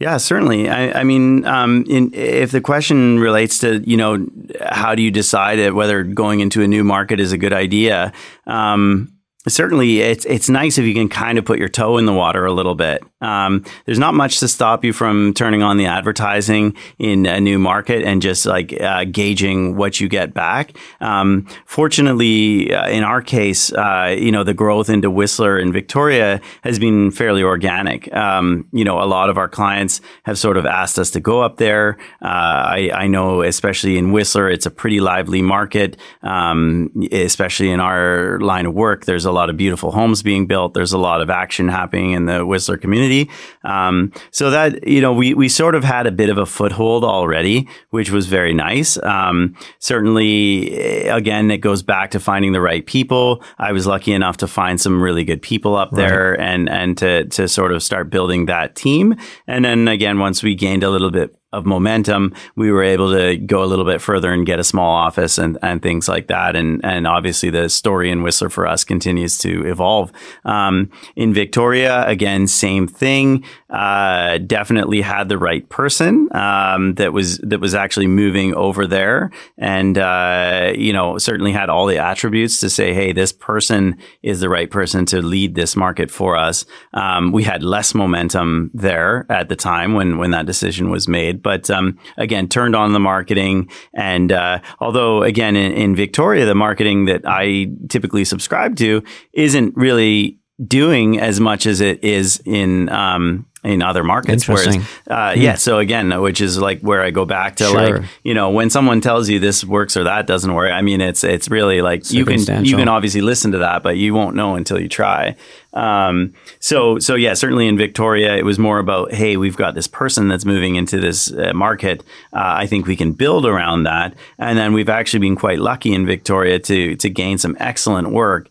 Yeah, 0.00 0.16
certainly. 0.16 0.70
I, 0.70 1.00
I 1.00 1.04
mean, 1.04 1.44
um, 1.44 1.84
in, 1.86 2.14
if 2.14 2.52
the 2.52 2.62
question 2.62 3.18
relates 3.18 3.58
to, 3.58 3.80
you 3.86 3.98
know, 3.98 4.26
how 4.62 4.94
do 4.94 5.02
you 5.02 5.10
decide 5.10 5.74
whether 5.74 6.02
going 6.02 6.40
into 6.40 6.62
a 6.62 6.66
new 6.66 6.82
market 6.82 7.20
is 7.20 7.32
a 7.32 7.38
good 7.38 7.52
idea? 7.52 8.14
Um, 8.46 9.12
certainly, 9.48 10.00
it's 10.00 10.24
it's 10.26 10.48
nice 10.48 10.76
if 10.76 10.84
you 10.84 10.94
can 10.94 11.08
kind 11.08 11.38
of 11.38 11.44
put 11.44 11.58
your 11.58 11.68
toe 11.68 11.96
in 11.98 12.06
the 12.06 12.12
water 12.12 12.44
a 12.44 12.52
little 12.52 12.74
bit. 12.74 13.02
Um, 13.22 13.64
there's 13.86 13.98
not 13.98 14.14
much 14.14 14.40
to 14.40 14.48
stop 14.48 14.84
you 14.84 14.92
from 14.92 15.34
turning 15.34 15.62
on 15.62 15.76
the 15.76 15.86
advertising 15.86 16.74
in 16.98 17.26
a 17.26 17.40
new 17.40 17.58
market 17.58 18.02
and 18.02 18.22
just 18.22 18.46
like 18.46 18.78
uh, 18.80 19.04
gauging 19.04 19.76
what 19.76 20.00
you 20.00 20.08
get 20.08 20.32
back. 20.32 20.76
Um, 21.00 21.46
fortunately, 21.66 22.72
uh, 22.74 22.88
in 22.88 23.02
our 23.02 23.22
case, 23.22 23.72
uh, 23.72 24.14
you 24.18 24.32
know, 24.32 24.44
the 24.44 24.54
growth 24.54 24.88
into 24.88 25.10
Whistler 25.10 25.58
and 25.58 25.72
Victoria 25.72 26.40
has 26.62 26.78
been 26.78 27.10
fairly 27.10 27.42
organic. 27.42 28.12
Um, 28.14 28.66
you 28.72 28.84
know, 28.84 29.02
a 29.02 29.04
lot 29.04 29.30
of 29.30 29.38
our 29.38 29.48
clients 29.48 30.00
have 30.24 30.38
sort 30.38 30.56
of 30.56 30.66
asked 30.66 30.98
us 30.98 31.10
to 31.12 31.20
go 31.20 31.40
up 31.40 31.56
there. 31.56 31.96
Uh, 32.22 32.26
I, 32.26 32.90
I 32.94 33.06
know, 33.06 33.42
especially 33.42 33.98
in 33.98 34.12
Whistler, 34.12 34.48
it's 34.48 34.66
a 34.66 34.70
pretty 34.70 35.00
lively 35.00 35.42
market, 35.42 35.96
um, 36.22 36.90
especially 37.12 37.70
in 37.70 37.80
our 37.80 38.38
line 38.40 38.66
of 38.66 38.74
work. 38.74 39.04
There's 39.04 39.26
a 39.30 39.32
lot 39.32 39.48
of 39.48 39.56
beautiful 39.56 39.92
homes 39.92 40.22
being 40.22 40.46
built. 40.46 40.74
There's 40.74 40.92
a 40.92 40.98
lot 40.98 41.22
of 41.22 41.30
action 41.30 41.68
happening 41.68 42.12
in 42.12 42.26
the 42.26 42.44
Whistler 42.44 42.76
community. 42.76 43.30
Um, 43.64 44.12
so 44.30 44.50
that, 44.50 44.86
you 44.86 45.00
know, 45.00 45.12
we, 45.12 45.32
we 45.34 45.48
sort 45.48 45.74
of 45.74 45.84
had 45.84 46.06
a 46.06 46.12
bit 46.12 46.28
of 46.28 46.36
a 46.36 46.44
foothold 46.44 47.04
already, 47.04 47.68
which 47.90 48.10
was 48.10 48.26
very 48.26 48.52
nice. 48.52 49.02
Um, 49.02 49.56
certainly, 49.78 50.78
eh, 50.78 51.16
again, 51.16 51.50
it 51.50 51.58
goes 51.58 51.82
back 51.82 52.10
to 52.10 52.20
finding 52.20 52.52
the 52.52 52.60
right 52.60 52.84
people. 52.84 53.42
I 53.58 53.72
was 53.72 53.86
lucky 53.86 54.12
enough 54.12 54.36
to 54.38 54.46
find 54.46 54.80
some 54.80 55.02
really 55.02 55.24
good 55.24 55.40
people 55.40 55.76
up 55.76 55.92
there 55.92 56.38
and, 56.38 56.68
and 56.68 56.98
to, 56.98 57.24
to 57.26 57.48
sort 57.48 57.72
of 57.72 57.82
start 57.82 58.10
building 58.10 58.46
that 58.46 58.74
team. 58.74 59.14
And 59.46 59.64
then 59.64 59.88
again, 59.88 60.18
once 60.18 60.42
we 60.42 60.54
gained 60.54 60.82
a 60.82 60.90
little 60.90 61.10
bit 61.10 61.34
of 61.52 61.66
momentum, 61.66 62.34
we 62.56 62.70
were 62.70 62.82
able 62.82 63.12
to 63.12 63.36
go 63.36 63.62
a 63.62 63.66
little 63.66 63.84
bit 63.84 64.00
further 64.00 64.32
and 64.32 64.46
get 64.46 64.58
a 64.58 64.64
small 64.64 64.90
office 64.90 65.38
and, 65.38 65.58
and 65.62 65.82
things 65.82 66.08
like 66.08 66.28
that. 66.28 66.56
And 66.56 66.80
and 66.84 67.06
obviously 67.06 67.50
the 67.50 67.68
story 67.68 68.10
in 68.10 68.22
Whistler 68.22 68.50
for 68.50 68.66
us 68.66 68.84
continues 68.84 69.38
to 69.38 69.66
evolve. 69.66 70.12
Um, 70.44 70.90
in 71.16 71.34
Victoria, 71.34 72.06
again, 72.06 72.46
same 72.46 72.86
thing. 72.86 73.44
Uh, 73.68 74.38
definitely 74.38 75.00
had 75.00 75.28
the 75.28 75.38
right 75.38 75.68
person 75.68 76.28
um, 76.34 76.94
that 76.94 77.12
was 77.12 77.38
that 77.38 77.60
was 77.60 77.74
actually 77.74 78.06
moving 78.08 78.54
over 78.54 78.86
there, 78.86 79.30
and 79.58 79.96
uh, 79.96 80.72
you 80.76 80.92
know 80.92 81.18
certainly 81.18 81.52
had 81.52 81.68
all 81.68 81.86
the 81.86 81.98
attributes 81.98 82.60
to 82.60 82.70
say, 82.70 82.92
hey, 82.94 83.12
this 83.12 83.32
person 83.32 83.96
is 84.22 84.40
the 84.40 84.48
right 84.48 84.70
person 84.70 85.06
to 85.06 85.22
lead 85.22 85.54
this 85.54 85.76
market 85.76 86.10
for 86.10 86.36
us. 86.36 86.64
Um, 86.94 87.32
we 87.32 87.44
had 87.44 87.62
less 87.62 87.94
momentum 87.94 88.70
there 88.74 89.26
at 89.30 89.48
the 89.48 89.56
time 89.56 89.94
when 89.94 90.18
when 90.18 90.32
that 90.32 90.46
decision 90.46 90.90
was 90.90 91.06
made, 91.06 91.39
but 91.42 91.70
um, 91.70 91.98
again, 92.16 92.48
turned 92.48 92.74
on 92.74 92.92
the 92.92 93.00
marketing, 93.00 93.70
and 93.94 94.32
uh, 94.32 94.60
although 94.80 95.22
again 95.22 95.56
in, 95.56 95.72
in 95.72 95.96
Victoria, 95.96 96.46
the 96.46 96.54
marketing 96.54 97.04
that 97.06 97.22
I 97.24 97.68
typically 97.88 98.24
subscribe 98.24 98.76
to 98.76 99.02
isn't 99.32 99.76
really 99.76 100.39
doing 100.66 101.18
as 101.18 101.40
much 101.40 101.66
as 101.66 101.80
it 101.80 102.02
is 102.04 102.42
in 102.44 102.88
um, 102.90 103.46
in 103.62 103.82
other 103.82 104.02
markets. 104.02 104.48
Whereas, 104.48 104.76
uh, 105.06 105.34
yeah. 105.36 105.54
So 105.56 105.78
again, 105.78 106.18
which 106.22 106.40
is 106.40 106.58
like 106.58 106.80
where 106.80 107.02
I 107.02 107.10
go 107.10 107.26
back 107.26 107.56
to 107.56 107.64
sure. 107.64 107.98
like 107.98 108.04
you 108.22 108.32
know 108.32 108.50
when 108.50 108.70
someone 108.70 109.00
tells 109.00 109.28
you 109.28 109.38
this 109.38 109.64
works 109.64 109.96
or 109.96 110.04
that 110.04 110.26
doesn't 110.26 110.52
work. 110.52 110.72
I 110.72 110.80
mean, 110.82 111.00
it's 111.00 111.24
it's 111.24 111.50
really 111.50 111.82
like 111.82 112.10
you 112.10 112.24
can 112.24 112.64
you 112.64 112.76
can 112.76 112.88
obviously 112.88 113.20
listen 113.20 113.52
to 113.52 113.58
that, 113.58 113.82
but 113.82 113.96
you 113.96 114.14
won't 114.14 114.34
know 114.34 114.54
until 114.54 114.80
you 114.80 114.88
try. 114.88 115.36
Um, 115.72 116.34
so 116.58 116.98
so 116.98 117.14
yeah, 117.14 117.34
certainly 117.34 117.68
in 117.68 117.76
Victoria, 117.76 118.36
it 118.36 118.44
was 118.44 118.58
more 118.58 118.78
about 118.78 119.12
hey, 119.12 119.36
we've 119.36 119.56
got 119.56 119.74
this 119.74 119.86
person 119.86 120.28
that's 120.28 120.44
moving 120.44 120.76
into 120.76 120.98
this 120.98 121.30
uh, 121.32 121.52
market. 121.54 122.02
Uh, 122.32 122.40
I 122.56 122.66
think 122.66 122.86
we 122.86 122.96
can 122.96 123.12
build 123.12 123.44
around 123.44 123.82
that, 123.84 124.14
and 124.38 124.58
then 124.58 124.72
we've 124.72 124.88
actually 124.88 125.20
been 125.20 125.36
quite 125.36 125.58
lucky 125.58 125.94
in 125.94 126.06
Victoria 126.06 126.58
to 126.60 126.96
to 126.96 127.10
gain 127.10 127.36
some 127.36 127.56
excellent 127.60 128.10
work 128.10 128.48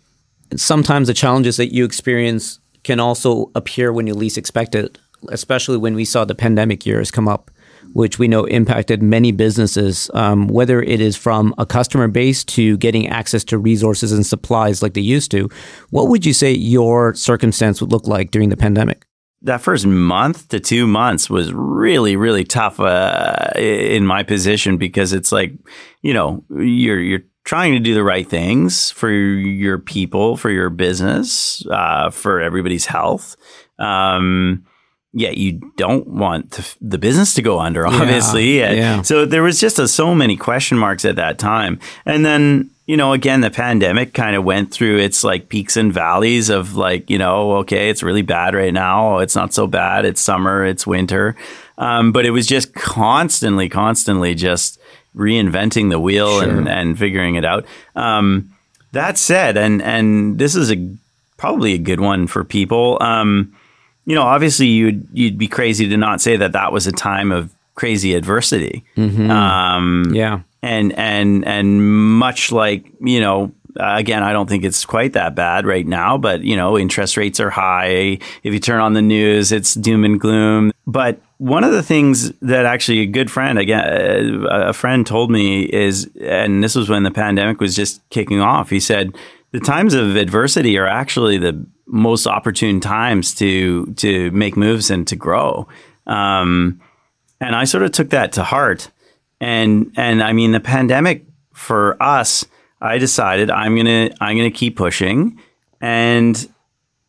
sometimes 0.55 1.07
the 1.07 1.13
challenges 1.13 1.57
that 1.57 1.73
you 1.73 1.85
experience 1.85 2.59
can 2.83 2.99
also 2.99 3.51
appear 3.55 3.91
when 3.91 4.07
you 4.07 4.13
least 4.13 4.37
expect 4.37 4.75
it, 4.75 4.97
especially 5.29 5.77
when 5.77 5.95
we 5.95 6.05
saw 6.05 6.25
the 6.25 6.35
pandemic 6.35 6.85
years 6.85 7.11
come 7.11 7.27
up, 7.27 7.51
which 7.93 8.19
we 8.19 8.27
know 8.27 8.45
impacted 8.45 9.01
many 9.01 9.31
businesses, 9.31 10.09
um, 10.13 10.47
whether 10.47 10.81
it 10.81 11.01
is 11.01 11.15
from 11.15 11.53
a 11.57 11.65
customer 11.65 12.07
base 12.07 12.43
to 12.43 12.77
getting 12.77 13.07
access 13.07 13.43
to 13.43 13.57
resources 13.57 14.11
and 14.11 14.25
supplies 14.25 14.81
like 14.81 14.93
they 14.93 15.01
used 15.01 15.31
to. 15.31 15.49
What 15.89 16.07
would 16.07 16.25
you 16.25 16.33
say 16.33 16.51
your 16.51 17.13
circumstance 17.15 17.81
would 17.81 17.91
look 17.91 18.07
like 18.07 18.31
during 18.31 18.49
the 18.49 18.57
pandemic? 18.57 19.05
that 19.41 19.61
first 19.61 19.85
month 19.85 20.49
to 20.49 20.59
two 20.59 20.85
months 20.85 21.29
was 21.29 21.53
really 21.53 22.15
really 22.15 22.43
tough 22.43 22.79
uh, 22.79 23.47
in 23.55 24.05
my 24.05 24.23
position 24.23 24.77
because 24.77 25.13
it's 25.13 25.31
like 25.31 25.53
you 26.01 26.13
know 26.13 26.43
you're 26.49 26.99
you're 26.99 27.21
trying 27.49 27.73
to 27.73 27.79
do 27.79 27.95
the 27.95 28.03
right 28.03 28.29
things 28.29 28.91
for 28.91 29.09
your 29.09 29.79
people, 29.79 30.37
for 30.37 30.51
your 30.51 30.69
business, 30.69 31.65
uh, 31.71 32.11
for 32.11 32.39
everybody's 32.39 32.85
health. 32.85 33.35
Um, 33.79 34.67
yeah, 35.13 35.31
you 35.31 35.53
don't 35.75 36.05
want 36.05 36.51
to, 36.51 36.75
the 36.79 36.99
business 36.99 37.33
to 37.33 37.41
go 37.41 37.59
under, 37.59 37.87
obviously. 37.87 38.59
Yeah, 38.59 38.73
yeah. 38.73 39.01
So 39.01 39.25
there 39.25 39.41
was 39.41 39.59
just 39.59 39.79
a, 39.79 39.87
so 39.87 40.13
many 40.13 40.37
question 40.37 40.77
marks 40.77 41.05
at 41.05 41.15
that 41.15 41.39
time. 41.39 41.79
And 42.05 42.23
then, 42.23 42.69
you 42.85 42.95
know, 42.95 43.13
again, 43.13 43.41
the 43.41 43.49
pandemic 43.49 44.13
kind 44.13 44.35
of 44.35 44.43
went 44.43 44.71
through 44.71 44.99
its 44.99 45.23
like 45.23 45.49
peaks 45.49 45.75
and 45.75 45.91
valleys 45.91 46.49
of 46.51 46.75
like, 46.75 47.09
you 47.09 47.17
know, 47.17 47.53
okay, 47.57 47.89
it's 47.89 48.03
really 48.03 48.21
bad 48.21 48.53
right 48.53 48.71
now. 48.71 49.17
It's 49.17 49.35
not 49.35 49.55
so 49.55 49.65
bad. 49.65 50.05
It's 50.05 50.21
summer, 50.21 50.63
it's 50.63 50.85
winter. 50.85 51.35
Um, 51.79 52.11
but 52.11 52.27
it 52.27 52.31
was 52.31 52.45
just 52.45 52.75
constantly, 52.75 53.69
constantly 53.69 54.35
just 54.35 54.79
reinventing 55.19 55.89
the 55.91 55.99
wheel 55.99 56.39
sure. 56.39 56.49
and, 56.49 56.67
and 56.67 56.97
figuring 56.97 57.35
it 57.35 57.45
out. 57.45 57.65
Um, 57.95 58.51
that 58.93 59.17
said, 59.17 59.57
and 59.57 59.81
and 59.81 60.39
this 60.39 60.55
is 60.55 60.71
a 60.71 60.95
probably 61.37 61.73
a 61.73 61.77
good 61.77 61.99
one 61.99 62.25
for 62.25 62.43
people. 62.43 62.97
Um, 63.01 63.55
you 64.05 64.15
know, 64.15 64.23
obviously 64.23 64.67
you'd 64.67 65.07
you'd 65.13 65.37
be 65.37 65.47
crazy 65.47 65.87
to 65.89 65.97
not 65.97 66.21
say 66.21 66.37
that 66.37 66.53
that 66.53 66.71
was 66.71 66.87
a 66.87 66.91
time 66.91 67.31
of 67.31 67.53
crazy 67.75 68.15
adversity. 68.15 68.83
Mm-hmm. 68.97 69.29
Um, 69.29 70.11
yeah, 70.11 70.41
and 70.63 70.93
and 70.93 71.45
and 71.45 72.17
much 72.17 72.51
like 72.51 72.85
you 72.99 73.19
know 73.19 73.51
again, 73.75 74.23
I 74.23 74.33
don't 74.33 74.49
think 74.49 74.63
it's 74.63 74.85
quite 74.85 75.13
that 75.13 75.35
bad 75.35 75.65
right 75.65 75.85
now, 75.85 76.17
but 76.17 76.41
you 76.41 76.55
know, 76.55 76.77
interest 76.77 77.17
rates 77.17 77.39
are 77.39 77.49
high. 77.49 78.19
If 78.43 78.53
you 78.53 78.59
turn 78.59 78.81
on 78.81 78.93
the 78.93 79.01
news, 79.01 79.51
it's 79.51 79.73
doom 79.73 80.03
and 80.03 80.19
gloom. 80.19 80.71
But 80.87 81.21
one 81.37 81.63
of 81.63 81.71
the 81.71 81.83
things 81.83 82.31
that 82.39 82.65
actually 82.65 82.99
a 82.99 83.05
good 83.05 83.31
friend, 83.31 83.57
again, 83.57 84.45
a 84.49 84.73
friend 84.73 85.05
told 85.05 85.31
me 85.31 85.63
is, 85.63 86.09
and 86.21 86.63
this 86.63 86.75
was 86.75 86.89
when 86.89 87.03
the 87.03 87.11
pandemic 87.11 87.61
was 87.61 87.75
just 87.75 88.01
kicking 88.09 88.41
off. 88.41 88.69
He 88.69 88.79
said, 88.79 89.15
the 89.51 89.59
times 89.59 89.93
of 89.93 90.15
adversity 90.15 90.77
are 90.77 90.87
actually 90.87 91.37
the 91.37 91.65
most 91.87 92.27
opportune 92.27 92.79
times 92.79 93.33
to 93.35 93.87
to 93.95 94.29
make 94.31 94.55
moves 94.55 94.91
and 94.91 95.07
to 95.07 95.15
grow. 95.15 95.67
Um, 96.05 96.79
and 97.41 97.55
I 97.55 97.63
sort 97.63 97.83
of 97.83 97.91
took 97.91 98.11
that 98.11 98.31
to 98.33 98.43
heart. 98.43 98.91
And 99.41 99.91
and 99.95 100.21
I 100.21 100.33
mean, 100.33 100.51
the 100.51 100.59
pandemic 100.59 101.25
for 101.53 102.01
us 102.01 102.45
I 102.81 102.97
decided 102.97 103.49
I'm 103.49 103.75
gonna 103.75 104.11
I'm 104.21 104.37
gonna 104.37 104.51
keep 104.51 104.75
pushing. 104.77 105.39
And 105.81 106.51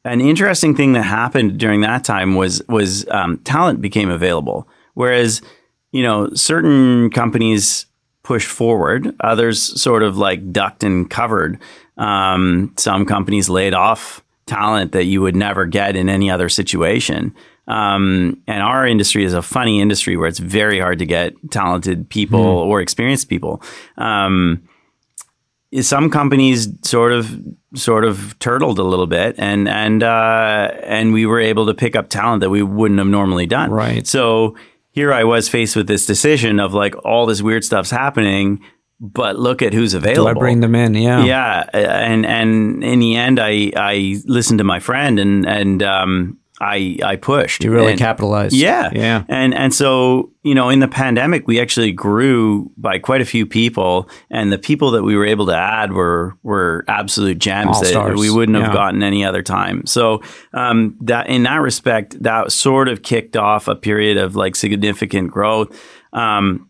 an 0.05 0.21
interesting 0.21 0.75
thing 0.75 0.93
that 0.95 1.03
happened 1.03 1.59
during 1.59 1.83
that 1.83 2.05
time 2.05 2.35
was 2.35 2.63
was 2.69 3.09
um, 3.09 3.39
talent 3.39 3.81
became 3.81 4.11
available. 4.11 4.69
Whereas 4.95 5.43
you 5.93 6.03
know 6.03 6.31
certain 6.35 7.11
companies 7.11 7.87
pushed 8.23 8.49
forward, 8.49 9.15
others 9.21 9.81
sort 9.81 10.03
of 10.03 10.17
like 10.17 10.53
ducked 10.53 10.85
and 10.85 11.09
covered. 11.11 11.59
Um, 11.97 12.73
some 12.77 13.05
companies 13.05 13.49
laid 13.49 13.75
off 13.75 14.23
talent 14.47 14.93
that 14.93 15.05
you 15.05 15.21
would 15.21 15.37
never 15.37 15.67
get 15.67 15.97
in 15.97 16.09
any 16.09 16.31
other 16.31 16.49
situation. 16.49 17.35
Um, 17.69 18.43
and 18.49 18.63
our 18.63 18.85
industry 18.87 19.25
is 19.25 19.33
a 19.33 19.43
funny 19.43 19.81
industry 19.81 20.17
where 20.17 20.27
it's 20.27 20.41
very 20.41 20.81
hard 20.81 20.99
to 20.99 21.07
get 21.07 21.35
talented 21.51 22.09
people 22.09 22.41
mm. 22.41 22.67
or 22.67 22.81
experienced 22.81 23.29
people. 23.29 23.63
Um, 23.97 24.69
some 25.81 26.11
companies 26.11 26.69
sort 26.83 27.13
of 27.13 27.41
sort 27.75 28.05
of 28.05 28.37
turtled 28.41 28.79
a 28.79 28.83
little 28.83 29.07
bit 29.07 29.37
and 29.39 29.69
and 29.69 30.03
uh, 30.03 30.71
and 30.83 31.13
we 31.13 31.27
were 31.27 31.41
able 31.41 31.67
to 31.67 31.75
pick 31.75 31.95
up 31.95 32.09
talent 32.09 32.41
that 32.41 32.51
we 32.51 32.63
wouldn't 32.63 32.99
have 32.99 33.07
normally 33.07 33.47
done. 33.47 33.71
Right. 33.71 34.07
So 34.07 34.57
here 34.91 35.13
I 35.13 35.23
was 35.23 35.49
faced 35.49 35.77
with 35.77 35.87
this 35.87 36.07
decision 36.07 36.59
of 36.59 36.75
like 36.75 36.95
all 37.05 37.27
this 37.27 37.41
weird 37.43 37.63
stuff's 37.63 37.91
happening, 37.91 38.61
but 38.99 39.39
look 39.39 39.63
at 39.63 39.73
who's 39.73 39.95
available. 39.95 40.25
Do 40.25 40.31
I 40.31 40.35
bring 40.35 40.61
them 40.61 40.75
in? 40.75 40.95
Yeah. 40.95 41.25
Yeah. 41.25 41.71
And 41.73 42.27
and 42.27 42.83
in 42.83 42.99
the 42.99 43.15
end 43.17 43.39
I 43.39 43.71
I 43.77 44.21
listened 44.25 44.59
to 44.59 44.65
my 44.65 44.81
friend 44.81 45.21
and 45.21 45.47
and 45.47 45.83
um 45.85 46.40
I 46.61 46.99
I 47.03 47.17
pushed. 47.17 47.65
You 47.65 47.73
really 47.73 47.93
and, 47.93 47.99
capitalized. 47.99 48.55
Yeah, 48.55 48.91
yeah. 48.93 49.25
And 49.29 49.55
and 49.55 49.73
so 49.73 50.33
you 50.43 50.55
know, 50.55 50.69
in 50.69 50.81
the 50.81 50.89
pandemic, 50.89 51.47
we 51.47 51.61
actually 51.61 51.93
grew 51.93 52.71
by 52.77 52.99
quite 52.99 53.21
a 53.21 53.25
few 53.25 53.47
people, 53.47 54.09
and 54.31 54.53
the 54.53 54.59
people 54.59 54.91
that 54.93 55.03
we 55.03 55.17
were 55.17 55.25
able 55.25 55.47
to 55.47 55.57
add 55.57 55.93
were 55.93 56.37
were 56.43 56.85
absolute 56.89 57.39
gems 57.39 57.77
All 57.77 57.83
that 57.83 57.89
stars. 57.89 58.21
we 58.21 58.31
wouldn't 58.31 58.59
have 58.59 58.69
yeah. 58.69 58.75
gotten 58.75 59.03
any 59.03 59.25
other 59.25 59.43
time. 59.43 59.87
So 59.87 60.23
um, 60.53 60.97
that 61.03 61.29
in 61.29 61.45
that 61.45 61.61
respect, 61.63 62.23
that 62.23 62.53
sort 62.53 62.89
of 62.89 63.03
kicked 63.03 63.37
off 63.37 63.67
a 63.67 63.75
period 63.75 64.19
of 64.19 64.37
like 64.37 64.55
significant 64.55 65.31
growth. 65.31 65.79
Um, 66.13 66.67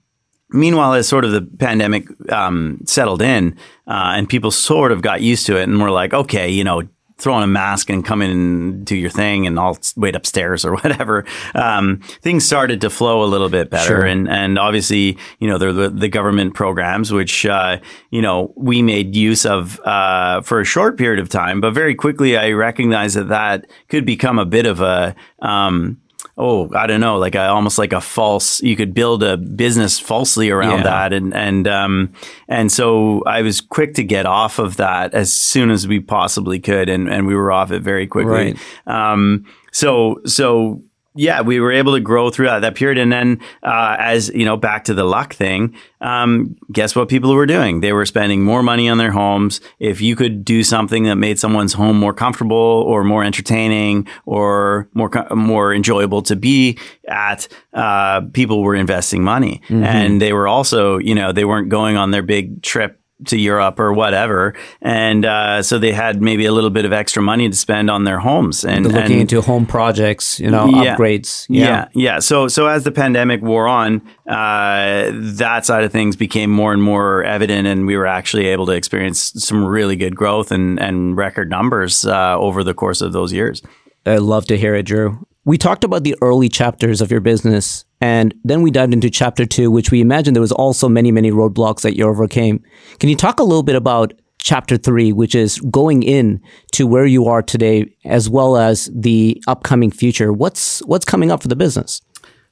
Meanwhile, 0.52 0.94
as 0.94 1.06
sort 1.06 1.24
of 1.24 1.30
the 1.30 1.42
pandemic 1.42 2.08
um, 2.32 2.80
settled 2.84 3.22
in 3.22 3.56
uh, 3.86 4.14
and 4.16 4.28
people 4.28 4.50
sort 4.50 4.90
of 4.90 5.00
got 5.00 5.22
used 5.22 5.46
to 5.46 5.56
it 5.56 5.62
and 5.62 5.80
were 5.80 5.92
like, 5.92 6.12
okay, 6.12 6.50
you 6.50 6.64
know, 6.64 6.82
throw 7.20 7.34
on 7.34 7.42
a 7.42 7.46
mask 7.46 7.90
and 7.90 8.04
come 8.04 8.22
in 8.22 8.30
and 8.30 8.84
do 8.84 8.96
your 8.96 9.10
thing 9.10 9.46
and 9.46 9.58
I'll 9.58 9.78
wait 9.96 10.16
upstairs 10.16 10.64
or 10.64 10.74
whatever. 10.76 11.24
Um, 11.54 12.00
things 12.22 12.44
started 12.44 12.80
to 12.80 12.90
flow 12.90 13.22
a 13.22 13.26
little 13.26 13.48
bit 13.48 13.70
better. 13.70 13.86
Sure. 13.86 14.04
And, 14.04 14.28
and 14.28 14.58
obviously, 14.58 15.18
you 15.38 15.48
know, 15.48 15.58
there 15.58 15.72
the, 15.72 15.90
the 15.90 16.08
government 16.08 16.54
programs, 16.54 17.12
which, 17.12 17.46
uh, 17.46 17.78
you 18.10 18.22
know, 18.22 18.52
we 18.56 18.82
made 18.82 19.14
use 19.14 19.44
of, 19.44 19.78
uh, 19.80 20.40
for 20.42 20.60
a 20.60 20.64
short 20.64 20.96
period 20.96 21.20
of 21.20 21.28
time, 21.28 21.60
but 21.60 21.72
very 21.74 21.94
quickly 21.94 22.36
I 22.36 22.52
recognized 22.52 23.16
that 23.16 23.28
that 23.28 23.70
could 23.88 24.06
become 24.06 24.38
a 24.38 24.46
bit 24.46 24.66
of 24.66 24.80
a, 24.80 25.14
um, 25.40 25.99
oh, 26.40 26.70
I 26.74 26.86
don't 26.86 27.00
know, 27.00 27.18
like 27.18 27.34
a, 27.34 27.48
almost 27.48 27.78
like 27.78 27.92
a 27.92 28.00
false. 28.00 28.62
You 28.62 28.74
could 28.74 28.94
build 28.94 29.22
a 29.22 29.36
business 29.36 29.98
falsely 29.98 30.50
around 30.50 30.78
yeah. 30.78 30.84
that, 30.84 31.12
and 31.12 31.34
and 31.34 31.68
um, 31.68 32.12
and 32.48 32.72
so 32.72 33.22
I 33.26 33.42
was 33.42 33.60
quick 33.60 33.94
to 33.94 34.02
get 34.02 34.26
off 34.26 34.58
of 34.58 34.78
that 34.78 35.14
as 35.14 35.32
soon 35.32 35.70
as 35.70 35.86
we 35.86 36.00
possibly 36.00 36.58
could, 36.58 36.88
and 36.88 37.08
and 37.08 37.26
we 37.26 37.34
were 37.34 37.52
off 37.52 37.70
it 37.70 37.82
very 37.82 38.06
quickly. 38.06 38.56
Right. 38.86 39.12
Um, 39.12 39.44
so 39.70 40.20
so 40.24 40.82
yeah, 41.14 41.40
we 41.40 41.58
were 41.58 41.72
able 41.72 41.94
to 41.94 42.00
grow 42.00 42.30
throughout 42.30 42.60
that 42.60 42.76
period. 42.76 42.96
And 42.96 43.12
then, 43.12 43.40
uh, 43.64 43.96
as 43.98 44.28
you 44.28 44.44
know, 44.44 44.56
back 44.56 44.84
to 44.84 44.94
the 44.94 45.02
luck 45.02 45.34
thing, 45.34 45.74
um, 46.00 46.56
guess 46.70 46.94
what 46.94 47.08
people 47.08 47.34
were 47.34 47.46
doing? 47.46 47.80
They 47.80 47.92
were 47.92 48.06
spending 48.06 48.44
more 48.44 48.62
money 48.62 48.88
on 48.88 48.98
their 48.98 49.10
homes. 49.10 49.60
If 49.80 50.00
you 50.00 50.14
could 50.14 50.44
do 50.44 50.62
something 50.62 51.04
that 51.04 51.16
made 51.16 51.38
someone's 51.38 51.72
home 51.72 51.98
more 51.98 52.14
comfortable 52.14 52.56
or 52.56 53.02
more 53.02 53.24
entertaining 53.24 54.06
or 54.24 54.88
more 54.94 55.10
more 55.34 55.74
enjoyable 55.74 56.22
to 56.22 56.36
be 56.36 56.78
at, 57.08 57.48
uh, 57.74 58.20
people 58.32 58.62
were 58.62 58.76
investing 58.76 59.24
money, 59.24 59.62
mm-hmm. 59.64 59.82
and 59.82 60.22
they 60.22 60.32
were 60.32 60.46
also, 60.46 60.98
you 60.98 61.14
know, 61.14 61.32
they 61.32 61.44
weren't 61.44 61.70
going 61.70 61.96
on 61.96 62.12
their 62.12 62.22
big 62.22 62.62
trip 62.62 62.99
to 63.26 63.38
Europe 63.38 63.78
or 63.78 63.92
whatever, 63.92 64.54
and 64.80 65.24
uh, 65.24 65.62
so 65.62 65.78
they 65.78 65.92
had 65.92 66.20
maybe 66.22 66.46
a 66.46 66.52
little 66.52 66.70
bit 66.70 66.84
of 66.84 66.92
extra 66.92 67.22
money 67.22 67.48
to 67.48 67.56
spend 67.56 67.90
on 67.90 68.04
their 68.04 68.18
homes 68.18 68.64
and 68.64 68.86
They're 68.86 68.92
looking 68.92 69.12
and, 69.12 69.22
into 69.22 69.40
home 69.40 69.66
projects, 69.66 70.40
you 70.40 70.50
know, 70.50 70.66
yeah, 70.66 70.96
upgrades. 70.96 71.46
Yeah. 71.48 71.64
yeah, 71.64 71.88
yeah. 71.94 72.18
So 72.18 72.48
so 72.48 72.66
as 72.66 72.84
the 72.84 72.92
pandemic 72.92 73.42
wore 73.42 73.66
on, 73.66 74.02
uh, 74.28 75.10
that 75.12 75.64
side 75.66 75.84
of 75.84 75.92
things 75.92 76.16
became 76.16 76.50
more 76.50 76.72
and 76.72 76.82
more 76.82 77.24
evident, 77.24 77.66
and 77.66 77.86
we 77.86 77.96
were 77.96 78.06
actually 78.06 78.46
able 78.46 78.66
to 78.66 78.72
experience 78.72 79.32
some 79.36 79.64
really 79.64 79.96
good 79.96 80.16
growth 80.16 80.50
and 80.50 80.80
and 80.80 81.16
record 81.16 81.50
numbers 81.50 82.04
uh, 82.04 82.36
over 82.38 82.64
the 82.64 82.74
course 82.74 83.00
of 83.00 83.12
those 83.12 83.32
years. 83.32 83.62
I 84.06 84.16
love 84.16 84.46
to 84.46 84.56
hear 84.56 84.74
it, 84.74 84.84
Drew. 84.84 85.26
We 85.46 85.56
talked 85.56 85.84
about 85.84 86.04
the 86.04 86.16
early 86.20 86.50
chapters 86.50 87.00
of 87.00 87.10
your 87.10 87.20
business, 87.20 87.86
and 87.98 88.34
then 88.44 88.60
we 88.60 88.70
dived 88.70 88.92
into 88.92 89.08
chapter 89.08 89.46
two, 89.46 89.70
which 89.70 89.90
we 89.90 90.02
imagine 90.02 90.34
there 90.34 90.40
was 90.42 90.52
also 90.52 90.86
many, 90.86 91.10
many 91.10 91.30
roadblocks 91.30 91.80
that 91.80 91.96
you 91.96 92.06
overcame. 92.06 92.62
Can 92.98 93.08
you 93.08 93.16
talk 93.16 93.40
a 93.40 93.42
little 93.42 93.62
bit 93.62 93.74
about 93.74 94.12
chapter 94.42 94.76
three, 94.76 95.12
which 95.12 95.34
is 95.34 95.58
going 95.60 96.02
in 96.02 96.42
to 96.72 96.86
where 96.86 97.06
you 97.06 97.26
are 97.26 97.42
today, 97.42 97.90
as 98.04 98.28
well 98.28 98.58
as 98.58 98.90
the 98.94 99.42
upcoming 99.46 99.90
future? 99.90 100.30
What's 100.30 100.80
what's 100.80 101.06
coming 101.06 101.30
up 101.30 101.40
for 101.40 101.48
the 101.48 101.56
business? 101.56 102.02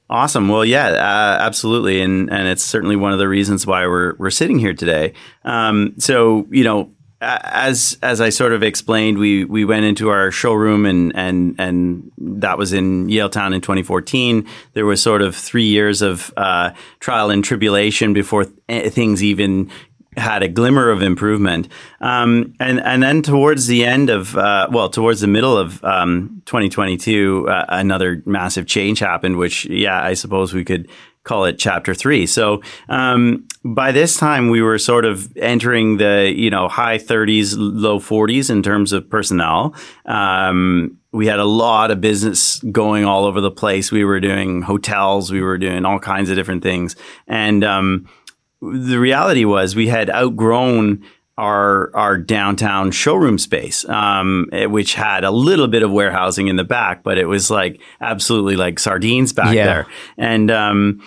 Awesome. 0.09 0.49
Well, 0.49 0.65
yeah, 0.65 0.87
uh, 0.87 1.37
absolutely, 1.41 2.01
and 2.01 2.27
and 2.31 2.47
it's 2.47 2.63
certainly 2.63 2.95
one 2.95 3.13
of 3.13 3.19
the 3.19 3.27
reasons 3.27 3.67
why 3.67 3.85
we're 3.85 4.15
we're 4.17 4.31
sitting 4.31 4.57
here 4.57 4.73
today. 4.73 5.13
Um, 5.45 5.93
so 5.99 6.47
you 6.49 6.63
know, 6.63 6.91
as 7.21 7.97
as 8.01 8.21
I 8.21 8.29
sort 8.29 8.53
of 8.53 8.63
explained, 8.63 9.17
we 9.17 9.43
we 9.43 9.65
went 9.65 9.85
into 9.85 10.09
our 10.09 10.31
showroom 10.31 10.85
and 10.85 11.13
and 11.15 11.55
and 11.59 12.11
that 12.17 12.57
was 12.57 12.71
in 12.71 13.07
Yaletown 13.07 13.53
in 13.53 13.61
2014. 13.61 14.47
There 14.73 14.85
was 14.85 15.01
sort 15.01 15.21
of 15.21 15.35
three 15.35 15.65
years 15.65 16.01
of 16.01 16.33
uh, 16.37 16.71
trial 16.99 17.29
and 17.29 17.43
tribulation 17.43 18.13
before 18.13 18.45
th- 18.45 18.93
things 18.93 19.21
even 19.23 19.69
had 20.17 20.43
a 20.43 20.47
glimmer 20.47 20.89
of 20.89 21.01
improvement. 21.01 21.67
Um, 22.01 22.53
and 22.59 22.79
and 22.81 23.03
then 23.03 23.21
towards 23.21 23.67
the 23.67 23.85
end 23.85 24.09
of 24.09 24.37
uh, 24.37 24.69
well, 24.71 24.89
towards 24.89 25.19
the 25.19 25.27
middle 25.27 25.57
of 25.57 25.83
um, 25.83 26.41
2022, 26.45 27.47
uh, 27.49 27.65
another 27.69 28.23
massive 28.25 28.65
change 28.65 28.99
happened, 28.99 29.37
which 29.37 29.65
yeah, 29.65 30.01
I 30.01 30.13
suppose 30.13 30.53
we 30.53 30.63
could 30.63 30.89
call 31.29 31.45
it 31.45 31.59
chapter 31.59 31.93
three. 31.93 32.25
So 32.25 32.61
um, 32.89 33.47
by 33.63 33.91
this 33.91 34.17
time, 34.17 34.49
we 34.49 34.63
were 34.63 34.79
sort 34.79 35.05
of 35.05 35.37
entering 35.37 35.97
the 35.97 36.33
you 36.35 36.49
know 36.49 36.67
high 36.67 36.97
30s, 36.97 37.53
low 37.55 37.99
40s 37.99 38.49
in 38.49 38.63
terms 38.63 38.91
of 38.91 39.07
personnel. 39.07 39.75
Um, 40.05 40.97
we 41.11 41.27
had 41.27 41.39
a 41.39 41.45
lot 41.45 41.91
of 41.91 42.01
business 42.01 42.59
going 42.71 43.05
all 43.05 43.25
over 43.25 43.41
the 43.41 43.51
place. 43.51 43.91
We 43.91 44.03
were 44.03 44.19
doing 44.19 44.63
hotels, 44.63 45.31
we 45.31 45.41
were 45.41 45.59
doing 45.59 45.85
all 45.85 45.99
kinds 45.99 46.31
of 46.31 46.35
different 46.35 46.63
things, 46.63 46.95
and 47.27 47.63
um, 47.63 48.09
the 48.61 48.97
reality 48.97 49.45
was 49.45 49.75
we 49.75 49.87
had 49.87 50.09
outgrown 50.09 51.05
our 51.39 51.95
our 51.95 52.17
downtown 52.17 52.91
showroom 52.91 53.37
space, 53.37 53.87
um, 53.87 54.49
eh, 54.51 54.65
which 54.65 54.95
had 54.95 55.23
a 55.23 55.31
little 55.31 55.67
bit 55.67 55.83
of 55.83 55.91
warehousing 55.91 56.47
in 56.47 56.57
the 56.57 56.65
back, 56.65 57.01
but 57.01 57.17
it 57.17 57.25
was 57.25 57.49
like 57.49 57.79
absolutely 58.01 58.57
like 58.57 58.77
sardines 58.77 59.31
back 59.31 59.55
yeah. 59.55 59.65
there, 59.65 59.87
and 60.17 60.51
um, 60.51 61.01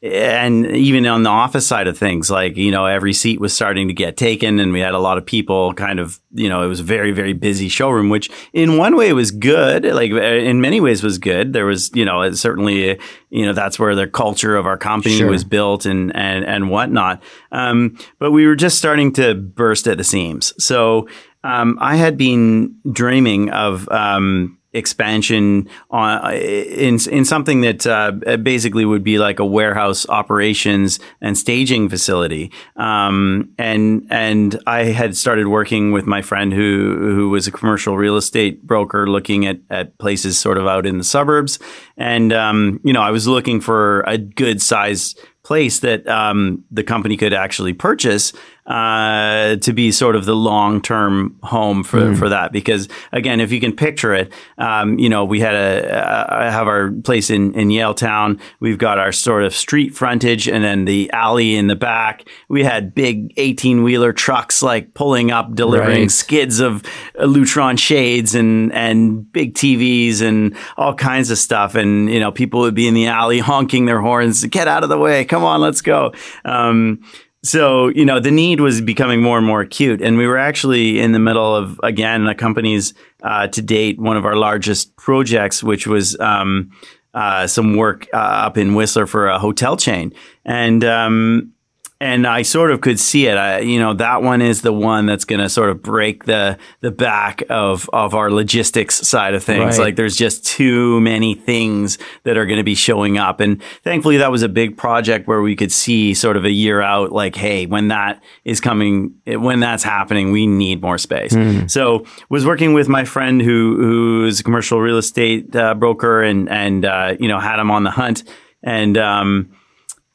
and 0.00 0.64
even 0.64 1.06
on 1.06 1.24
the 1.24 1.30
office 1.30 1.66
side 1.66 1.88
of 1.88 1.98
things, 1.98 2.30
like, 2.30 2.56
you 2.56 2.70
know, 2.70 2.86
every 2.86 3.12
seat 3.12 3.40
was 3.40 3.52
starting 3.52 3.88
to 3.88 3.94
get 3.94 4.16
taken 4.16 4.60
and 4.60 4.72
we 4.72 4.78
had 4.78 4.94
a 4.94 4.98
lot 4.98 5.18
of 5.18 5.26
people 5.26 5.74
kind 5.74 5.98
of, 5.98 6.20
you 6.32 6.48
know, 6.48 6.62
it 6.62 6.68
was 6.68 6.78
a 6.78 6.84
very, 6.84 7.10
very 7.10 7.32
busy 7.32 7.68
showroom, 7.68 8.08
which 8.08 8.30
in 8.52 8.76
one 8.76 8.94
way 8.94 9.12
was 9.12 9.32
good. 9.32 9.84
Like 9.84 10.12
in 10.12 10.60
many 10.60 10.80
ways 10.80 11.02
was 11.02 11.18
good. 11.18 11.52
There 11.52 11.66
was, 11.66 11.90
you 11.96 12.04
know, 12.04 12.30
certainly, 12.30 13.00
you 13.30 13.44
know, 13.44 13.52
that's 13.52 13.76
where 13.76 13.96
the 13.96 14.06
culture 14.06 14.54
of 14.54 14.66
our 14.66 14.78
company 14.78 15.16
sure. 15.16 15.30
was 15.30 15.42
built 15.42 15.84
and, 15.84 16.14
and, 16.14 16.44
and 16.44 16.70
whatnot. 16.70 17.20
Um, 17.50 17.98
but 18.20 18.30
we 18.30 18.46
were 18.46 18.56
just 18.56 18.78
starting 18.78 19.12
to 19.14 19.34
burst 19.34 19.88
at 19.88 19.98
the 19.98 20.04
seams. 20.04 20.54
So, 20.64 21.08
um, 21.42 21.76
I 21.80 21.96
had 21.96 22.16
been 22.16 22.76
dreaming 22.92 23.50
of, 23.50 23.88
um, 23.90 24.57
expansion 24.72 25.68
on 25.90 26.34
in 26.34 26.98
in 27.10 27.24
something 27.24 27.62
that 27.62 27.86
uh, 27.86 28.36
basically 28.36 28.84
would 28.84 29.02
be 29.02 29.18
like 29.18 29.38
a 29.38 29.46
warehouse 29.46 30.08
operations 30.08 31.00
and 31.20 31.38
staging 31.38 31.88
facility. 31.88 32.52
Um, 32.76 33.50
and 33.58 34.06
and 34.10 34.58
I 34.66 34.84
had 34.84 35.16
started 35.16 35.48
working 35.48 35.92
with 35.92 36.06
my 36.06 36.22
friend 36.22 36.52
who 36.52 36.96
who 37.14 37.30
was 37.30 37.46
a 37.46 37.52
commercial 37.52 37.96
real 37.96 38.16
estate 38.16 38.66
broker, 38.66 39.06
looking 39.06 39.46
at 39.46 39.60
at 39.70 39.96
places 39.98 40.38
sort 40.38 40.58
of 40.58 40.66
out 40.66 40.86
in 40.86 40.98
the 40.98 41.04
suburbs. 41.04 41.58
And 41.96 42.32
um, 42.32 42.80
you 42.84 42.92
know, 42.92 43.02
I 43.02 43.10
was 43.10 43.26
looking 43.26 43.60
for 43.60 44.00
a 44.00 44.18
good 44.18 44.60
size 44.60 45.14
place 45.48 45.80
that 45.80 46.06
um, 46.06 46.62
the 46.70 46.82
company 46.82 47.16
could 47.16 47.32
actually 47.32 47.72
purchase 47.72 48.34
uh, 48.68 49.56
to 49.56 49.72
be 49.72 49.90
sort 49.90 50.14
of 50.14 50.26
the 50.26 50.36
long 50.36 50.82
term 50.82 51.34
home 51.42 51.82
for, 51.82 52.00
mm. 52.00 52.18
for 52.18 52.28
that. 52.28 52.52
Because 52.52 52.86
again, 53.12 53.40
if 53.40 53.50
you 53.50 53.60
can 53.60 53.74
picture 53.74 54.14
it, 54.14 54.30
um, 54.58 54.98
you 54.98 55.08
know, 55.08 55.24
we 55.24 55.40
had 55.40 55.54
a 55.54 56.06
uh, 56.06 56.50
have 56.50 56.68
our 56.68 56.92
place 56.92 57.30
in 57.30 57.54
in 57.54 57.68
Yaletown. 57.68 58.38
We've 58.60 58.76
got 58.76 58.98
our 58.98 59.10
sort 59.10 59.42
of 59.42 59.54
street 59.54 59.94
frontage, 59.94 60.46
and 60.46 60.62
then 60.62 60.84
the 60.84 61.10
alley 61.12 61.56
in 61.56 61.68
the 61.68 61.76
back. 61.76 62.28
We 62.50 62.62
had 62.62 62.94
big 62.94 63.32
eighteen 63.38 63.82
wheeler 63.82 64.12
trucks 64.12 64.62
like 64.62 64.92
pulling 64.92 65.30
up, 65.30 65.54
delivering 65.54 66.02
right. 66.02 66.10
skids 66.10 66.60
of 66.60 66.82
Lutron 67.18 67.78
shades 67.78 68.34
and 68.34 68.70
and 68.74 69.32
big 69.32 69.54
TVs 69.54 70.20
and 70.20 70.54
all 70.76 70.94
kinds 70.94 71.30
of 71.30 71.38
stuff. 71.38 71.74
And 71.74 72.10
you 72.12 72.20
know, 72.20 72.30
people 72.30 72.60
would 72.60 72.74
be 72.74 72.86
in 72.86 72.92
the 72.92 73.06
alley 73.06 73.38
honking 73.38 73.86
their 73.86 74.02
horns, 74.02 74.44
"Get 74.44 74.68
out 74.68 74.82
of 74.82 74.90
the 74.90 74.98
way! 74.98 75.24
Come 75.24 75.42
on, 75.42 75.62
let's 75.62 75.80
go." 75.80 76.12
Um, 76.44 77.02
so 77.42 77.88
you 77.88 78.04
know 78.04 78.18
the 78.20 78.30
need 78.30 78.60
was 78.60 78.80
becoming 78.80 79.22
more 79.22 79.38
and 79.38 79.46
more 79.46 79.60
acute 79.60 80.02
and 80.02 80.18
we 80.18 80.26
were 80.26 80.38
actually 80.38 80.98
in 80.98 81.12
the 81.12 81.18
middle 81.18 81.54
of 81.54 81.80
again 81.82 82.26
a 82.26 82.34
company's 82.34 82.94
uh, 83.22 83.46
to 83.48 83.62
date 83.62 83.98
one 83.98 84.16
of 84.16 84.24
our 84.24 84.36
largest 84.36 84.94
projects 84.96 85.62
which 85.62 85.86
was 85.86 86.18
um, 86.20 86.70
uh, 87.14 87.46
some 87.46 87.76
work 87.76 88.06
uh, 88.12 88.16
up 88.16 88.56
in 88.56 88.74
whistler 88.74 89.06
for 89.06 89.28
a 89.28 89.38
hotel 89.38 89.76
chain. 89.76 90.12
And 90.44 90.84
um, 90.84 91.52
and 92.00 92.28
I 92.28 92.42
sort 92.42 92.70
of 92.70 92.80
could 92.80 93.00
see 93.00 93.26
it. 93.26 93.36
I, 93.36 93.58
you 93.58 93.80
know, 93.80 93.92
that 93.94 94.22
one 94.22 94.40
is 94.40 94.62
the 94.62 94.72
one 94.72 95.06
that's 95.06 95.24
going 95.24 95.40
to 95.40 95.48
sort 95.48 95.70
of 95.70 95.82
break 95.82 96.24
the 96.24 96.56
the 96.80 96.92
back 96.92 97.42
of 97.50 97.90
of 97.92 98.14
our 98.14 98.30
logistics 98.30 98.94
side 99.08 99.34
of 99.34 99.42
things. 99.42 99.78
Right. 99.78 99.86
Like, 99.86 99.96
there's 99.96 100.16
just 100.16 100.46
too 100.46 101.00
many 101.00 101.34
things 101.34 101.98
that 102.22 102.36
are 102.36 102.46
going 102.46 102.58
to 102.58 102.64
be 102.64 102.76
showing 102.76 103.18
up, 103.18 103.40
and 103.40 103.60
thankfully, 103.82 104.16
that 104.18 104.30
was 104.30 104.42
a 104.42 104.48
big 104.48 104.76
project 104.76 105.26
where 105.26 105.42
we 105.42 105.56
could 105.56 105.72
see 105.72 106.14
sort 106.14 106.36
of 106.36 106.44
a 106.44 106.52
year 106.52 106.80
out. 106.80 107.10
Like, 107.10 107.34
hey, 107.34 107.66
when 107.66 107.88
that 107.88 108.22
is 108.44 108.60
coming, 108.60 109.14
when 109.26 109.58
that's 109.58 109.82
happening, 109.82 110.30
we 110.30 110.46
need 110.46 110.80
more 110.80 110.98
space. 110.98 111.32
Mm. 111.32 111.68
So, 111.68 112.06
was 112.28 112.46
working 112.46 112.74
with 112.74 112.88
my 112.88 113.04
friend 113.04 113.42
who 113.42 113.76
who's 113.76 114.38
a 114.38 114.44
commercial 114.44 114.80
real 114.80 114.98
estate 114.98 115.54
uh, 115.56 115.74
broker, 115.74 116.22
and 116.22 116.48
and 116.48 116.84
uh, 116.84 117.16
you 117.18 117.26
know 117.26 117.40
had 117.40 117.58
him 117.58 117.72
on 117.72 117.82
the 117.82 117.90
hunt, 117.90 118.22
and 118.62 118.96
um, 118.96 119.50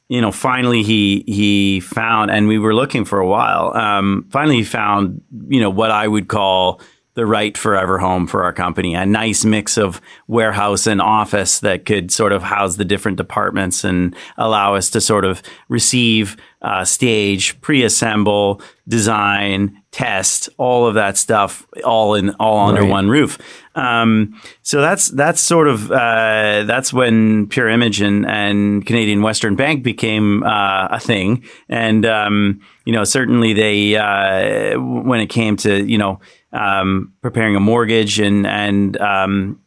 you 0.08 0.20
know, 0.20 0.32
finally 0.32 0.82
he 0.82 1.24
he 1.26 1.80
found, 1.80 2.30
and 2.30 2.46
we 2.46 2.58
were 2.58 2.74
looking 2.74 3.04
for 3.04 3.18
a 3.18 3.26
while. 3.26 3.74
Um, 3.76 4.26
finally, 4.30 4.56
he 4.56 4.64
found, 4.64 5.22
you 5.48 5.60
know, 5.60 5.70
what 5.70 5.90
I 5.90 6.06
would 6.06 6.28
call 6.28 6.80
the 7.14 7.24
right 7.24 7.56
forever 7.56 7.98
home 7.98 8.26
for 8.26 8.42
our 8.42 8.52
company. 8.52 8.94
A 8.94 9.06
nice 9.06 9.44
mix 9.44 9.78
of 9.78 10.00
warehouse 10.26 10.86
and 10.86 11.00
office 11.00 11.60
that 11.60 11.84
could 11.84 12.10
sort 12.10 12.32
of 12.32 12.42
house 12.42 12.76
the 12.76 12.84
different 12.84 13.16
departments 13.16 13.84
and 13.84 14.16
allow 14.36 14.74
us 14.74 14.90
to 14.90 15.00
sort 15.00 15.24
of 15.24 15.40
receive, 15.68 16.36
uh, 16.62 16.84
stage, 16.84 17.60
pre-assemble, 17.60 18.60
design, 18.88 19.80
test, 19.92 20.48
all 20.58 20.88
of 20.88 20.94
that 20.94 21.16
stuff, 21.16 21.66
all 21.84 22.14
in 22.14 22.30
all 22.40 22.68
under 22.68 22.84
one 22.84 23.08
roof. 23.08 23.38
Um, 23.74 24.40
so 24.62 24.80
that's 24.80 25.08
that's 25.08 25.40
sort 25.40 25.68
of 25.68 25.90
uh, 25.90 26.64
that's 26.64 26.92
when 26.92 27.48
Pure 27.48 27.70
Image 27.70 28.00
and, 28.00 28.26
and 28.26 28.86
Canadian 28.86 29.22
Western 29.22 29.56
Bank 29.56 29.82
became 29.82 30.42
uh, 30.42 30.88
a 30.90 31.00
thing, 31.00 31.44
and 31.68 32.06
um, 32.06 32.60
you 32.84 32.92
know 32.92 33.04
certainly 33.04 33.52
they 33.52 33.96
uh, 33.96 34.78
when 34.78 35.20
it 35.20 35.26
came 35.26 35.56
to 35.58 35.84
you 35.84 35.98
know 35.98 36.20
um, 36.52 37.12
preparing 37.20 37.56
a 37.56 37.60
mortgage 37.60 38.20
and 38.20 38.46
and 38.46 38.96
um, 39.00 39.60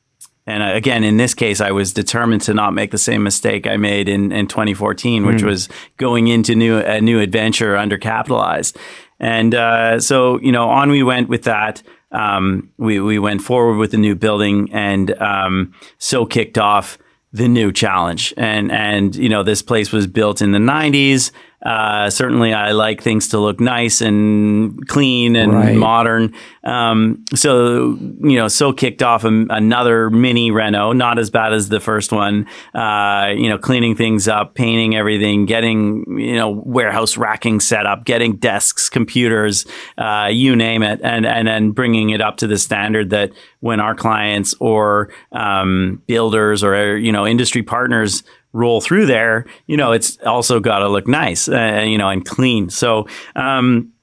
and 0.47 0.63
again, 0.63 1.03
in 1.03 1.17
this 1.17 1.33
case, 1.33 1.59
I 1.59 1.71
was 1.71 1.91
determined 1.91 2.41
to 2.43 2.53
not 2.53 2.73
make 2.73 2.91
the 2.91 2.97
same 2.97 3.21
mistake 3.21 3.67
I 3.67 3.75
made 3.75 4.07
in, 4.07 4.31
in 4.31 4.47
2014, 4.47 5.25
which 5.25 5.41
mm. 5.41 5.43
was 5.43 5.67
going 5.97 6.29
into 6.29 6.55
new 6.55 6.77
a 6.77 7.01
new 7.01 7.19
adventure 7.19 7.75
undercapitalized. 7.75 8.77
And 9.19 9.53
uh, 9.53 9.99
so, 9.99 10.39
you 10.39 10.53
know, 10.53 10.69
on 10.69 10.89
we 10.89 11.03
went 11.03 11.27
with 11.27 11.43
that. 11.43 11.83
Um, 12.11 12.71
we 12.77 12.99
we 12.99 13.19
went 13.19 13.41
forward 13.41 13.77
with 13.77 13.91
the 13.91 13.97
new 13.97 14.15
building, 14.15 14.69
and 14.71 15.19
um, 15.21 15.73
so 15.97 16.25
kicked 16.25 16.57
off 16.57 16.97
the 17.33 17.47
new 17.47 17.71
challenge. 17.71 18.33
And 18.37 18.71
and 18.71 19.15
you 19.15 19.29
know, 19.29 19.43
this 19.43 19.61
place 19.61 19.91
was 19.91 20.07
built 20.07 20.41
in 20.41 20.51
the 20.51 20.59
'90s. 20.59 21.31
Uh, 21.65 22.07
certainly, 22.09 22.53
I 22.53 22.71
like 22.71 23.01
things 23.01 23.29
to 23.29 23.39
look 23.39 23.59
nice 23.59 23.99
and 23.99 24.87
clean 24.87 25.35
and 25.35 25.53
right. 25.53 25.75
modern. 25.75 26.35
Um, 26.63 27.25
so, 27.33 27.97
you 27.99 28.35
know, 28.35 28.47
so 28.47 28.71
kicked 28.73 29.01
off 29.01 29.23
a, 29.23 29.45
another 29.49 30.11
mini 30.11 30.51
reno, 30.51 30.91
not 30.91 31.17
as 31.17 31.31
bad 31.31 31.53
as 31.53 31.69
the 31.69 31.79
first 31.79 32.11
one. 32.11 32.45
Uh, 32.75 33.33
you 33.35 33.49
know, 33.49 33.57
cleaning 33.57 33.95
things 33.95 34.27
up, 34.27 34.53
painting 34.53 34.95
everything, 34.95 35.47
getting 35.47 36.05
you 36.19 36.35
know 36.35 36.51
warehouse 36.51 37.17
racking 37.17 37.59
set 37.59 37.87
up, 37.87 38.05
getting 38.05 38.35
desks, 38.35 38.87
computers, 38.87 39.65
uh, 39.97 40.29
you 40.31 40.55
name 40.55 40.83
it, 40.83 41.01
and 41.03 41.25
and 41.25 41.47
then 41.47 41.71
bringing 41.71 42.11
it 42.11 42.21
up 42.21 42.37
to 42.37 42.45
the 42.45 42.59
standard 42.59 43.09
that 43.09 43.31
when 43.61 43.79
our 43.79 43.95
clients 43.95 44.53
or 44.59 45.09
um, 45.31 46.03
builders 46.05 46.63
or 46.63 46.97
you 46.97 47.11
know 47.11 47.25
industry 47.25 47.63
partners 47.63 48.23
roll 48.57 48.81
through 48.81 49.05
there, 49.05 49.45
you 49.67 49.77
know, 49.77 49.91
it's 49.91 50.17
also 50.25 50.59
got 50.59 50.79
to 50.79 50.89
look 50.89 51.07
nice, 51.07 51.47
uh, 51.47 51.83
you 51.85 51.97
know, 51.97 52.09
and 52.09 52.25
clean. 52.25 52.69
So, 52.69 53.07
um, 53.35 53.93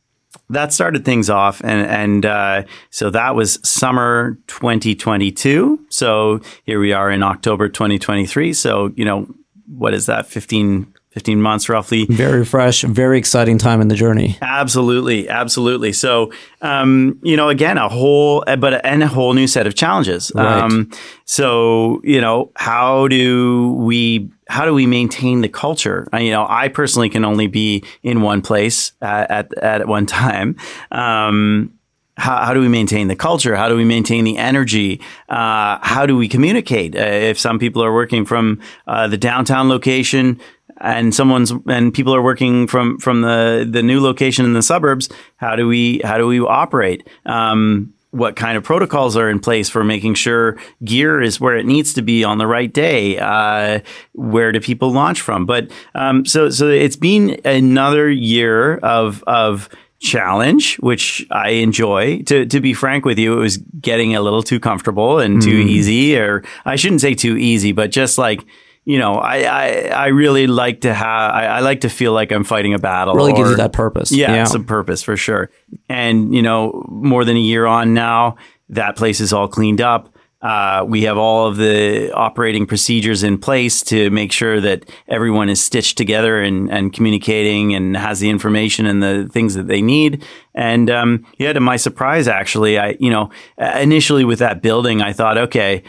that 0.51 0.73
started 0.73 1.05
things 1.05 1.31
off, 1.31 1.61
and 1.65 1.87
and 1.87 2.27
uh, 2.27 2.63
so 2.91 3.11
that 3.11 3.35
was 3.35 3.59
summer 3.63 4.39
2022. 4.47 5.87
So 5.89 6.41
here 6.65 6.79
we 6.79 6.93
are 6.93 7.11
in 7.11 7.23
October 7.23 7.69
2023. 7.69 8.53
So 8.53 8.93
you 8.95 9.05
know, 9.05 9.27
what 9.67 9.95
is 9.95 10.07
that? 10.07 10.27
15 10.27 10.95
15 11.15 11.41
months 11.41 11.69
roughly. 11.69 12.07
Very 12.07 12.45
fresh, 12.45 12.83
very 12.83 13.19
exciting 13.19 13.57
time 13.57 13.81
in 13.81 13.87
the 13.87 13.95
journey. 13.95 14.37
Absolutely, 14.43 15.29
absolutely. 15.29 15.93
So, 15.93 16.33
um, 16.61 17.21
you 17.23 17.37
know, 17.37 17.49
again, 17.49 17.79
a 17.79 17.89
whole, 17.89 18.43
but 18.59 18.85
and 18.85 19.01
a 19.01 19.07
whole 19.07 19.33
new 19.33 19.47
set 19.47 19.69
of 19.69 19.77
challenges. 19.77 20.33
Right. 20.35 20.45
Um, 20.45 20.91
so, 21.25 22.01
you 22.03 22.21
know, 22.21 22.51
how 22.57 23.07
do 23.07 23.75
we 23.75 24.29
how 24.49 24.65
do 24.65 24.75
we 24.75 24.87
maintain 24.87 25.41
the 25.41 25.49
culture? 25.49 26.07
Uh, 26.13 26.19
you 26.19 26.31
know, 26.31 26.47
I 26.49 26.69
personally 26.69 27.09
can 27.09 27.25
only 27.25 27.47
be 27.47 27.85
in 28.03 28.21
one 28.21 28.43
place 28.43 28.93
at 29.01 29.31
at, 29.31 29.59
at 29.59 29.89
one 29.89 30.07
time. 30.07 30.57
Um, 30.91 31.79
how, 32.17 32.45
how, 32.45 32.55
do 32.55 32.61
we 32.61 32.69
maintain 32.69 33.09
the 33.09 33.17
culture? 33.17 33.57
How 33.57 33.69
do 33.69 33.77
we 33.77 33.85
maintain 33.85 34.23
the 34.23 34.39
energy? 34.39 35.01
Uh, 35.29 35.79
how 35.83 36.07
do 36.07 36.17
we 36.17 36.29
communicate? 36.29 36.95
Uh, 36.95 37.01
if 37.01 37.41
some 37.41 37.59
people 37.59 37.83
are 37.83 37.93
working 37.93 38.25
from 38.25 38.61
uh, 38.87 39.09
the 39.09 39.17
downtown 39.17 39.69
location 39.69 40.41
and 40.81 41.15
someone's 41.15 41.53
and 41.67 41.93
people 41.93 42.15
are 42.15 42.23
working 42.23 42.67
from 42.67 42.99
from 42.99 43.23
the 43.23 43.69
the 43.69 43.83
new 43.83 44.01
location 44.01 44.45
in 44.45 44.55
the 44.55 44.63
suburbs 44.63 45.09
how 45.37 45.55
do 45.55 45.69
we 45.69 46.01
how 46.05 46.19
do 46.19 46.27
we 46.27 46.41
operate 46.41 47.07
um, 47.27 47.93
what 48.15 48.37
kind 48.37 48.57
of 48.57 48.63
protocols 48.63 49.17
are 49.17 49.29
in 49.29 49.41
place 49.41 49.69
for 49.69 49.85
making 49.85 50.15
sure 50.15 50.57
gear 50.85 51.21
is 51.21 51.41
where 51.41 51.57
it 51.57 51.67
needs 51.67 51.93
to 51.95 52.03
be 52.03 52.25
on 52.25 52.39
the 52.39 52.47
right 52.47 52.73
day 52.73 53.19
uh, 53.19 53.81
where 54.13 54.53
do 54.53 54.61
people 54.61 54.93
launch 54.93 55.21
from 55.21 55.47
but 55.47 55.71
um, 55.95 56.25
so 56.25 56.51
so 56.51 56.69
it's 56.69 56.97
been 56.97 57.41
another 57.45 58.11
year 58.11 58.77
of 58.79 59.23
of 59.27 59.69
challenge, 60.05 60.77
which 60.77 61.27
I 61.31 61.51
enjoy. 61.51 62.23
To 62.25 62.47
to 62.47 62.61
be 62.61 62.75
frank 62.75 63.05
with 63.05 63.19
you, 63.19 63.33
it 63.33 63.41
was 63.41 63.57
getting 63.57 64.15
a 64.15 64.21
little 64.21 64.43
too 64.43 64.61
comfortable 64.61 65.19
and 65.19 65.43
too 65.43 65.65
mm. 65.65 65.69
easy, 65.69 66.17
or 66.17 66.45
I 66.65 66.77
shouldn't 66.77 67.01
say 67.01 67.15
too 67.15 67.37
easy, 67.37 67.73
but 67.73 67.91
just 67.91 68.19
like 68.19 68.45
you 68.85 68.99
know, 68.99 69.15
I, 69.15 69.39
I, 69.43 69.69
I 69.87 70.07
really 70.09 70.47
like 70.47 70.83
to 70.83 70.93
have, 70.93 71.33
I, 71.33 71.47
I, 71.47 71.61
like 71.61 71.81
to 71.83 71.89
feel 71.89 72.13
like 72.13 72.31
I'm 72.31 72.45
fighting 72.45 72.75
a 72.75 72.79
battle. 72.79 73.15
Really 73.15 73.33
or, 73.33 73.37
gives 73.37 73.51
you 73.51 73.57
that 73.57 73.73
purpose. 73.73 74.13
Yeah, 74.13 74.35
yeah, 74.35 74.45
some 74.45 74.65
purpose 74.65 75.03
for 75.03 75.17
sure. 75.17 75.51
And, 75.89 76.35
you 76.35 76.43
know, 76.43 76.85
more 76.89 77.25
than 77.25 77.37
a 77.37 77.41
year 77.41 77.65
on 77.65 77.95
now, 77.95 78.37
that 78.69 78.97
place 78.97 79.21
is 79.21 79.33
all 79.33 79.49
cleaned 79.49 79.81
up. 79.81 80.15
Uh, 80.45 80.85
we 80.87 81.05
have 81.05 81.17
all 81.17 81.47
of 81.47 81.57
the 81.57 82.13
operating 82.13 82.67
procedures 82.67 83.23
in 83.23 83.39
place 83.39 83.83
to 83.83 84.11
make 84.11 84.31
sure 84.31 84.61
that 84.61 84.85
everyone 85.09 85.49
is 85.49 85.65
stitched 85.65 85.97
together 85.97 86.43
and, 86.43 86.71
and 86.71 86.93
communicating 86.93 87.75
and 87.75 87.97
has 87.97 88.21
the 88.21 88.29
information 88.29 88.85
and 88.85 89.03
the 89.03 89.27
things 89.33 89.55
that 89.55 89.69
they 89.69 89.81
need. 89.81 90.23
And 90.55 90.91
um, 90.91 91.25
yeah, 91.39 91.55
to 91.55 91.61
my 91.61 91.77
surprise, 91.77 92.29
actually, 92.29 92.79
I 92.79 92.95
you 93.01 93.09
know 93.09 93.31
initially 93.57 94.27
with 94.27 94.41
that 94.41 94.61
building, 94.61 95.01
I 95.01 95.15
thought, 95.15 95.39
okay, 95.39 95.83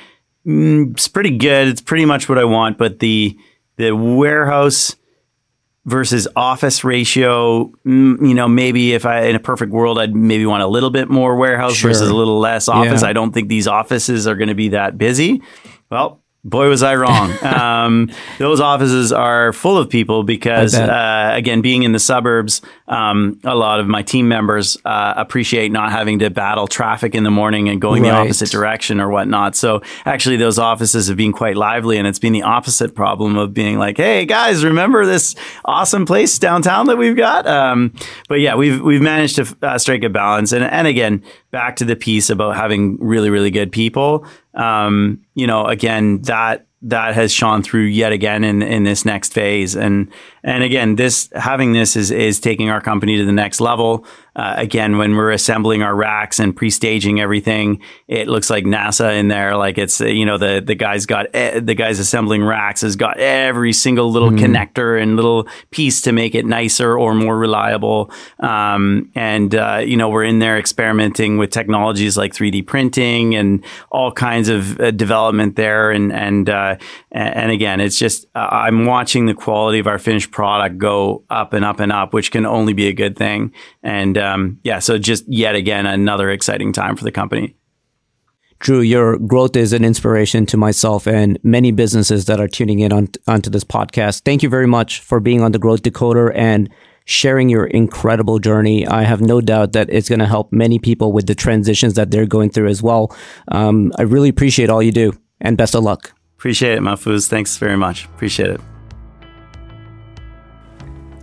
mm, 0.45 0.91
it's 0.91 1.07
pretty 1.07 1.37
good. 1.37 1.67
It's 1.67 1.81
pretty 1.81 2.05
much 2.05 2.29
what 2.29 2.37
I 2.37 2.43
want. 2.43 2.77
But 2.77 2.99
the 2.99 3.37
the 3.77 3.91
warehouse 3.91 4.95
versus 5.85 6.27
office 6.35 6.83
ratio, 6.83 7.65
mm, 7.85 8.27
you 8.27 8.33
know, 8.33 8.47
maybe 8.47 8.93
if 8.93 9.05
I 9.05 9.25
in 9.25 9.35
a 9.35 9.39
perfect 9.39 9.71
world, 9.71 9.99
I'd 9.99 10.15
maybe 10.15 10.45
want 10.45 10.63
a 10.63 10.67
little 10.67 10.89
bit 10.89 11.09
more 11.09 11.35
warehouse 11.35 11.75
sure. 11.75 11.91
versus 11.91 12.09
a 12.09 12.13
little 12.13 12.39
less 12.39 12.67
office. 12.67 13.01
Yeah. 13.01 13.09
I 13.09 13.13
don't 13.13 13.31
think 13.31 13.49
these 13.49 13.67
offices 13.67 14.27
are 14.27 14.35
going 14.35 14.49
to 14.49 14.55
be 14.55 14.69
that 14.69 14.97
busy. 14.97 15.41
Well, 15.89 16.21
boy 16.45 16.69
was 16.69 16.83
I 16.83 16.95
wrong. 16.95 17.31
um, 17.43 18.11
those 18.37 18.61
offices 18.61 19.11
are 19.11 19.51
full 19.51 19.77
of 19.77 19.89
people 19.89 20.23
because, 20.23 20.75
uh, 20.75 21.31
again, 21.33 21.61
being 21.61 21.83
in 21.83 21.91
the 21.91 21.99
suburbs, 21.99 22.61
um, 22.87 23.39
a 23.43 23.55
lot 23.55 23.79
of 23.79 23.87
my 23.87 24.03
team 24.03 24.27
members 24.27 24.77
uh, 24.85 25.15
appreciate 25.17 25.71
not 25.71 25.91
having 25.91 26.19
to 26.19 26.29
battle 26.29 26.67
traffic 26.67 27.15
in 27.15 27.23
the 27.23 27.31
morning 27.31 27.67
and 27.67 27.81
going 27.81 28.03
right. 28.03 28.11
the 28.11 28.15
opposite 28.15 28.51
direction 28.51 29.01
or 29.01 29.09
whatnot. 29.09 29.55
So 29.55 29.81
actually, 30.05 30.37
those 30.37 30.59
offices 30.59 31.07
have 31.07 31.17
been 31.17 31.33
quite 31.33 31.57
lively, 31.57 31.97
and 31.97 32.07
it's 32.07 32.19
been 32.19 32.33
the 32.33 32.43
opposite 32.43 32.95
problem 32.95 33.37
of 33.37 33.53
being 33.53 33.79
like, 33.79 33.97
"Hey 33.97 34.25
guys, 34.25 34.63
remember 34.63 35.05
this 35.05 35.35
awesome 35.65 36.05
place 36.05 36.37
downtown 36.37 36.85
that 36.87 36.97
we've 36.97 37.17
got?" 37.17 37.47
Um, 37.47 37.93
but 38.29 38.39
yeah, 38.39 38.55
we've 38.55 38.81
we've 38.81 39.01
managed 39.01 39.37
to 39.37 39.57
uh, 39.63 39.77
strike 39.79 40.03
a 40.03 40.09
balance, 40.09 40.51
and 40.51 40.63
and 40.63 40.85
again, 40.85 41.23
back 41.55 41.77
to 41.77 41.85
the 41.85 41.95
piece 41.95 42.29
about 42.29 42.55
having 42.55 42.97
really 42.99 43.29
really 43.29 43.51
good 43.51 43.71
people 43.71 44.25
um, 44.55 45.21
you 45.35 45.47
know, 45.47 45.65
again, 45.65 46.21
that 46.23 46.65
that 46.81 47.15
has 47.15 47.31
shone 47.31 47.63
through 47.63 47.85
yet 47.85 48.11
again 48.11 48.43
in, 48.43 48.61
in 48.61 48.83
this 48.83 49.05
next 49.05 49.33
phase. 49.33 49.75
And 49.75 50.11
and 50.43 50.63
again, 50.63 50.95
this 50.95 51.29
having 51.35 51.73
this 51.73 51.95
is 51.95 52.11
is 52.11 52.39
taking 52.39 52.69
our 52.69 52.81
company 52.81 53.17
to 53.17 53.25
the 53.25 53.31
next 53.31 53.59
level. 53.59 54.05
Uh, 54.35 54.53
again, 54.57 54.97
when 54.97 55.15
we're 55.15 55.31
assembling 55.31 55.81
our 55.81 55.95
racks 55.95 56.39
and 56.39 56.55
pre-staging 56.55 57.21
everything, 57.21 57.81
it 58.07 58.27
looks 58.27 58.49
like 58.49 58.65
NASA 58.65 59.17
in 59.17 59.29
there. 59.29 59.55
Like 59.55 59.77
it's 59.77 60.01
you 60.01 60.25
know 60.25 60.37
the 60.37 60.61
the 60.65 60.75
guys 60.75 61.05
got 61.05 61.31
the 61.31 61.75
guys 61.75 61.99
assembling 61.99 62.43
racks 62.43 62.81
has 62.81 62.95
got 62.95 63.17
every 63.17 63.71
single 63.71 64.11
little 64.11 64.31
mm. 64.31 64.39
connector 64.39 65.01
and 65.01 65.15
little 65.15 65.47
piece 65.71 66.01
to 66.01 66.11
make 66.11 66.35
it 66.35 66.45
nicer 66.45 66.97
or 66.97 67.13
more 67.13 67.37
reliable. 67.37 68.11
Um, 68.39 69.09
and 69.15 69.55
uh, 69.55 69.81
you 69.85 69.95
know 69.95 70.09
we're 70.09 70.25
in 70.25 70.39
there 70.39 70.57
experimenting 70.57 71.37
with 71.37 71.51
technologies 71.51 72.17
like 72.17 72.33
3D 72.33 72.67
printing 72.67 73.35
and 73.35 73.63
all 73.89 74.11
kinds 74.11 74.49
of 74.49 74.79
uh, 74.79 74.91
development 74.91 75.55
there. 75.55 75.91
And 75.91 76.11
and 76.11 76.49
uh, 76.49 76.75
and 77.11 77.51
again, 77.51 77.79
it's 77.79 77.97
just 77.97 78.25
uh, 78.35 78.49
I'm 78.51 78.85
watching 78.85 79.27
the 79.27 79.33
quality 79.33 79.79
of 79.79 79.87
our 79.87 79.99
finished 79.99 80.31
product 80.31 80.77
go 80.77 81.23
up 81.29 81.53
and 81.53 81.63
up 81.63 81.79
and 81.79 81.91
up, 81.91 82.13
which 82.13 82.31
can 82.31 82.45
only 82.45 82.73
be 82.73 82.87
a 82.87 82.93
good 82.93 83.15
thing. 83.17 83.53
And 83.81 84.17
um, 84.25 84.59
yeah, 84.63 84.79
so 84.79 84.97
just 84.97 85.23
yet 85.27 85.55
again, 85.55 85.85
another 85.85 86.29
exciting 86.29 86.73
time 86.73 86.95
for 86.95 87.03
the 87.03 87.11
company. 87.11 87.55
Drew, 88.59 88.81
your 88.81 89.17
growth 89.17 89.55
is 89.55 89.73
an 89.73 89.83
inspiration 89.83 90.45
to 90.47 90.57
myself 90.57 91.07
and 91.07 91.37
many 91.43 91.71
businesses 91.71 92.25
that 92.25 92.39
are 92.39 92.47
tuning 92.47 92.79
in 92.79 92.91
on, 92.91 93.09
onto 93.27 93.49
this 93.49 93.63
podcast. 93.63 94.21
Thank 94.23 94.43
you 94.43 94.49
very 94.49 94.67
much 94.67 95.01
for 95.01 95.19
being 95.19 95.41
on 95.41 95.51
the 95.51 95.59
Growth 95.59 95.83
Decoder 95.83 96.31
and 96.35 96.69
sharing 97.05 97.49
your 97.49 97.65
incredible 97.67 98.39
journey. 98.39 98.87
I 98.87 99.03
have 99.03 99.21
no 99.21 99.41
doubt 99.41 99.73
that 99.73 99.89
it's 99.89 100.09
going 100.09 100.19
to 100.19 100.25
help 100.25 100.51
many 100.51 100.79
people 100.79 101.11
with 101.11 101.27
the 101.27 101.35
transitions 101.35 101.93
that 101.93 102.11
they're 102.11 102.25
going 102.25 102.49
through 102.49 102.69
as 102.69 102.81
well. 102.81 103.15
Um, 103.49 103.91
I 103.99 104.03
really 104.03 104.29
appreciate 104.29 104.69
all 104.69 104.81
you 104.81 104.91
do 104.91 105.13
and 105.41 105.57
best 105.57 105.75
of 105.75 105.83
luck. 105.83 106.13
Appreciate 106.37 106.73
it, 106.73 106.81
Mahfouz. 106.81 107.27
Thanks 107.27 107.57
very 107.57 107.77
much. 107.77 108.05
Appreciate 108.05 108.49
it. 108.49 108.61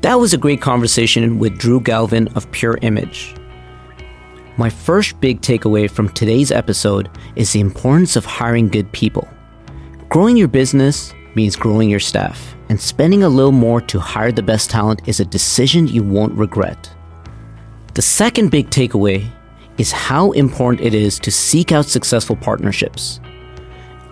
That 0.03 0.19
was 0.19 0.35
a 0.35 0.39
great 0.39 0.61
conversation 0.61 1.39
with 1.39 1.59
Drew 1.59 1.81
Galvin 1.81 2.27
of 2.35 2.51
Pure 2.51 2.81
Image. 2.83 3.37
My 4.57 4.69
first 4.69 5.21
big 5.21 5.41
takeaway 5.43 5.89
from 5.89 6.09
today's 6.09 6.51
episode 6.51 7.09
is 7.37 7.53
the 7.53 7.61
importance 7.61 8.17
of 8.17 8.25
hiring 8.25 8.67
good 8.67 8.91
people. 8.91 9.29
Growing 10.09 10.37
your 10.37 10.49
business 10.49 11.15
means 11.37 11.55
growing 11.55 11.89
your 11.89 12.01
staff, 12.01 12.57
and 12.69 12.81
spending 12.81 13.23
a 13.23 13.29
little 13.29 13.53
more 13.53 13.81
to 13.83 14.01
hire 14.01 14.33
the 14.33 14.43
best 14.43 14.71
talent 14.71 15.03
is 15.07 15.21
a 15.21 15.25
decision 15.25 15.87
you 15.87 16.03
won't 16.03 16.37
regret. 16.37 16.93
The 17.95 18.03
second 18.03 18.51
big 18.51 18.71
takeaway 18.71 19.31
is 19.79 19.93
how 19.93 20.33
important 20.33 20.85
it 20.85 20.95
is 20.95 21.21
to 21.21 21.31
seek 21.31 21.71
out 21.71 21.87
successful 21.87 22.35
partnerships. 22.35 23.21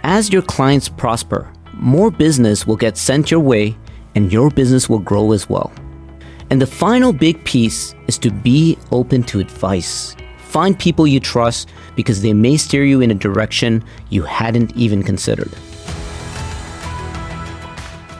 As 0.05 0.33
your 0.33 0.43
clients 0.43 0.89
prosper, 0.89 1.53
more 1.73 2.13
business 2.13 2.65
will 2.65 2.77
get 2.77 2.97
sent 2.97 3.33
your 3.33 3.41
way 3.41 3.77
and 4.15 4.33
your 4.33 4.51
business 4.51 4.89
will 4.89 4.99
grow 4.99 5.33
as 5.33 5.49
well. 5.49 5.73
And 6.51 6.61
the 6.61 6.67
final 6.67 7.13
big 7.13 7.43
piece 7.45 7.95
is 8.09 8.19
to 8.19 8.31
be 8.31 8.77
open 8.91 9.23
to 9.25 9.39
advice. 9.39 10.17
Find 10.39 10.77
people 10.77 11.07
you 11.07 11.21
trust 11.21 11.69
because 11.95 12.23
they 12.23 12.33
may 12.33 12.57
steer 12.57 12.85
you 12.85 13.01
in 13.01 13.13
a 13.13 13.15
direction 13.15 13.85
you 14.09 14.23
hadn't 14.23 14.77
even 14.77 15.03
considered. 15.03 15.53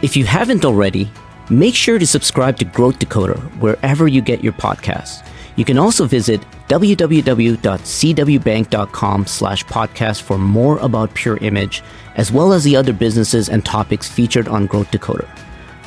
If 0.03 0.17
you 0.17 0.25
haven't 0.25 0.65
already, 0.65 1.11
make 1.51 1.75
sure 1.75 1.99
to 1.99 2.07
subscribe 2.07 2.57
to 2.59 2.65
Growth 2.65 3.01
Decoder 3.01 3.41
wherever 3.59 4.07
you 4.07 4.23
get 4.23 4.45
your 4.45 4.53
podcasts. 4.53 5.27
You 5.57 5.65
can 5.65 5.77
also 5.77 6.07
visit 6.07 6.41
www.cwbank.com 6.69 9.27
slash 9.27 9.65
podcast 9.65 10.23
for 10.23 10.39
more 10.39 10.79
about 10.79 11.13
Pure 11.15 11.39
Image, 11.39 11.83
as 12.15 12.31
well 12.31 12.53
as 12.53 12.63
the 12.63 12.77
other 12.77 12.93
businesses 12.93 13.49
and 13.49 13.67
topics 13.67 14.09
featured 14.09 14.47
on 14.47 14.67
Growth 14.67 14.93
Decoder. 14.93 15.29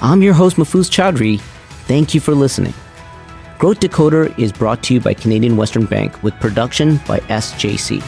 I'm 0.01 0.21
your 0.21 0.33
host, 0.33 0.57
Mahfouz 0.57 0.89
Chowdhury. 0.89 1.39
Thank 1.85 2.13
you 2.13 2.19
for 2.19 2.33
listening. 2.33 2.73
Growth 3.59 3.79
Decoder 3.79 4.37
is 4.37 4.51
brought 4.51 4.83
to 4.83 4.93
you 4.93 4.99
by 4.99 5.13
Canadian 5.13 5.55
Western 5.55 5.85
Bank 5.85 6.21
with 6.23 6.33
production 6.35 6.97
by 7.07 7.19
SJC. 7.21 8.03